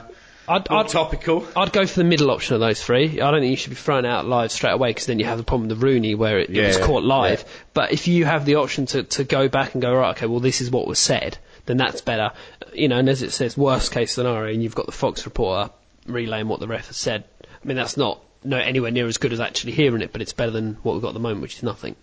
I'd, 0.48 0.68
I'd, 0.70 0.88
topical. 0.88 1.46
I'd 1.54 1.70
go 1.72 1.86
for 1.86 2.00
the 2.00 2.04
middle 2.04 2.30
option 2.30 2.54
of 2.54 2.60
those 2.60 2.82
three. 2.82 3.20
I 3.20 3.30
don't 3.30 3.40
think 3.40 3.50
you 3.50 3.56
should 3.56 3.70
be 3.70 3.76
thrown 3.76 4.04
out 4.06 4.26
live 4.26 4.50
straight 4.50 4.72
away 4.72 4.88
because 4.90 5.06
then 5.06 5.18
you 5.18 5.26
have 5.26 5.36
the 5.38 5.44
problem 5.44 5.68
with 5.68 5.78
the 5.78 5.86
Rooney 5.86 6.14
where 6.14 6.38
it, 6.40 6.48
it 6.50 6.66
was 6.66 6.78
caught 6.78 7.02
live. 7.04 7.40
yeah. 7.46 7.52
But 7.74 7.92
if 7.92 8.08
you 8.08 8.24
have 8.24 8.44
the 8.46 8.54
option 8.56 8.86
to, 8.86 9.02
to 9.04 9.24
go 9.24 9.48
back 9.48 9.74
and 9.74 9.82
go, 9.82 9.94
right, 9.94 10.10
okay, 10.16 10.26
well, 10.26 10.40
this 10.40 10.60
is 10.62 10.70
what 10.70 10.86
was 10.86 10.98
said, 10.98 11.36
then 11.66 11.76
that's 11.76 12.00
better. 12.00 12.32
You 12.72 12.88
know, 12.88 12.98
and 12.98 13.08
as 13.08 13.22
it 13.22 13.32
says, 13.32 13.56
worst 13.56 13.92
case 13.92 14.12
scenario, 14.12 14.52
and 14.52 14.62
you've 14.62 14.74
got 14.74 14.86
the 14.86 14.92
Fox 14.92 15.24
reporter 15.24 15.72
relaying 16.06 16.48
what 16.48 16.60
the 16.60 16.68
ref 16.68 16.88
has 16.88 16.96
said. 16.96 17.24
I 17.42 17.66
mean, 17.66 17.76
that's 17.76 17.96
not 17.96 18.20
no 18.44 18.58
anywhere 18.58 18.90
near 18.90 19.06
as 19.06 19.18
good 19.18 19.32
as 19.32 19.40
actually 19.40 19.72
hearing 19.72 20.02
it, 20.02 20.12
but 20.12 20.22
it's 20.22 20.32
better 20.32 20.50
than 20.50 20.74
what 20.82 20.94
we've 20.94 21.02
got 21.02 21.08
at 21.08 21.14
the 21.14 21.20
moment, 21.20 21.42
which 21.42 21.56
is 21.56 21.62
nothing. 21.62 21.96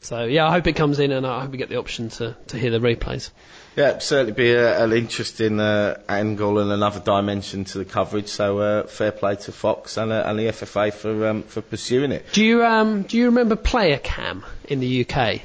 So, 0.00 0.24
yeah, 0.24 0.46
I 0.46 0.52
hope 0.52 0.66
it 0.66 0.74
comes 0.74 1.00
in 1.00 1.10
and 1.10 1.26
I 1.26 1.42
hope 1.42 1.50
we 1.50 1.58
get 1.58 1.68
the 1.68 1.78
option 1.78 2.10
to, 2.10 2.36
to 2.48 2.58
hear 2.58 2.70
the 2.70 2.78
replays. 2.78 3.30
Yeah, 3.76 3.90
it'd 3.90 4.02
certainly 4.02 4.32
be 4.32 4.52
a, 4.52 4.82
an 4.82 4.92
interesting 4.92 5.58
uh, 5.58 6.00
angle 6.08 6.58
and 6.58 6.70
another 6.70 7.00
dimension 7.00 7.64
to 7.64 7.78
the 7.78 7.84
coverage. 7.84 8.28
So 8.28 8.58
uh, 8.58 8.86
fair 8.86 9.12
play 9.12 9.36
to 9.36 9.52
Fox 9.52 9.96
and, 9.96 10.12
uh, 10.12 10.22
and 10.26 10.38
the 10.38 10.44
FFA 10.44 10.92
for 10.92 11.28
um, 11.28 11.42
for 11.42 11.60
pursuing 11.60 12.12
it. 12.12 12.26
Do 12.32 12.44
you, 12.44 12.64
um, 12.64 13.02
do 13.02 13.16
you 13.16 13.26
remember 13.26 13.56
Player 13.56 13.98
Cam 13.98 14.44
in 14.68 14.80
the 14.80 15.06
UK? 15.06 15.40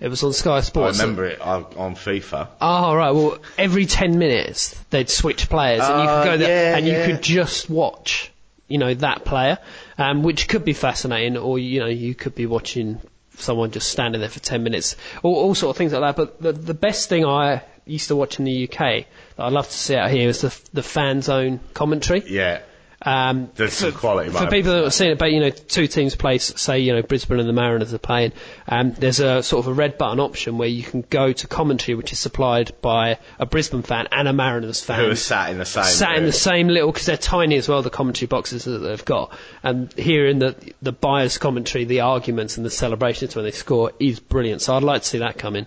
It 0.00 0.08
was 0.08 0.22
on 0.22 0.32
Sky 0.32 0.62
Sports. 0.62 0.98
I 0.98 1.02
remember 1.02 1.26
it 1.26 1.40
on, 1.40 1.94
FIFA. 1.94 2.48
Oh, 2.60 2.94
right. 2.94 3.10
Well, 3.10 3.38
every 3.58 3.84
10 3.84 4.18
minutes 4.18 4.74
they'd 4.88 5.10
switch 5.10 5.50
players 5.50 5.82
and 5.82 6.00
you 6.02 6.08
could 6.08 6.24
go 6.24 6.36
there 6.38 6.70
yeah, 6.70 6.76
and 6.76 6.86
yeah. 6.86 7.06
you 7.06 7.12
could 7.12 7.22
just 7.22 7.68
watch, 7.68 8.32
you 8.66 8.78
know, 8.78 8.94
that 8.94 9.26
player, 9.26 9.58
um, 9.98 10.22
which 10.22 10.48
could 10.48 10.64
be 10.64 10.72
fascinating 10.72 11.36
or, 11.36 11.58
you 11.58 11.80
know, 11.80 11.86
you 11.86 12.14
could 12.14 12.34
be 12.34 12.46
watching 12.46 12.98
someone 13.34 13.72
just 13.72 13.90
standing 13.90 14.20
there 14.20 14.30
for 14.30 14.40
10 14.40 14.62
minutes, 14.62 14.96
all, 15.22 15.34
all 15.34 15.54
sort 15.54 15.74
of 15.74 15.76
things 15.76 15.92
like 15.92 16.02
that. 16.02 16.16
But 16.16 16.40
the, 16.40 16.52
the 16.52 16.74
best 16.74 17.10
thing 17.10 17.26
I 17.26 17.62
used 17.84 18.08
to 18.08 18.16
watch 18.16 18.38
in 18.38 18.46
the 18.46 18.68
UK 18.68 18.78
that 18.78 19.06
I'd 19.38 19.52
love 19.52 19.68
to 19.68 19.76
see 19.76 19.96
out 19.96 20.10
here 20.10 20.30
is 20.30 20.40
the, 20.40 20.60
the 20.72 20.82
fan 20.82 21.20
zone 21.20 21.60
commentary. 21.74 22.22
Yeah, 22.26 22.60
Um, 23.02 23.50
There's 23.54 23.74
for, 23.74 23.90
some 23.90 23.92
quality 23.92 24.30
for 24.30 24.46
people 24.48 24.72
that 24.72 24.84
have 24.84 24.94
seen 24.94 25.12
it, 25.12 25.18
but 25.18 25.32
you 25.32 25.40
know, 25.40 25.48
two 25.48 25.86
teams 25.86 26.14
play, 26.14 26.36
say, 26.36 26.80
you 26.80 26.94
know, 26.94 27.02
Brisbane 27.02 27.40
and 27.40 27.48
the 27.48 27.54
Mariners 27.54 27.94
are 27.94 27.98
playing. 27.98 28.32
Um, 28.68 28.92
there's 28.92 29.20
a 29.20 29.42
sort 29.42 29.64
of 29.64 29.72
a 29.72 29.74
red 29.74 29.96
button 29.96 30.20
option 30.20 30.58
where 30.58 30.68
you 30.68 30.82
can 30.82 31.02
go 31.08 31.32
to 31.32 31.46
commentary, 31.46 31.94
which 31.94 32.12
is 32.12 32.18
supplied 32.18 32.72
by 32.82 33.18
a 33.38 33.46
Brisbane 33.46 33.82
fan 33.82 34.06
and 34.12 34.28
a 34.28 34.34
Mariners 34.34 34.82
fan. 34.82 35.00
who 35.00 35.10
are 35.10 35.16
sat 35.16 35.50
in 35.50 35.56
the 35.56 35.64
same. 35.64 35.84
Sat 35.84 36.16
in 36.16 36.26
the 36.26 36.32
same 36.32 36.68
little 36.68 36.92
because 36.92 37.06
they're 37.06 37.16
tiny 37.16 37.56
as 37.56 37.68
well. 37.68 37.80
The 37.80 37.88
commentary 37.88 38.26
boxes 38.26 38.64
that 38.64 38.78
they've 38.78 39.04
got, 39.04 39.32
and 39.62 39.90
hearing 39.94 40.38
the 40.38 40.54
the 40.82 40.92
bias 40.92 41.38
commentary, 41.38 41.86
the 41.86 42.00
arguments 42.00 42.58
and 42.58 42.66
the 42.66 42.70
celebrations 42.70 43.34
when 43.34 43.46
they 43.46 43.50
score 43.50 43.92
is 43.98 44.20
brilliant. 44.20 44.60
So 44.60 44.76
I'd 44.76 44.82
like 44.82 45.02
to 45.02 45.08
see 45.08 45.18
that 45.18 45.38
come 45.38 45.56
in. 45.56 45.66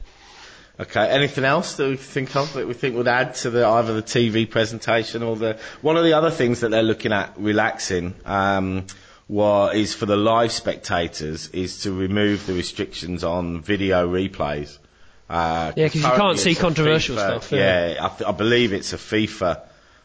Okay. 0.83 1.07
Anything 1.09 1.43
else 1.45 1.75
that 1.77 1.87
we 1.89 1.95
think 1.97 2.35
of 2.35 2.53
that 2.53 2.67
we 2.67 2.73
think 2.73 2.95
would 2.95 3.07
add 3.07 3.35
to 3.35 3.49
the 3.49 3.65
either 3.65 3.93
the 3.93 4.03
TV 4.03 4.49
presentation 4.49 5.23
or 5.23 5.35
the 5.35 5.57
one 5.81 5.97
of 5.97 6.03
the 6.03 6.13
other 6.13 6.29
things 6.31 6.59
that 6.61 6.69
they're 6.71 6.83
looking 6.83 7.11
at 7.13 7.33
relaxing 7.37 8.13
um, 8.25 8.85
what 9.27 9.75
is 9.75 9.93
for 9.93 10.05
the 10.05 10.17
live 10.17 10.51
spectators 10.51 11.47
is 11.49 11.81
to 11.83 11.91
remove 11.93 12.45
the 12.45 12.53
restrictions 12.53 13.23
on 13.23 13.61
video 13.61 14.07
replays. 14.07 14.77
Uh, 15.29 15.71
Yeah, 15.75 15.87
'cause 15.87 15.95
you 15.95 16.01
can't 16.01 16.37
see 16.39 16.53
controversial 16.55 17.15
FIFA 17.15 17.19
stuff, 17.39 17.51
yeah. 17.51 17.87
Yeah, 17.93 18.05
I, 18.05 18.09
th- 18.09 18.27
I 18.27 18.31
believe 18.33 18.73
it's 18.73 18.93
a 18.93 18.97
FIFA 18.97 19.61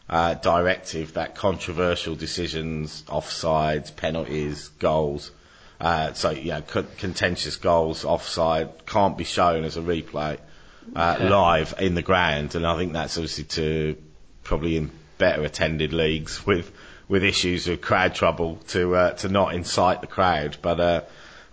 uh, 0.09 0.33
directive 0.35 1.13
that 1.13 1.35
controversial 1.35 2.15
decisions, 2.15 3.03
offsides, 3.07 3.95
penalties, 3.95 4.69
goals. 4.79 5.31
Uh, 5.79 6.13
so, 6.13 6.31
know, 6.31 6.61
contentious 6.97 7.55
goals 7.57 8.03
offside 8.05 8.69
can't 8.85 9.17
be 9.17 9.23
shown 9.23 9.63
as 9.65 9.77
a 9.77 9.81
replay 9.81 10.37
uh, 10.95 11.17
live 11.21 11.73
in 11.79 11.95
the 11.95 12.01
ground, 12.01 12.55
and 12.55 12.65
I 12.65 12.77
think 12.77 12.93
that's 12.93 13.17
obviously 13.17 13.43
to 13.45 13.95
probably 14.43 14.77
in 14.77 14.91
better 15.17 15.43
attended 15.43 15.93
leagues 15.93 16.45
with 16.45 16.71
with 17.07 17.23
issues 17.23 17.67
of 17.67 17.81
crowd 17.81 18.15
trouble 18.15 18.57
to 18.69 18.95
uh, 18.95 19.11
to 19.13 19.29
not 19.29 19.53
incite 19.55 20.01
the 20.01 20.07
crowd, 20.07 20.57
but. 20.61 20.79
Uh, 20.79 21.01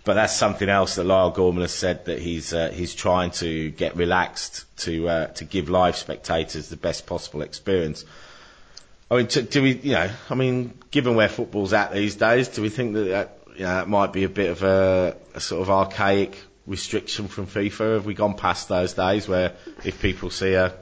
but 0.07 0.13
that's 0.13 0.33
something 0.33 0.69
else 0.69 0.95
that 0.95 1.05
Lyall 1.05 1.35
Gorman 1.35 1.63
has 1.63 1.73
said 1.73 2.05
that 2.05 2.19
he's 2.19 2.53
uh, 2.53 2.69
he's 2.73 2.95
trying 2.95 3.31
to 3.31 3.71
get 3.71 3.97
relaxed 3.97 4.63
to 4.77 5.09
uh, 5.09 5.27
to 5.33 5.43
give 5.43 5.67
live 5.69 5.97
spectators 5.97 6.69
the 6.69 6.77
best 6.77 7.05
possible 7.05 7.41
experience. 7.41 8.05
I 9.11 9.17
mean, 9.17 9.27
to, 9.27 9.41
do 9.41 9.61
we, 9.61 9.73
you 9.75 9.91
know, 9.93 10.09
I 10.29 10.35
mean, 10.35 10.73
given 10.91 11.15
where 11.15 11.27
football's 11.27 11.73
at 11.73 11.91
these 11.93 12.15
days, 12.15 12.47
do 12.47 12.61
we 12.61 12.69
think 12.69 12.93
that 12.93 13.03
that, 13.09 13.39
you 13.57 13.63
know, 13.65 13.75
that 13.75 13.89
might 13.89 14.13
be 14.13 14.23
a 14.23 14.29
bit 14.29 14.49
of 14.49 14.63
a, 14.63 15.17
a 15.35 15.41
sort 15.41 15.61
of 15.61 15.69
archaic 15.69 16.37
restriction 16.67 17.27
from 17.27 17.47
FIFA? 17.47 17.95
Have 17.95 18.05
we 18.05 18.13
gone 18.13 18.35
past 18.35 18.67
those 18.67 18.93
days 18.93 19.27
where 19.27 19.53
if 19.83 20.01
people 20.01 20.29
see 20.29 20.53
a, 20.53 20.73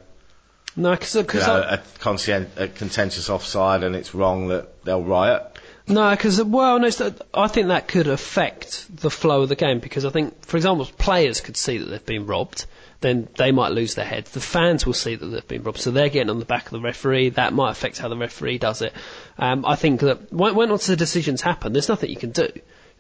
No, 0.76 0.92
because 0.92 1.16
you 1.16 1.24
know, 1.24 1.66
a, 1.70 1.78
conscien- 2.00 2.58
a 2.58 2.68
contentious 2.68 3.30
offside 3.30 3.84
and 3.84 3.96
it's 3.96 4.14
wrong 4.14 4.50
that 4.50 4.84
they'll 4.84 5.04
riot? 5.04 5.58
No, 5.88 6.10
because 6.10 6.42
well, 6.44 6.80
no, 6.80 6.90
I 7.34 7.48
think 7.48 7.68
that 7.68 7.88
could 7.88 8.08
affect 8.08 8.88
the 8.90 9.12
flow 9.12 9.44
of 9.44 9.50
the 9.50 9.56
game 9.56 9.80
because 9.80 10.04
I 10.04 10.10
think, 10.10 10.44
for 10.46 10.58
example, 10.58 10.86
players 10.98 11.42
could 11.42 11.56
see 11.56 11.78
that 11.78 11.86
they've 11.86 12.06
been 12.06 12.26
robbed, 12.26 12.66
then 13.02 13.28
they 13.38 13.52
might 13.52 13.72
lose 13.72 13.94
their 13.94 14.06
heads. 14.06 14.32
The 14.32 14.40
fans 14.40 14.84
will 14.88 14.94
see 14.94 15.14
that 15.14 15.26
they've 15.26 15.48
been 15.48 15.62
robbed, 15.62 15.80
so 15.80 15.92
they're 15.92 16.10
getting 16.10 16.32
on 16.32 16.40
the 16.40 16.46
back 16.46 16.66
of 16.66 16.72
the 16.72 16.80
referee. 16.80 17.30
That 17.30 17.54
might 17.54 17.70
affect 17.70 18.00
how 18.00 18.08
the 18.08 18.18
referee 18.18 18.58
does 18.58 18.82
it. 18.82 18.94
Um, 19.38 19.64
I 19.64 19.76
think 19.76 20.00
that 20.00 20.34
when, 20.34 20.56
when 20.56 20.70
once 20.72 20.88
the 20.88 20.96
decisions 20.96 21.42
happen, 21.42 21.72
there's 21.72 21.90
nothing 21.90 22.10
you 22.10 22.16
can 22.16 22.32
do. 22.32 22.50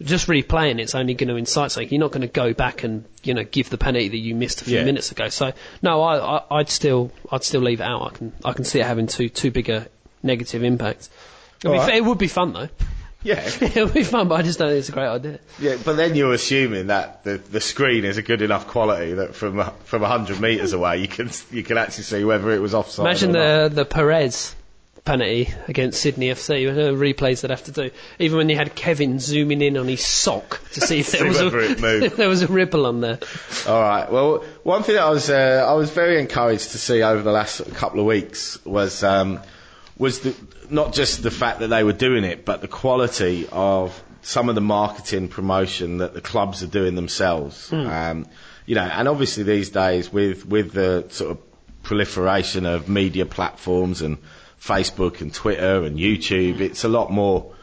Just 0.01 0.27
replaying 0.27 0.79
it's 0.81 0.93
only 0.93 1.13
going 1.13 1.29
to 1.29 1.35
incite 1.37 1.71
something. 1.71 1.89
You're 1.89 2.01
not 2.01 2.11
going 2.11 2.21
to 2.21 2.27
go 2.27 2.53
back 2.53 2.83
and 2.83 3.05
you 3.23 3.33
know 3.33 3.43
give 3.45 3.69
the 3.69 3.77
penalty 3.77 4.09
that 4.09 4.17
you 4.17 4.35
missed 4.35 4.61
a 4.61 4.65
few 4.65 4.77
Yeah. 4.79 4.83
minutes 4.83 5.11
ago. 5.11 5.29
So 5.29 5.53
no, 5.81 6.01
I, 6.03 6.37
I, 6.37 6.59
I'd 6.59 6.69
still 6.69 7.11
I'd 7.31 7.43
still 7.45 7.61
leave 7.61 7.79
it 7.79 7.85
out. 7.85 8.01
I 8.01 8.09
can 8.15 8.33
I 8.43 8.51
can 8.53 8.65
see 8.65 8.79
it 8.81 8.85
having 8.85 9.07
too 9.07 9.29
too 9.29 9.51
big 9.51 9.69
a 9.69 9.87
negative 10.21 10.63
impact. 10.63 11.09
Be, 11.61 11.69
It 11.69 12.03
would 12.03 12.17
be 12.17 12.27
fun 12.27 12.51
though. 12.53 12.67
Yeah. 13.23 13.39
it 13.61 13.75
would 13.77 13.93
be 13.93 14.03
fun, 14.03 14.27
but 14.27 14.35
I 14.35 14.41
just 14.43 14.59
don't 14.59 14.67
think 14.67 14.79
it's 14.79 14.89
a 14.89 14.91
great 14.91 15.07
idea. 15.07 15.39
Yeah, 15.59 15.77
but 15.83 15.95
then 15.95 16.13
you're 16.13 16.33
assuming 16.33 16.87
that 16.87 17.23
the, 17.23 17.37
the 17.37 17.61
screen 17.61 18.03
is 18.05 18.17
a 18.17 18.21
good 18.21 18.41
enough 18.43 18.67
quality 18.67 19.13
that 19.13 19.33
from 19.33 19.59
a- 19.59 19.73
from 19.85 20.03
hundred 20.03 20.41
metres 20.41 20.73
away 20.73 20.97
you 20.97 21.07
can 21.07 21.29
you 21.51 21.63
can 21.63 21.77
actually 21.77 22.03
see 22.03 22.23
whether 22.25 22.51
it 22.51 22.59
was 22.61 22.75
offside. 22.75 23.05
Imagine 23.05 23.29
or 23.29 23.33
not. 23.33 23.69
the 23.69 23.75
the 23.75 23.85
Perez 23.85 24.53
penalty 25.05 25.53
against 25.67 26.01
Sydney 26.01 26.29
FC. 26.29 26.73
The 26.73 26.91
replays 26.93 27.41
they'd 27.41 27.51
have 27.51 27.63
to 27.65 27.71
do. 27.71 27.91
Even 28.19 28.37
when 28.39 28.49
you 28.49 28.55
had 28.55 28.73
Kevin 28.75 29.19
zooming 29.19 29.61
in 29.61 29.77
on 29.77 29.87
his 29.87 30.05
sock 30.05 30.59
to 30.73 30.81
see 30.81 30.99
if 30.99 31.11
there 31.13 31.27
was 31.27 31.39
a 31.39 31.57
it 31.59 31.79
moved. 31.79 32.05
if 32.05 32.15
there 32.15 32.27
was 32.27 32.41
a 32.41 32.47
ripple 32.47 32.85
on 32.87 33.01
there. 33.01 33.19
All 33.67 33.79
right. 33.79 34.11
Well, 34.11 34.43
one 34.63 34.83
thing 34.83 34.95
that 34.95 35.03
I 35.03 35.09
was 35.11 35.29
uh, 35.29 35.65
I 35.67 35.73
was 35.73 35.91
very 35.91 36.19
encouraged 36.19 36.71
to 36.71 36.77
see 36.79 37.03
over 37.03 37.21
the 37.21 37.31
last 37.31 37.73
couple 37.75 37.99
of 37.99 38.07
weeks 38.07 38.63
was 38.65 39.03
um, 39.03 39.39
was 39.97 40.19
the, 40.21 40.35
not 40.69 40.93
just 40.93 41.21
the 41.21 41.31
fact 41.31 41.59
that 41.59 41.67
they 41.67 41.83
were 41.83 41.93
doing 41.93 42.23
it, 42.23 42.43
but 42.43 42.61
the 42.61 42.67
quality 42.67 43.47
of 43.51 44.03
some 44.23 44.49
of 44.49 44.55
the 44.55 44.61
marketing 44.61 45.27
promotion 45.27 45.99
that 45.99 46.15
the 46.15 46.21
clubs 46.21 46.63
are 46.63 46.67
doing 46.67 46.95
themselves. 46.95 47.71
Um, 47.71 48.27
you 48.65 48.73
know, 48.73 48.81
and 48.81 49.07
obviously 49.07 49.43
these 49.43 49.69
days 49.69 50.11
with 50.11 50.47
with 50.47 50.71
the 50.71 51.05
sort 51.09 51.29
of 51.29 51.37
proliferation 51.83 52.65
of 52.65 52.89
media 52.89 53.27
platforms 53.27 54.01
and 54.01 54.17
Facebook 54.61 55.21
and 55.21 55.33
Twitter 55.33 55.83
and 55.83 55.97
YouTube, 55.97 56.59
it's 56.59 56.83
a 56.83 56.89
lot 56.89 57.11
more 57.11 57.53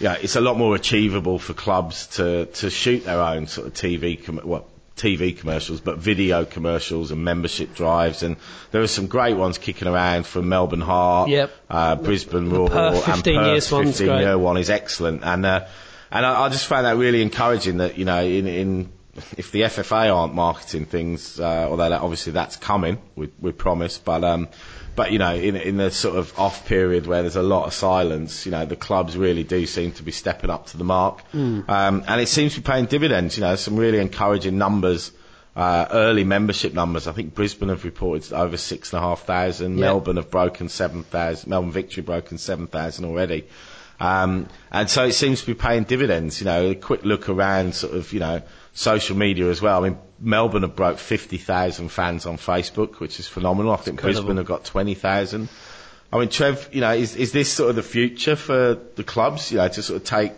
yeah, 0.00 0.14
it's 0.20 0.34
a 0.36 0.40
lot 0.40 0.56
more 0.58 0.74
achievable 0.74 1.38
for 1.38 1.54
clubs 1.54 2.08
to, 2.16 2.46
to 2.46 2.68
shoot 2.68 3.04
their 3.04 3.20
own 3.20 3.46
sort 3.46 3.68
of 3.68 3.74
TV, 3.74 4.22
com- 4.24 4.40
well, 4.42 4.66
TV 4.96 5.36
commercials, 5.36 5.80
but 5.80 5.98
video 5.98 6.44
commercials 6.44 7.12
and 7.12 7.24
membership 7.24 7.74
drives. 7.74 8.22
And 8.24 8.36
there 8.72 8.82
are 8.82 8.88
some 8.88 9.06
great 9.06 9.36
ones 9.36 9.56
kicking 9.58 9.86
around 9.86 10.26
from 10.26 10.48
Melbourne 10.48 10.80
Heart, 10.80 11.30
Yep. 11.30 11.50
uh, 11.70 11.94
Brisbane 11.96 12.50
Roar, 12.50 12.68
Perth 12.70 13.06
and 13.06 13.14
15 13.16 13.36
Perth 13.36 13.46
years 13.46 13.72
one's 13.72 13.88
15 13.98 14.06
great. 14.08 14.20
year 14.22 14.36
one 14.38 14.56
is 14.56 14.68
excellent. 14.68 15.22
And, 15.24 15.46
uh, 15.46 15.66
and 16.10 16.26
I, 16.26 16.42
I 16.44 16.48
just 16.48 16.66
found 16.66 16.86
that 16.86 16.96
really 16.96 17.22
encouraging 17.22 17.76
that, 17.78 17.96
you 17.96 18.04
know, 18.04 18.22
in, 18.24 18.46
in, 18.48 18.92
if 19.36 19.52
the 19.52 19.62
FFA 19.62 20.12
aren't 20.14 20.34
marketing 20.34 20.86
things, 20.86 21.38
uh, 21.38 21.68
although 21.70 21.88
that, 21.90 22.00
obviously 22.00 22.32
that's 22.32 22.56
coming, 22.56 22.98
we, 23.14 23.30
we 23.40 23.52
promise, 23.52 23.96
but, 23.98 24.24
um, 24.24 24.48
but 24.94 25.12
you 25.12 25.18
know, 25.18 25.34
in, 25.34 25.56
in 25.56 25.76
the 25.76 25.90
sort 25.90 26.16
of 26.16 26.38
off 26.38 26.66
period 26.66 27.06
where 27.06 27.22
there's 27.22 27.36
a 27.36 27.42
lot 27.42 27.66
of 27.66 27.74
silence, 27.74 28.46
you 28.46 28.52
know, 28.52 28.64
the 28.64 28.76
clubs 28.76 29.16
really 29.16 29.42
do 29.42 29.66
seem 29.66 29.92
to 29.92 30.02
be 30.02 30.12
stepping 30.12 30.50
up 30.50 30.66
to 30.66 30.76
the 30.76 30.84
mark, 30.84 31.22
um, 31.68 32.04
and 32.06 32.20
it 32.20 32.28
seems 32.28 32.54
to 32.54 32.60
be 32.60 32.64
paying 32.64 32.86
dividends. 32.86 33.36
You 33.36 33.42
know, 33.42 33.56
some 33.56 33.76
really 33.76 33.98
encouraging 33.98 34.58
numbers, 34.58 35.12
uh, 35.56 35.86
early 35.90 36.24
membership 36.24 36.74
numbers. 36.74 37.06
I 37.06 37.12
think 37.12 37.34
Brisbane 37.34 37.68
have 37.68 37.84
reported 37.84 38.32
over 38.32 38.56
six 38.56 38.92
and 38.92 39.02
a 39.02 39.06
half 39.06 39.24
thousand. 39.24 39.78
Yeah. 39.78 39.86
Melbourne 39.86 40.16
have 40.16 40.30
broken 40.30 40.68
seven 40.68 41.02
thousand. 41.02 41.50
Melbourne 41.50 41.72
Victory 41.72 42.02
broken 42.02 42.38
seven 42.38 42.66
thousand 42.66 43.04
already. 43.04 43.46
Um, 44.00 44.48
and 44.72 44.90
so 44.90 45.04
it 45.04 45.12
seems 45.12 45.40
to 45.40 45.46
be 45.46 45.54
paying 45.54 45.84
dividends. 45.84 46.40
You 46.40 46.46
know, 46.46 46.70
a 46.70 46.74
quick 46.74 47.04
look 47.04 47.28
around, 47.28 47.74
sort 47.74 47.94
of, 47.94 48.12
you 48.12 48.20
know, 48.20 48.42
social 48.74 49.16
media 49.16 49.48
as 49.48 49.62
well. 49.62 49.82
I 49.82 49.88
mean, 49.88 49.98
Melbourne 50.20 50.62
have 50.62 50.76
broke 50.76 50.98
50,000 50.98 51.88
fans 51.88 52.26
on 52.26 52.36
Facebook, 52.36 52.98
which 53.00 53.18
is 53.20 53.26
phenomenal. 53.26 53.72
I 53.72 53.76
think. 53.76 54.02
Brisbane 54.02 54.36
have 54.36 54.46
got 54.46 54.64
20,000. 54.64 55.48
I 56.12 56.18
mean, 56.18 56.28
Trev, 56.28 56.68
you 56.72 56.80
know, 56.80 56.92
is, 56.92 57.16
is 57.16 57.32
this 57.32 57.52
sort 57.52 57.70
of 57.70 57.76
the 57.76 57.82
future 57.82 58.36
for 58.36 58.74
the 58.96 59.04
clubs? 59.04 59.50
You 59.50 59.58
know, 59.58 59.68
to 59.68 59.82
sort 59.82 60.02
of 60.02 60.04
take, 60.06 60.32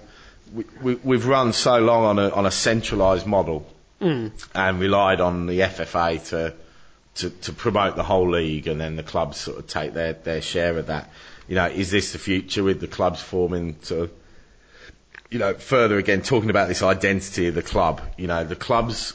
we, 0.55 0.64
we, 0.80 0.95
we've 0.97 1.26
run 1.26 1.53
so 1.53 1.78
long 1.78 2.05
on 2.05 2.18
a, 2.18 2.28
on 2.30 2.47
a 2.47 2.51
centralised 2.51 3.26
model 3.26 3.66
hmm. 4.01 4.28
and 4.55 4.80
relied 4.80 5.20
on 5.20 5.47
the 5.47 5.61
FFA 5.61 6.26
to, 6.30 6.55
to, 7.16 7.30
to 7.30 7.53
promote 7.53 7.97
the 7.97 8.03
whole 8.03 8.30
league 8.30 8.68
and 8.68 8.80
then 8.80 8.97
the 8.97 9.03
clubs 9.03 9.39
sort 9.39 9.59
of 9.59 9.66
take 9.66 9.93
their, 9.95 10.12
their 10.14 10.41
share 10.41 10.78
of 10.78 10.87
that. 10.87 11.11
You 11.49 11.57
know, 11.57 11.66
is 11.66 11.91
this 11.91 12.12
the 12.12 12.18
future 12.18 12.62
with 12.62 12.80
the 12.80 12.87
clubs 12.89 13.20
forming 13.20 13.76
sort 13.82 14.05
of, 14.05 14.12
you 15.31 15.39
know, 15.39 15.55
further 15.55 15.99
again, 15.99 16.22
talking 16.22 16.51
about 16.51 16.68
this 16.68 16.83
identity 16.83 17.49
of 17.49 17.55
the 17.55 17.62
club, 17.62 18.01
you 18.16 18.27
know, 18.27 18.45
the 18.45 18.57
clubs 18.57 19.14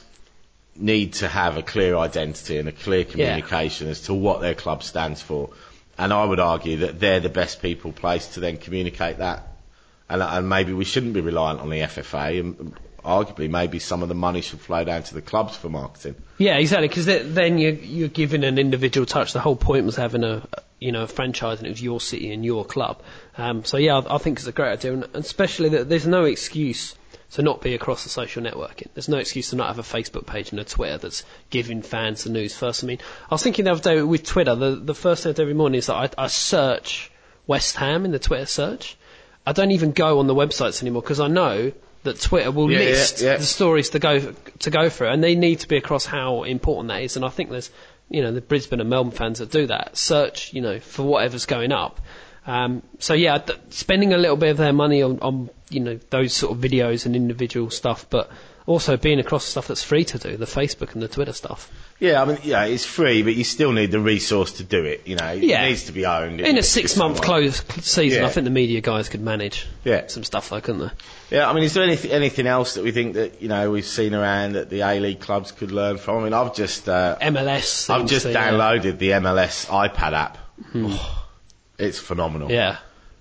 need 0.76 1.14
to 1.14 1.28
have 1.28 1.56
a 1.56 1.62
clear 1.62 1.96
identity 1.96 2.58
and 2.58 2.68
a 2.68 2.72
clear 2.72 3.04
communication 3.04 3.88
as 3.88 4.02
to 4.02 4.14
what 4.14 4.40
their 4.40 4.54
club 4.54 4.82
stands 4.82 5.20
for. 5.20 5.50
And 5.98 6.12
I 6.12 6.24
would 6.24 6.40
argue 6.40 6.78
that 6.78 6.98
they're 6.98 7.20
the 7.20 7.28
best 7.28 7.60
people 7.60 7.92
placed 7.92 8.34
to 8.34 8.40
then 8.40 8.56
communicate 8.56 9.18
that. 9.18 9.48
And, 10.08 10.22
and 10.22 10.48
maybe 10.48 10.72
we 10.72 10.84
shouldn't 10.84 11.12
be 11.12 11.20
reliant 11.20 11.60
on 11.60 11.70
the 11.70 11.80
FFA. 11.80 12.40
And 12.40 12.74
arguably, 13.04 13.50
maybe 13.50 13.78
some 13.78 14.02
of 14.02 14.08
the 14.08 14.14
money 14.14 14.40
should 14.40 14.60
flow 14.60 14.84
down 14.84 15.02
to 15.04 15.14
the 15.14 15.22
clubs 15.22 15.56
for 15.56 15.68
marketing. 15.68 16.16
Yeah, 16.38 16.56
exactly. 16.56 16.88
Because 16.88 17.06
then 17.06 17.58
you're 17.58 17.72
you're 17.72 18.08
giving 18.08 18.44
an 18.44 18.58
individual 18.58 19.06
touch. 19.06 19.32
The 19.32 19.40
whole 19.40 19.56
point 19.56 19.84
was 19.84 19.96
having 19.96 20.24
a 20.24 20.46
you 20.82 20.92
know 20.92 21.04
a 21.04 21.06
franchise, 21.06 21.58
and 21.58 21.66
it 21.66 21.70
was 21.70 21.82
your 21.82 22.00
city 22.00 22.32
and 22.32 22.44
your 22.44 22.64
club. 22.64 23.00
Um, 23.38 23.64
so 23.64 23.76
yeah, 23.76 23.98
I, 23.98 24.16
I 24.16 24.18
think 24.18 24.38
it's 24.38 24.46
a 24.46 24.52
great 24.52 24.72
idea, 24.72 24.92
and 24.94 25.08
especially 25.14 25.70
that 25.70 25.88
there's 25.88 26.06
no 26.06 26.24
excuse 26.24 26.94
to 27.32 27.42
not 27.42 27.62
be 27.62 27.74
across 27.74 28.02
the 28.04 28.10
social 28.10 28.42
networking. 28.42 28.88
There's 28.92 29.08
no 29.08 29.16
excuse 29.16 29.50
to 29.50 29.56
not 29.56 29.68
have 29.68 29.78
a 29.78 29.82
Facebook 29.82 30.26
page 30.26 30.50
and 30.50 30.60
a 30.60 30.64
Twitter 30.64 30.98
that's 30.98 31.24
giving 31.48 31.80
fans 31.80 32.24
the 32.24 32.30
news 32.30 32.54
first. 32.54 32.84
I 32.84 32.86
mean, 32.86 32.98
I 33.30 33.34
was 33.34 33.42
thinking 33.42 33.64
the 33.64 33.72
other 33.72 33.80
day 33.80 34.02
with 34.02 34.24
Twitter, 34.24 34.54
the 34.54 34.76
the 34.76 34.94
first 34.94 35.22
thing 35.22 35.30
I 35.30 35.34
do 35.34 35.42
every 35.42 35.54
morning 35.54 35.78
is 35.78 35.86
that 35.86 35.96
I, 36.18 36.24
I 36.24 36.26
search 36.26 37.10
West 37.46 37.76
Ham 37.76 38.04
in 38.04 38.12
the 38.12 38.18
Twitter 38.18 38.46
search. 38.46 38.96
I 39.46 39.52
don't 39.52 39.72
even 39.72 39.92
go 39.92 40.18
on 40.18 40.26
the 40.26 40.34
websites 40.34 40.82
anymore 40.82 41.02
because 41.02 41.20
I 41.20 41.28
know 41.28 41.72
that 42.04 42.20
Twitter 42.20 42.50
will 42.50 42.70
Yeah, 42.70 42.80
yeah, 42.80 42.84
list 42.84 43.20
yeah. 43.20 43.36
the 43.36 43.44
stories 43.44 43.90
to 43.90 43.98
go 43.98 44.34
to 44.60 44.70
go 44.70 44.88
through, 44.88 45.08
and 45.08 45.22
they 45.22 45.34
need 45.34 45.60
to 45.60 45.68
be 45.68 45.76
across 45.76 46.04
how 46.04 46.42
important 46.42 46.88
that 46.88 47.02
is. 47.02 47.16
And 47.16 47.24
I 47.24 47.28
think 47.28 47.50
there's, 47.50 47.70
you 48.12 48.22
know, 48.22 48.32
the 48.32 48.40
Brisbane 48.40 48.80
and 48.80 48.90
Melbourne 48.90 49.12
fans 49.12 49.38
that 49.38 49.50
do 49.50 49.66
that. 49.66 49.96
Search, 49.96 50.52
you 50.52 50.60
know, 50.60 50.78
for 50.78 51.02
whatever's 51.02 51.46
going 51.46 51.72
up. 51.72 52.00
Um, 52.46 52.82
so 52.98 53.14
yeah, 53.14 53.38
th- 53.38 53.58
spending 53.70 54.12
a 54.12 54.18
little 54.18 54.36
bit 54.36 54.50
of 54.50 54.56
their 54.56 54.72
money 54.72 55.02
on, 55.02 55.20
on, 55.20 55.50
you 55.70 55.80
know, 55.80 55.98
those 56.10 56.34
sort 56.34 56.52
of 56.52 56.62
videos 56.62 57.06
and 57.06 57.14
individual 57.14 57.70
stuff, 57.70 58.06
but 58.10 58.30
also 58.66 58.96
being 58.96 59.18
across 59.18 59.44
stuff 59.44 59.66
that's 59.68 59.82
free 59.82 60.04
to 60.04 60.18
do, 60.18 60.36
the 60.36 60.44
Facebook 60.46 60.92
and 60.94 61.02
the 61.02 61.08
Twitter 61.08 61.32
stuff. 61.32 61.70
Yeah, 61.98 62.20
I 62.20 62.24
mean, 62.24 62.38
yeah, 62.42 62.64
it's 62.64 62.84
free, 62.84 63.22
but 63.22 63.34
you 63.34 63.44
still 63.44 63.72
need 63.72 63.90
the 63.92 64.00
resource 64.00 64.52
to 64.54 64.64
do 64.64 64.84
it. 64.84 65.02
You 65.06 65.16
know, 65.16 65.26
it 65.32 65.42
Yeah. 65.42 65.64
needs 65.66 65.84
to 65.84 65.92
be 65.92 66.04
owned. 66.06 66.40
In 66.40 66.46
a 66.46 66.52
needs 66.54 66.72
to 66.72 66.80
be 66.80 66.82
six-month 66.88 67.20
close 67.22 67.62
season, 67.82 68.22
Yeah. 68.22 68.26
I 68.28 68.30
think 68.30 68.44
the 68.44 68.50
media 68.50 68.80
guys 68.80 69.08
could 69.08 69.20
manage 69.20 69.66
Yeah. 69.84 70.06
some 70.08 70.24
stuff, 70.24 70.48
though, 70.50 70.60
couldn't 70.60 70.80
they? 70.80 71.36
Yeah, 71.36 71.48
I 71.48 71.52
mean, 71.52 71.64
is 71.64 71.74
there 71.74 71.84
anything, 71.84 72.10
anything 72.10 72.46
else 72.46 72.74
that 72.74 72.82
we 72.84 72.90
think 72.90 73.14
that 73.14 73.40
you 73.40 73.48
know 73.48 73.70
we've 73.70 73.86
seen 73.86 74.14
around 74.14 74.52
that 74.54 74.68
the 74.70 74.80
A 74.82 74.98
League 75.00 75.20
clubs 75.20 75.52
could 75.52 75.70
learn 75.70 75.96
from? 75.98 76.18
I 76.18 76.24
mean, 76.24 76.32
I've 76.32 76.54
just 76.54 76.88
uh, 76.88 77.16
MLS. 77.20 77.88
I've 77.90 78.06
just 78.06 78.26
downloaded 78.26 78.98
the 78.98 79.10
MLS 79.12 79.66
iPad 79.66 80.12
app. 80.12 80.38
Oh, 80.74 81.24
it's 81.78 81.98
phenomenal. 81.98 82.50
Yeah. 82.50 82.76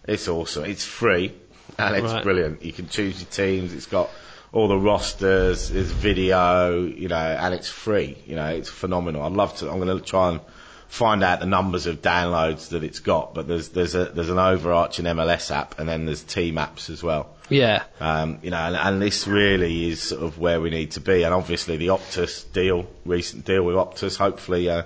It's 0.07 0.27
awesome. 0.27 0.65
It's 0.65 0.83
free 0.83 1.31
and 1.77 1.95
it's 1.95 2.11
Right. 2.13 2.23
brilliant. 2.23 2.63
You 2.65 2.73
can 2.73 2.89
choose 2.89 3.19
your 3.21 3.29
teams. 3.29 3.73
It's 3.73 3.85
got 3.85 4.09
all 4.53 4.67
the 4.67 4.77
rosters. 4.77 5.69
There's 5.69 5.91
video, 5.91 6.83
you 6.83 7.07
know, 7.07 7.15
and 7.15 7.53
it's 7.53 7.69
free. 7.69 8.17
You 8.25 8.35
know, 8.35 8.47
it's 8.47 8.69
phenomenal. 8.69 9.23
I'd 9.23 9.31
love 9.31 9.57
to. 9.57 9.69
I'm 9.69 9.79
going 9.79 9.97
to 9.97 10.03
try 10.03 10.29
and 10.29 10.41
find 10.87 11.23
out 11.23 11.39
the 11.39 11.45
numbers 11.45 11.87
of 11.87 12.01
downloads 12.01 12.69
that 12.69 12.83
it's 12.83 12.99
got. 12.99 13.33
But 13.33 13.47
there's 13.47 13.69
there's 13.69 13.95
a 13.95 14.05
there's 14.05 14.29
an 14.29 14.39
overarching 14.39 15.05
MLS 15.05 15.55
app 15.55 15.79
and 15.79 15.87
then 15.87 16.05
there's 16.05 16.23
team 16.23 16.55
apps 16.55 16.89
as 16.89 17.01
well. 17.01 17.29
Yeah. 17.49 17.83
Um, 17.99 18.39
you 18.41 18.51
know, 18.51 18.57
and, 18.57 18.75
and 18.75 19.01
this 19.01 19.27
really 19.27 19.89
is 19.89 20.01
sort 20.01 20.23
of 20.23 20.39
where 20.39 20.61
we 20.61 20.69
need 20.69 20.91
to 20.91 21.01
be. 21.01 21.23
And 21.23 21.33
obviously, 21.33 21.77
the 21.77 21.87
Optus 21.87 22.51
deal, 22.51 22.87
recent 23.05 23.45
deal 23.45 23.63
with 23.63 23.75
Optus, 23.75 24.17
hopefully, 24.17 24.69
uh, 24.69 24.83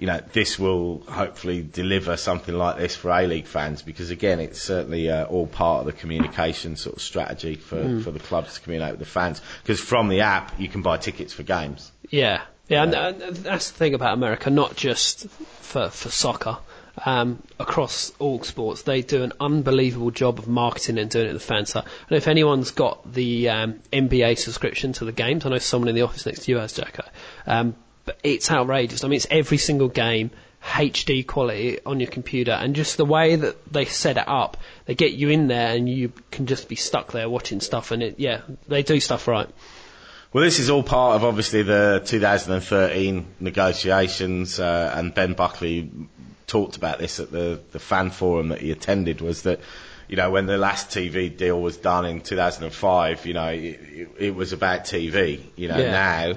you 0.00 0.06
know, 0.06 0.18
this 0.32 0.58
will 0.58 1.02
hopefully 1.06 1.60
deliver 1.60 2.16
something 2.16 2.54
like 2.54 2.78
this 2.78 2.96
for 2.96 3.10
A 3.10 3.26
League 3.26 3.44
fans 3.44 3.82
because 3.82 4.10
again, 4.10 4.40
it's 4.40 4.58
certainly 4.58 5.10
uh, 5.10 5.26
all 5.26 5.46
part 5.46 5.80
of 5.80 5.86
the 5.86 5.92
communication 5.92 6.76
sort 6.76 6.96
of 6.96 7.02
strategy 7.02 7.56
for, 7.56 8.00
for 8.00 8.10
the 8.10 8.18
clubs 8.18 8.54
to 8.54 8.60
communicate 8.62 8.92
with 8.92 9.00
the 9.00 9.04
fans. 9.04 9.42
Because 9.62 9.78
from 9.78 10.08
the 10.08 10.22
app, 10.22 10.58
you 10.58 10.68
can 10.68 10.80
buy 10.80 10.96
tickets 10.96 11.34
for 11.34 11.42
games. 11.42 11.92
Yeah, 12.08 12.40
yeah, 12.66 12.84
and, 12.84 12.94
and 12.94 13.36
that's 13.36 13.72
the 13.72 13.76
thing 13.76 13.92
about 13.92 14.14
America, 14.14 14.48
not 14.48 14.74
just 14.74 15.28
for 15.28 15.90
for 15.90 16.08
soccer. 16.08 16.56
Um, 17.04 17.42
across 17.58 18.10
all 18.18 18.42
sports, 18.42 18.82
they 18.82 19.02
do 19.02 19.22
an 19.22 19.34
unbelievable 19.38 20.10
job 20.10 20.38
of 20.38 20.48
marketing 20.48 20.98
and 20.98 21.10
doing 21.10 21.26
it 21.26 21.28
to 21.28 21.34
the 21.34 21.40
fans. 21.40 21.70
So, 21.70 21.80
and 21.80 22.16
if 22.16 22.26
anyone's 22.26 22.70
got 22.70 23.12
the 23.12 23.50
um, 23.50 23.80
NBA 23.92 24.38
subscription 24.38 24.94
to 24.94 25.04
the 25.04 25.12
games, 25.12 25.44
I 25.44 25.50
know 25.50 25.58
someone 25.58 25.88
in 25.88 25.94
the 25.94 26.02
office 26.02 26.24
next 26.24 26.44
to 26.44 26.52
you 26.52 26.56
has, 26.56 26.72
Jacko. 26.72 27.04
Um, 27.46 27.74
but 28.10 28.18
it's 28.24 28.50
outrageous. 28.50 29.04
I 29.04 29.08
mean, 29.08 29.18
it's 29.18 29.26
every 29.30 29.58
single 29.58 29.88
game. 29.88 30.32
HD 30.62 31.26
quality 31.26 31.78
on 31.86 32.00
your 32.00 32.10
computer, 32.10 32.50
and 32.50 32.74
just 32.74 32.98
the 32.98 33.04
way 33.06 33.36
that 33.36 33.72
they 33.72 33.86
set 33.86 34.18
it 34.18 34.28
up, 34.28 34.58
they 34.84 34.94
get 34.94 35.12
you 35.12 35.30
in 35.30 35.46
there, 35.46 35.74
and 35.74 35.88
you 35.88 36.12
can 36.30 36.44
just 36.46 36.68
be 36.68 36.76
stuck 36.76 37.12
there 37.12 37.30
watching 37.30 37.60
stuff. 37.60 37.92
And 37.92 38.02
it, 38.02 38.16
yeah, 38.18 38.42
they 38.68 38.82
do 38.82 39.00
stuff 39.00 39.26
right. 39.26 39.48
Well, 40.34 40.44
this 40.44 40.58
is 40.58 40.68
all 40.68 40.82
part 40.82 41.16
of 41.16 41.24
obviously 41.24 41.62
the 41.62 42.02
2013 42.04 43.26
negotiations, 43.40 44.60
uh, 44.60 44.92
and 44.94 45.14
Ben 45.14 45.32
Buckley 45.32 45.90
talked 46.46 46.76
about 46.76 46.98
this 46.98 47.20
at 47.20 47.30
the, 47.30 47.60
the 47.70 47.78
fan 47.78 48.10
forum 48.10 48.48
that 48.48 48.60
he 48.60 48.70
attended. 48.70 49.22
Was 49.22 49.42
that 49.42 49.60
you 50.08 50.16
know 50.16 50.30
when 50.30 50.44
the 50.44 50.58
last 50.58 50.90
TV 50.90 51.34
deal 51.34 51.58
was 51.58 51.78
done 51.78 52.04
in 52.04 52.20
2005, 52.20 53.24
you 53.24 53.32
know 53.32 53.48
it, 53.48 53.58
it, 53.58 54.08
it 54.18 54.34
was 54.34 54.52
about 54.52 54.84
TV. 54.84 55.40
You 55.56 55.68
know 55.68 55.78
Yeah. 55.78 55.92
now 55.92 56.34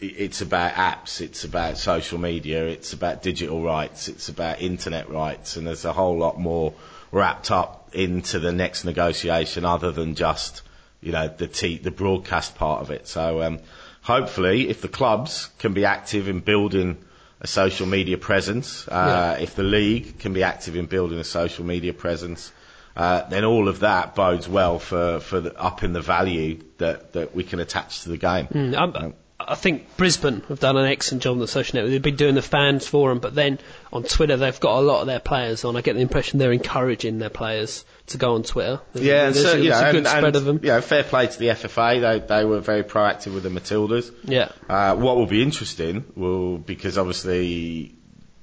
it's 0.00 0.40
about 0.40 0.72
apps, 0.74 1.20
it's 1.20 1.44
about 1.44 1.78
social 1.78 2.18
media, 2.18 2.66
it's 2.66 2.92
about 2.92 3.22
digital 3.22 3.62
rights, 3.62 4.08
it's 4.08 4.28
about 4.28 4.60
internet 4.60 5.08
rights, 5.08 5.56
and 5.56 5.66
there's 5.66 5.84
a 5.84 5.92
whole 5.92 6.18
lot 6.18 6.38
more 6.38 6.74
wrapped 7.12 7.50
up 7.50 7.90
into 7.92 8.38
the 8.40 8.52
next 8.52 8.84
negotiation 8.84 9.64
other 9.64 9.92
than 9.92 10.14
just 10.16 10.62
you 11.00 11.12
know 11.12 11.28
the 11.28 11.46
t- 11.46 11.78
the 11.78 11.90
broadcast 11.90 12.56
part 12.56 12.80
of 12.82 12.90
it. 12.90 13.06
So 13.06 13.42
um, 13.42 13.60
hopefully, 14.02 14.68
if 14.68 14.80
the 14.80 14.88
clubs 14.88 15.48
can 15.58 15.74
be 15.74 15.84
active 15.84 16.28
in 16.28 16.40
building 16.40 16.96
a 17.40 17.46
social 17.46 17.86
media 17.86 18.18
presence, 18.18 18.88
uh, 18.88 19.36
if 19.40 19.54
the 19.54 19.62
league 19.62 20.18
can 20.18 20.32
be 20.32 20.42
active 20.42 20.76
in 20.76 20.86
building 20.86 21.18
a 21.18 21.24
social 21.24 21.64
media 21.64 21.92
presence, 21.92 22.50
uh, 22.96 23.28
then 23.28 23.44
all 23.44 23.68
of 23.68 23.80
that 23.80 24.14
bodes 24.14 24.48
well 24.48 24.78
for 24.78 25.20
for 25.20 25.40
the, 25.40 25.56
upping 25.60 25.92
the 25.92 26.00
value 26.00 26.60
that 26.78 27.12
that 27.12 27.34
we 27.34 27.44
can 27.44 27.60
attach 27.60 28.02
to 28.02 28.08
the 28.08 28.16
game. 28.18 28.46
Mm, 28.48 28.76
I'm- 28.76 29.14
I 29.46 29.54
think 29.54 29.96
Brisbane 29.96 30.42
have 30.48 30.60
done 30.60 30.76
an 30.76 30.86
excellent 30.86 31.22
job 31.22 31.32
on 31.32 31.38
the 31.38 31.48
social 31.48 31.76
network. 31.76 31.90
They've 31.90 32.02
been 32.02 32.16
doing 32.16 32.34
the 32.34 32.42
fans 32.42 32.86
forum, 32.86 33.18
but 33.18 33.34
then 33.34 33.58
on 33.92 34.02
Twitter 34.02 34.36
they've 34.36 34.58
got 34.58 34.78
a 34.78 34.80
lot 34.80 35.00
of 35.00 35.06
their 35.06 35.20
players 35.20 35.64
on. 35.64 35.76
I 35.76 35.80
get 35.80 35.94
the 35.94 36.00
impression 36.00 36.38
they're 36.38 36.52
encouraging 36.52 37.18
their 37.18 37.30
players 37.30 37.84
to 38.08 38.18
go 38.18 38.34
on 38.34 38.42
Twitter. 38.42 38.80
There's, 38.92 39.06
Yeah, 39.06 39.26
and 39.26 39.34
there's, 39.34 39.46
so, 39.46 39.56
you 39.56 39.70
know, 39.70 39.78
a 39.78 39.92
good 39.92 39.98
and, 39.98 40.06
spread 40.06 40.24
and, 40.24 40.36
of 40.36 40.44
them. 40.44 40.60
You 40.62 40.68
know, 40.68 40.80
fair 40.80 41.04
play 41.04 41.26
to 41.26 41.38
the 41.38 41.48
FFA. 41.48 42.00
They 42.00 42.26
they 42.26 42.44
were 42.44 42.60
very 42.60 42.82
proactive 42.82 43.34
with 43.34 43.42
the 43.42 43.50
Matildas. 43.50 44.12
Yeah, 44.24 44.48
Uh, 44.68 44.96
what 44.96 45.16
will 45.16 45.26
be 45.26 45.42
interesting 45.42 46.04
will 46.14 46.58
because 46.58 46.98
obviously 46.98 47.94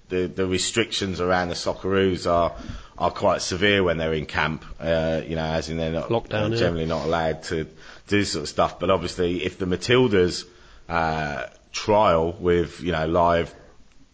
the 0.09 0.27
the 0.27 0.45
restrictions 0.45 1.19
around 1.19 1.49
the 1.49 1.55
Socceroos 1.55 2.29
are 2.29 2.55
are 2.97 3.11
quite 3.11 3.41
severe 3.41 3.83
when 3.83 3.97
they're 3.97 4.13
in 4.13 4.25
camp. 4.25 4.63
Uh, 4.79 5.21
you 5.27 5.35
know, 5.35 5.43
as 5.43 5.69
in 5.69 5.77
they're 5.77 5.91
not 5.91 6.09
Lockdown, 6.09 6.29
they're 6.29 6.49
yeah. 6.49 6.57
generally 6.57 6.85
not 6.85 7.05
allowed 7.05 7.43
to 7.43 7.67
do 8.07 8.23
sort 8.23 8.43
of 8.43 8.49
stuff. 8.49 8.79
But 8.79 8.91
obviously, 8.91 9.43
if 9.43 9.57
the 9.57 9.65
Matildas 9.65 10.45
uh, 10.91 11.47
trial 11.71 12.33
with 12.33 12.81
you 12.81 12.91
know 12.91 13.07
live 13.07 13.55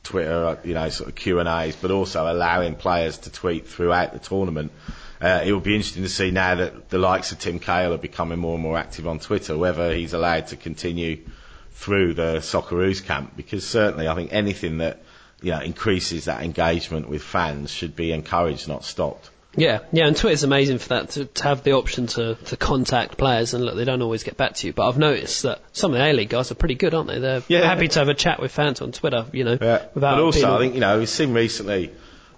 Twitter, 0.04 0.58
you 0.64 0.74
know, 0.74 0.88
sort 0.90 1.10
of 1.10 1.16
Q 1.16 1.40
and 1.40 1.50
A's, 1.50 1.76
but 1.76 1.92
also 1.92 2.32
allowing 2.32 2.76
players 2.76 3.18
to 3.20 3.32
tweet 3.32 3.68
throughout 3.68 4.14
the 4.14 4.20
tournament. 4.20 4.72
Uh, 5.20 5.42
it 5.44 5.52
will 5.52 5.60
be 5.60 5.76
interesting 5.76 6.04
to 6.04 6.10
see 6.10 6.30
now 6.30 6.56
that 6.56 6.90
the 6.90 7.00
likes 7.00 7.32
of 7.32 7.40
Tim 7.40 7.60
Cahill 7.60 7.94
are 7.94 7.98
becoming 7.98 8.38
more 8.40 8.54
and 8.54 8.62
more 8.64 8.78
active 8.78 9.08
on 9.08 9.20
Twitter, 9.20 9.58
whether 9.58 9.92
he's 9.94 10.14
allowed 10.14 10.48
to 10.48 10.56
continue 10.56 11.26
through 11.72 12.14
the 12.14 12.38
Socceroos 12.38 13.04
camp, 13.04 13.36
because 13.36 13.68
certainly 13.68 14.08
I 14.08 14.14
think 14.14 14.32
anything 14.32 14.78
that 14.78 15.02
you 15.42 15.52
know 15.52 15.60
increases 15.60 16.26
that 16.26 16.44
engagement 16.44 17.10
with 17.10 17.24
fans 17.24 17.72
should 17.72 17.96
be 17.96 18.12
encouraged, 18.12 18.68
not 18.68 18.86
stopped. 18.86 19.30
Yeah, 19.58 19.80
yeah. 19.92 20.06
And 20.08 20.16
Twitter's 20.16 20.44
amazing 20.44 20.78
for 20.78 20.90
that 20.90 21.10
to, 21.12 21.26
to 21.26 21.44
have 21.44 21.64
the 21.64 21.74
option 21.74 22.08
to, 22.08 22.36
to 22.36 22.56
contact 22.56 23.18
players. 23.18 23.54
And 23.54 23.66
look, 23.66 23.76
they 23.76 23.84
don't 23.86 24.02
always 24.02 24.24
get 24.24 24.38
back 24.38 24.54
to 24.56 24.68
you, 24.68 24.72
but 24.74 24.88
I've 24.88 24.98
noticed 24.98 25.44
that 25.44 25.60
some 25.74 25.92
of 25.92 25.98
the 25.98 26.06
A 26.06 26.14
League 26.14 26.30
guys 26.30 26.52
are 26.52 26.56
pretty 26.56 26.76
good, 26.76 26.94
aren't 26.94 27.10
they? 27.10 27.20
They're 27.20 27.44
Yeah. 27.50 27.64
happy 27.68 27.88
to 27.90 28.00
have 28.00 28.08
a 28.08 28.14
chat 28.14 28.40
with 28.40 28.52
fans 28.52 28.82
on 28.82 28.92
Twitter. 28.94 29.26
You 29.34 29.44
know, 29.44 29.58
Yeah. 29.60 29.86
without 29.94 30.16
but 30.16 30.20
also, 30.24 30.40
being- 30.42 30.54
I 30.54 30.58
think 30.60 30.74
you 30.76 30.80
know 30.82 31.00
we've 31.00 31.10
seen 31.10 31.34
recently. 31.34 31.92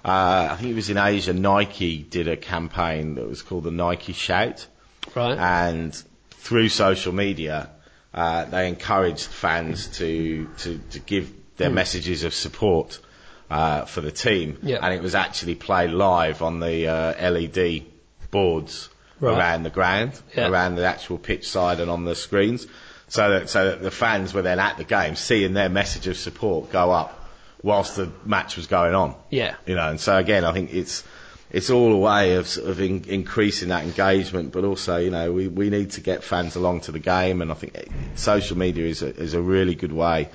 Uh, 0.04 0.48
I 0.52 0.56
think 0.56 0.72
it 0.72 0.76
was 0.76 0.90
in 0.90 0.98
Asia. 0.98 1.34
Nike 1.34 1.98
did 1.98 2.28
a 2.30 2.38
campaign 2.38 3.16
that 3.16 3.28
was 3.28 3.42
called 3.42 3.66
the 3.66 3.72
Nike 3.72 4.14
Shout. 4.14 4.66
right. 5.16 5.38
and 5.38 5.94
through 6.32 6.70
social 6.70 7.14
media, 7.14 7.70
uh, 8.14 8.46
they 8.46 8.70
encouraged 8.70 9.26
fans 9.28 9.88
to, 9.98 10.48
to, 10.60 10.80
to 10.92 11.00
give 11.00 11.30
their 11.58 11.70
messages 11.70 12.24
of 12.24 12.34
support 12.34 13.00
uh, 13.50 13.86
for 13.86 14.02
the 14.02 14.12
team, 14.12 14.58
Yeah. 14.62 14.78
and 14.82 14.94
it 14.94 15.02
was 15.02 15.16
actually 15.16 15.56
played 15.56 15.92
live 15.92 16.42
on 16.42 16.60
the 16.60 16.88
uh, 16.88 17.32
LED 17.32 17.84
boards 18.32 18.90
Right. 19.22 19.38
around 19.38 19.64
the 19.64 19.70
ground, 19.70 20.14
Yeah. 20.36 20.48
around 20.50 20.76
the 20.76 20.86
actual 20.86 21.18
pitch 21.18 21.50
side 21.50 21.82
and 21.82 21.92
on 21.92 22.06
the 22.06 22.16
screens, 22.16 22.66
so 23.10 23.32
that 23.32 23.50
so 23.50 23.66
that 23.72 23.82
the 23.82 23.92
fans 23.92 24.34
were 24.34 24.42
then 24.44 24.60
at 24.60 24.78
the 24.78 24.86
game 24.86 25.16
seeing 25.18 25.54
their 25.54 25.68
message 25.68 26.08
of 26.08 26.16
support 26.16 26.72
go 26.72 26.92
up 26.92 27.16
whilst 27.62 27.98
the 27.98 28.10
match 28.26 28.56
was 28.56 28.68
going 28.68 28.96
on. 28.96 29.16
yeah. 29.30 29.56
You 29.66 29.76
know, 29.76 29.90
and 29.90 30.00
so 30.00 30.16
again, 30.16 30.46
I 30.46 30.54
think 30.54 30.74
it's 30.74 31.04
it's 31.52 31.70
all 31.72 31.92
a 31.92 31.98
way 31.98 32.36
of 32.36 32.48
sort 32.48 32.70
of 32.70 32.80
in, 32.80 33.04
increasing 33.10 33.70
that 33.70 33.84
engagement, 33.84 34.52
but 34.54 34.64
also, 34.64 34.98
you 34.98 35.10
know, 35.10 35.34
we, 35.34 35.48
we 35.48 35.70
need 35.72 35.90
to 35.92 36.00
get 36.02 36.24
fans 36.24 36.56
along 36.56 36.82
to 36.82 36.92
the 36.92 37.00
game, 37.00 37.42
and 37.42 37.52
I 37.52 37.56
think 37.56 37.76
eh, 37.76 37.86
social 38.16 38.56
media 38.58 38.86
is 38.86 39.02
a, 39.02 39.08
is 39.20 39.34
a 39.34 39.42
really 39.42 39.74
good 39.76 39.92
way 39.92 40.30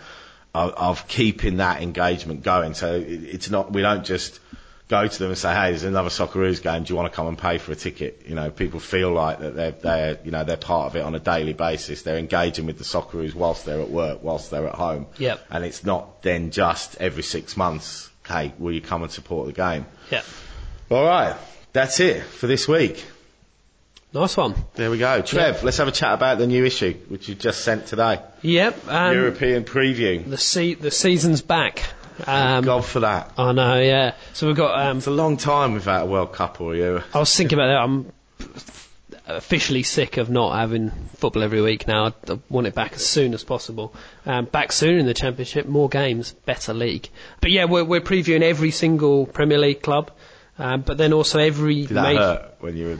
of, 0.54 0.72
of 0.72 1.08
keeping 1.08 1.58
that 1.58 1.82
engagement 1.82 2.42
going. 2.42 2.74
So 2.74 2.94
it, 2.94 3.06
it's 3.06 3.50
not 3.50 3.72
we 3.72 3.82
don't 3.82 4.04
just 4.04 4.40
go 4.88 5.06
to 5.08 5.18
them 5.18 5.30
and 5.30 5.38
say, 5.38 5.54
hey, 5.54 5.70
there's 5.70 5.84
another 5.84 6.10
Socceroos 6.10 6.62
game. 6.62 6.84
Do 6.84 6.92
you 6.92 6.96
want 6.96 7.10
to 7.10 7.16
come 7.16 7.26
and 7.26 7.38
pay 7.38 7.58
for 7.58 7.72
a 7.72 7.76
ticket? 7.76 8.24
You 8.26 8.34
know, 8.34 8.50
people 8.50 8.80
feel 8.80 9.10
like 9.12 9.40
that 9.40 9.54
they're 9.54 9.72
they're 9.72 10.18
you 10.24 10.30
know 10.30 10.44
they're 10.44 10.56
part 10.56 10.86
of 10.86 10.96
it 10.96 11.00
on 11.00 11.14
a 11.14 11.20
daily 11.20 11.52
basis. 11.52 12.02
They're 12.02 12.18
engaging 12.18 12.66
with 12.66 12.78
the 12.78 12.84
Socceroos 12.84 13.34
whilst 13.34 13.64
they're 13.64 13.80
at 13.80 13.90
work, 13.90 14.22
whilst 14.22 14.50
they're 14.50 14.66
at 14.66 14.74
home. 14.74 15.06
Yep. 15.18 15.46
And 15.50 15.64
it's 15.64 15.84
not 15.84 16.22
then 16.22 16.50
just 16.50 16.96
every 17.00 17.22
six 17.22 17.56
months. 17.56 18.10
Hey, 18.26 18.54
will 18.58 18.72
you 18.72 18.80
come 18.80 19.02
and 19.02 19.12
support 19.12 19.46
the 19.46 19.52
game? 19.52 19.86
Yeah. 20.10 20.22
All 20.90 21.04
right, 21.04 21.36
that's 21.72 22.00
it 22.00 22.22
for 22.22 22.46
this 22.46 22.68
week. 22.68 23.04
Nice 24.14 24.36
one. 24.36 24.54
There 24.74 24.92
we 24.92 24.98
go. 24.98 25.22
Trev, 25.22 25.64
let's 25.64 25.78
have 25.78 25.88
a 25.88 25.92
chat 25.92 26.14
about 26.14 26.38
the 26.38 26.46
new 26.46 26.64
issue, 26.64 26.94
which 27.08 27.28
you 27.28 27.34
just 27.34 27.62
sent 27.64 27.86
today. 27.86 28.20
Yep. 28.42 28.88
Um, 28.88 29.12
European 29.12 29.64
preview. 29.64 30.24
the 30.28 30.38
se- 30.38 30.74
the 30.74 30.92
season's 30.92 31.42
back. 31.42 31.82
Um, 32.24 32.64
God 32.64 32.84
for 32.84 33.00
that. 33.00 33.32
I 33.36 33.50
know, 33.50 33.80
yeah. 33.80 34.14
So 34.32 34.46
we've 34.46 34.54
got. 34.56 34.78
Um, 34.86 34.98
It's 34.98 35.08
a 35.08 35.10
long 35.10 35.36
time 35.36 35.74
without 35.74 36.04
a 36.04 36.06
World 36.06 36.32
Cup 36.32 36.60
or 36.60 36.76
you. 36.76 37.02
I 37.12 37.18
was 37.18 37.34
thinking 37.34 37.58
about 37.58 37.66
that. 37.66 37.82
I'm 37.82 38.12
officially 39.26 39.82
sick 39.82 40.16
of 40.16 40.30
not 40.30 40.56
having 40.56 40.90
football 41.16 41.42
every 41.42 41.60
week 41.60 41.88
now. 41.88 42.04
I, 42.06 42.32
I 42.32 42.38
want 42.48 42.68
it 42.68 42.74
back 42.76 42.92
as 42.92 43.04
soon 43.04 43.34
as 43.34 43.42
possible. 43.42 43.94
Um, 44.26 44.44
back 44.44 44.70
soon 44.70 44.98
in 44.98 45.06
the 45.06 45.14
Championship, 45.14 45.66
more 45.66 45.88
games, 45.88 46.30
better 46.46 46.72
league. 46.72 47.08
But 47.40 47.50
yeah, 47.50 47.64
we're, 47.64 47.82
we're 47.84 48.00
previewing 48.00 48.42
every 48.42 48.70
single 48.70 49.26
Premier 49.26 49.58
League 49.58 49.82
club. 49.82 50.12
Um, 50.56 50.82
but 50.82 50.96
then 50.98 51.12
also 51.12 51.40
every 51.40 51.80
Did 51.86 51.96
that 51.96 52.02
major. 52.04 52.18
hurt 52.20 52.54
when 52.60 52.76
you 52.76 52.86
were 52.86 52.98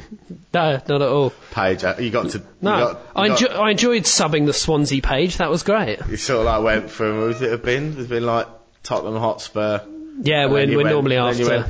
No, 0.53 0.73
not 0.89 1.03
at 1.03 1.09
all. 1.09 1.33
page? 1.53 1.83
You 2.01 2.11
got 2.11 2.31
to. 2.31 2.43
No, 2.61 2.75
You, 2.79 2.85
got, 2.85 2.91
you, 2.93 2.99
I, 3.15 3.29
got- 3.29 3.39
enjo- 3.39 3.57
I 3.57 3.71
enjoyed 3.71 4.03
subbing 4.05 4.47
the 4.47 4.53
Swansea 4.53 5.01
page. 5.01 5.37
That 5.37 5.51
was 5.51 5.63
great. 5.63 6.01
you 6.09 6.17
sort 6.17 6.41
of 6.41 6.47
like 6.47 6.63
went 6.65 6.91
from. 6.91 7.19
Would 7.21 7.41
it 7.41 7.51
have 7.53 7.63
been? 7.63 7.95
There's 7.95 8.09
been 8.09 8.27
like 8.27 8.49
Tottenham 8.83 9.17
Hotspur. 9.21 9.83
Yeah, 10.23 10.45
and 10.45 10.53
we're, 10.53 10.65
you 10.65 10.77
we're 10.79 10.83
went- 10.85 10.95
normally 10.95 11.17
then 11.17 11.37
you 11.39 11.45
after. 11.53 11.57
went, 11.59 11.67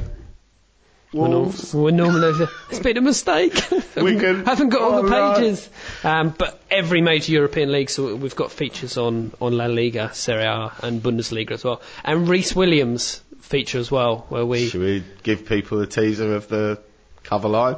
We're, 1.12 1.28
norm- 1.28 1.42
Wolves. 1.44 1.74
we're 1.74 1.90
normally. 1.90 2.46
It's 2.70 2.78
been 2.80 2.96
a 2.96 3.00
mistake. 3.02 3.54
Wigan. 3.96 4.46
haven't 4.46 4.70
got 4.70 4.80
all 4.82 5.02
the 5.02 5.14
Oh, 5.14 5.34
pages. 5.34 5.68
Um, 6.02 6.34
but 6.36 6.60
every 6.70 7.02
major 7.02 7.32
European 7.32 7.70
league, 7.70 7.90
so 7.90 8.16
we've 8.16 8.34
got 8.34 8.50
features 8.52 8.96
on, 8.96 9.32
on 9.40 9.56
La 9.56 9.66
Liga, 9.66 10.10
Serie 10.14 10.44
A, 10.44 10.72
and 10.82 11.02
Bundesliga 11.02 11.52
as 11.52 11.62
well. 11.62 11.82
And 12.04 12.26
Rhys 12.26 12.56
Williams 12.56 13.20
feature 13.44 13.78
as 13.78 13.90
well, 13.90 14.24
where 14.30 14.44
we 14.46 14.68
Should 14.68 14.80
we 14.80 15.04
give 15.22 15.46
people 15.46 15.80
a 15.80 15.86
teaser 15.86 16.34
of 16.34 16.48
the 16.48 16.80
cover 17.22 17.48
line? 17.48 17.76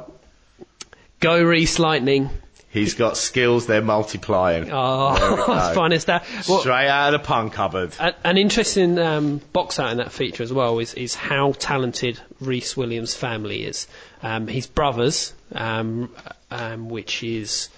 go 1.19 1.43
Rhys 1.43 1.79
Lightning. 1.79 2.29
He's 2.69 2.93
got 2.95 3.17
skills, 3.17 3.65
they're 3.65 3.81
multiplying. 3.81 4.69
Oh, 4.71 5.15
There 5.17 5.31
we 5.31 5.37
go. 5.45 5.45
that's 5.47 5.75
fine 5.75 5.93
as 5.93 6.05
that. 6.05 6.25
Well, 6.47 6.59
Straight 6.59 6.87
out 6.87 7.13
of 7.13 7.21
the 7.21 7.25
pun 7.25 7.49
cupboard. 7.49 7.93
a- 7.99 8.13
an 8.27 8.37
interesting 8.37 8.99
um, 8.99 9.41
box 9.53 9.79
out 9.79 9.91
in 9.91 9.97
that 9.97 10.11
feature 10.11 10.43
as 10.43 10.51
well 10.53 10.77
is, 10.79 10.93
is 10.93 11.15
how 11.15 11.53
talented 11.53 12.19
Rhys 12.39 12.75
Williams' 12.77 13.13
family 13.15 13.63
is. 13.63 13.87
Um, 14.21 14.47
his 14.47 14.67
brothers, 14.67 15.33
um, 15.53 16.13
um, 16.51 16.89
which 16.89 17.23
is, 17.23 17.69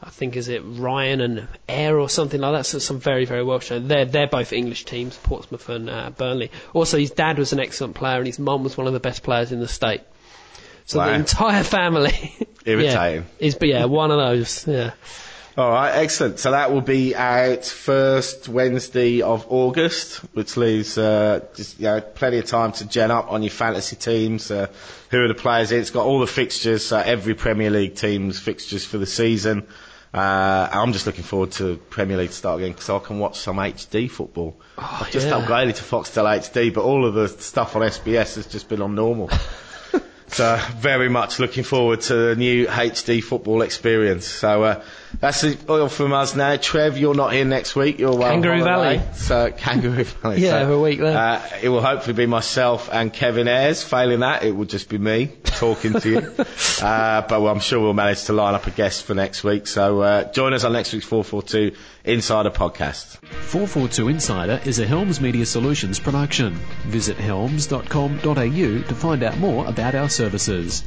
I 0.00 0.10
think, 0.10 0.36
is 0.36 0.48
it 0.48 0.62
Ryan 0.64 1.20
and 1.20 1.48
Air 1.68 1.98
or 1.98 2.08
something 2.08 2.40
like 2.40 2.52
that? 2.52 2.66
So 2.66 2.78
some 2.78 3.00
very, 3.00 3.24
very 3.24 3.42
Welsh. 3.42 3.70
They're 3.70 4.04
they're 4.04 4.28
both 4.28 4.52
English 4.52 4.84
teams, 4.84 5.16
Portsmouth 5.16 5.68
and 5.68 5.90
uh, 5.90 6.10
Burnley. 6.10 6.52
Also, 6.72 6.98
his 6.98 7.10
dad 7.10 7.38
was 7.38 7.52
an 7.52 7.58
excellent 7.58 7.94
player, 7.94 8.18
and 8.18 8.26
his 8.26 8.38
mum 8.38 8.62
was 8.62 8.76
one 8.76 8.86
of 8.86 8.92
the 8.92 9.00
best 9.00 9.22
players 9.22 9.50
in 9.50 9.60
the 9.60 9.68
state. 9.68 10.02
So 10.84 11.04
the 11.04 11.12
entire 11.12 11.64
family, 11.64 12.34
Irritating. 12.64 13.26
yeah, 13.38 13.46
is 13.46 13.56
but 13.56 13.68
yeah, 13.68 13.84
one 13.84 14.10
of 14.10 14.16
those. 14.18 14.66
Yeah. 14.66 14.92
All 15.58 15.70
right, 15.70 15.90
excellent. 15.90 16.38
So 16.38 16.52
that 16.52 16.72
will 16.72 16.82
be 16.82 17.16
out 17.16 17.64
first 17.64 18.48
Wednesday 18.48 19.22
of 19.22 19.44
August, 19.50 20.18
which 20.32 20.56
leaves 20.56 20.96
uh, 20.96 21.44
just 21.56 21.80
you 21.80 21.86
know 21.86 22.00
plenty 22.00 22.38
of 22.38 22.44
time 22.44 22.70
to 22.72 22.86
gen 22.86 23.10
up 23.10 23.32
on 23.32 23.42
your 23.42 23.50
fantasy 23.50 23.96
teams. 23.96 24.52
Uh, 24.52 24.68
who 25.10 25.20
are 25.20 25.26
the 25.26 25.34
players 25.34 25.72
in? 25.72 25.80
It's 25.80 25.90
got 25.90 26.06
all 26.06 26.20
the 26.20 26.28
fixtures, 26.28 26.92
uh, 26.92 27.02
every 27.04 27.34
Premier 27.34 27.70
League 27.70 27.96
team's 27.96 28.38
fixtures 28.38 28.84
for 28.84 28.98
the 28.98 29.06
season. 29.06 29.66
Uh, 30.12 30.68
I'm 30.72 30.92
just 30.92 31.06
looking 31.06 31.24
forward 31.24 31.52
to 31.52 31.76
Premier 31.90 32.16
League 32.16 32.30
to 32.30 32.34
start 32.34 32.60
again 32.60 32.72
because 32.72 32.88
I 32.88 32.98
can 32.98 33.18
watch 33.18 33.38
some 33.38 33.56
HD 33.56 34.10
football. 34.10 34.58
I've 34.78 35.10
just 35.10 35.28
yeah. 35.28 35.40
upgraded 35.40 35.76
to 35.76 35.82
Foxtel 35.84 36.24
HD, 36.24 36.72
but 36.72 36.82
all 36.82 37.04
of 37.04 37.14
the 37.14 37.28
stuff 37.28 37.76
on 37.76 37.82
SBS 37.82 38.36
has 38.36 38.46
just 38.46 38.68
been 38.68 38.80
on 38.80 38.94
normal. 38.94 39.30
So 40.30 40.60
very 40.76 41.08
much 41.08 41.38
looking 41.38 41.64
forward 41.64 42.02
to 42.02 42.14
the 42.14 42.36
new 42.36 42.66
HD 42.66 43.22
football 43.24 43.62
experience. 43.62 44.26
So 44.26 44.62
uh, 44.62 44.82
that's 45.20 45.42
it 45.44 45.68
all 45.68 45.88
from 45.88 46.12
us 46.12 46.34
now. 46.36 46.56
Trev, 46.56 46.98
you're 46.98 47.14
not 47.14 47.32
here 47.32 47.44
next 47.44 47.74
week. 47.74 47.98
You're 47.98 48.12
away 48.12 48.30
Kangaroo 48.30 48.62
holiday. 48.62 48.98
Valley. 48.98 49.14
So 49.14 49.50
Kangaroo 49.56 50.04
Valley. 50.04 50.40
Yeah, 50.40 50.66
so, 50.66 50.74
a 50.74 50.80
week 50.80 50.98
there. 51.00 51.16
Uh, 51.16 51.48
it 51.62 51.68
will 51.68 51.82
hopefully 51.82 52.14
be 52.14 52.26
myself 52.26 52.88
and 52.92 53.12
Kevin 53.12 53.48
Airs. 53.48 53.82
Failing 53.82 54.20
that, 54.20 54.44
it 54.44 54.52
will 54.52 54.64
just 54.64 54.88
be 54.88 54.98
me 54.98 55.32
talking 55.44 55.94
to 55.94 56.08
you. 56.08 56.18
uh, 56.82 57.22
but 57.22 57.42
well, 57.42 57.48
I'm 57.48 57.60
sure 57.60 57.80
we'll 57.80 57.94
manage 57.94 58.24
to 58.24 58.32
line 58.32 58.54
up 58.54 58.66
a 58.66 58.70
guest 58.70 59.04
for 59.04 59.14
next 59.14 59.42
week. 59.44 59.66
So 59.66 60.00
uh, 60.00 60.32
join 60.32 60.52
us 60.52 60.64
on 60.64 60.72
next 60.72 60.92
week's 60.92 61.06
442 61.06 61.76
Insider 62.04 62.50
podcast. 62.50 63.16
442 63.26 64.08
Insider 64.08 64.60
is 64.64 64.78
a 64.78 64.86
Helms 64.86 65.20
Media 65.20 65.46
Solutions 65.46 65.98
production. 65.98 66.54
Visit 66.86 67.16
helms.com.au 67.16 68.34
to 68.34 68.94
find 68.94 69.22
out 69.22 69.38
more 69.38 69.66
about 69.66 69.94
our 69.94 70.08
services. 70.08 70.84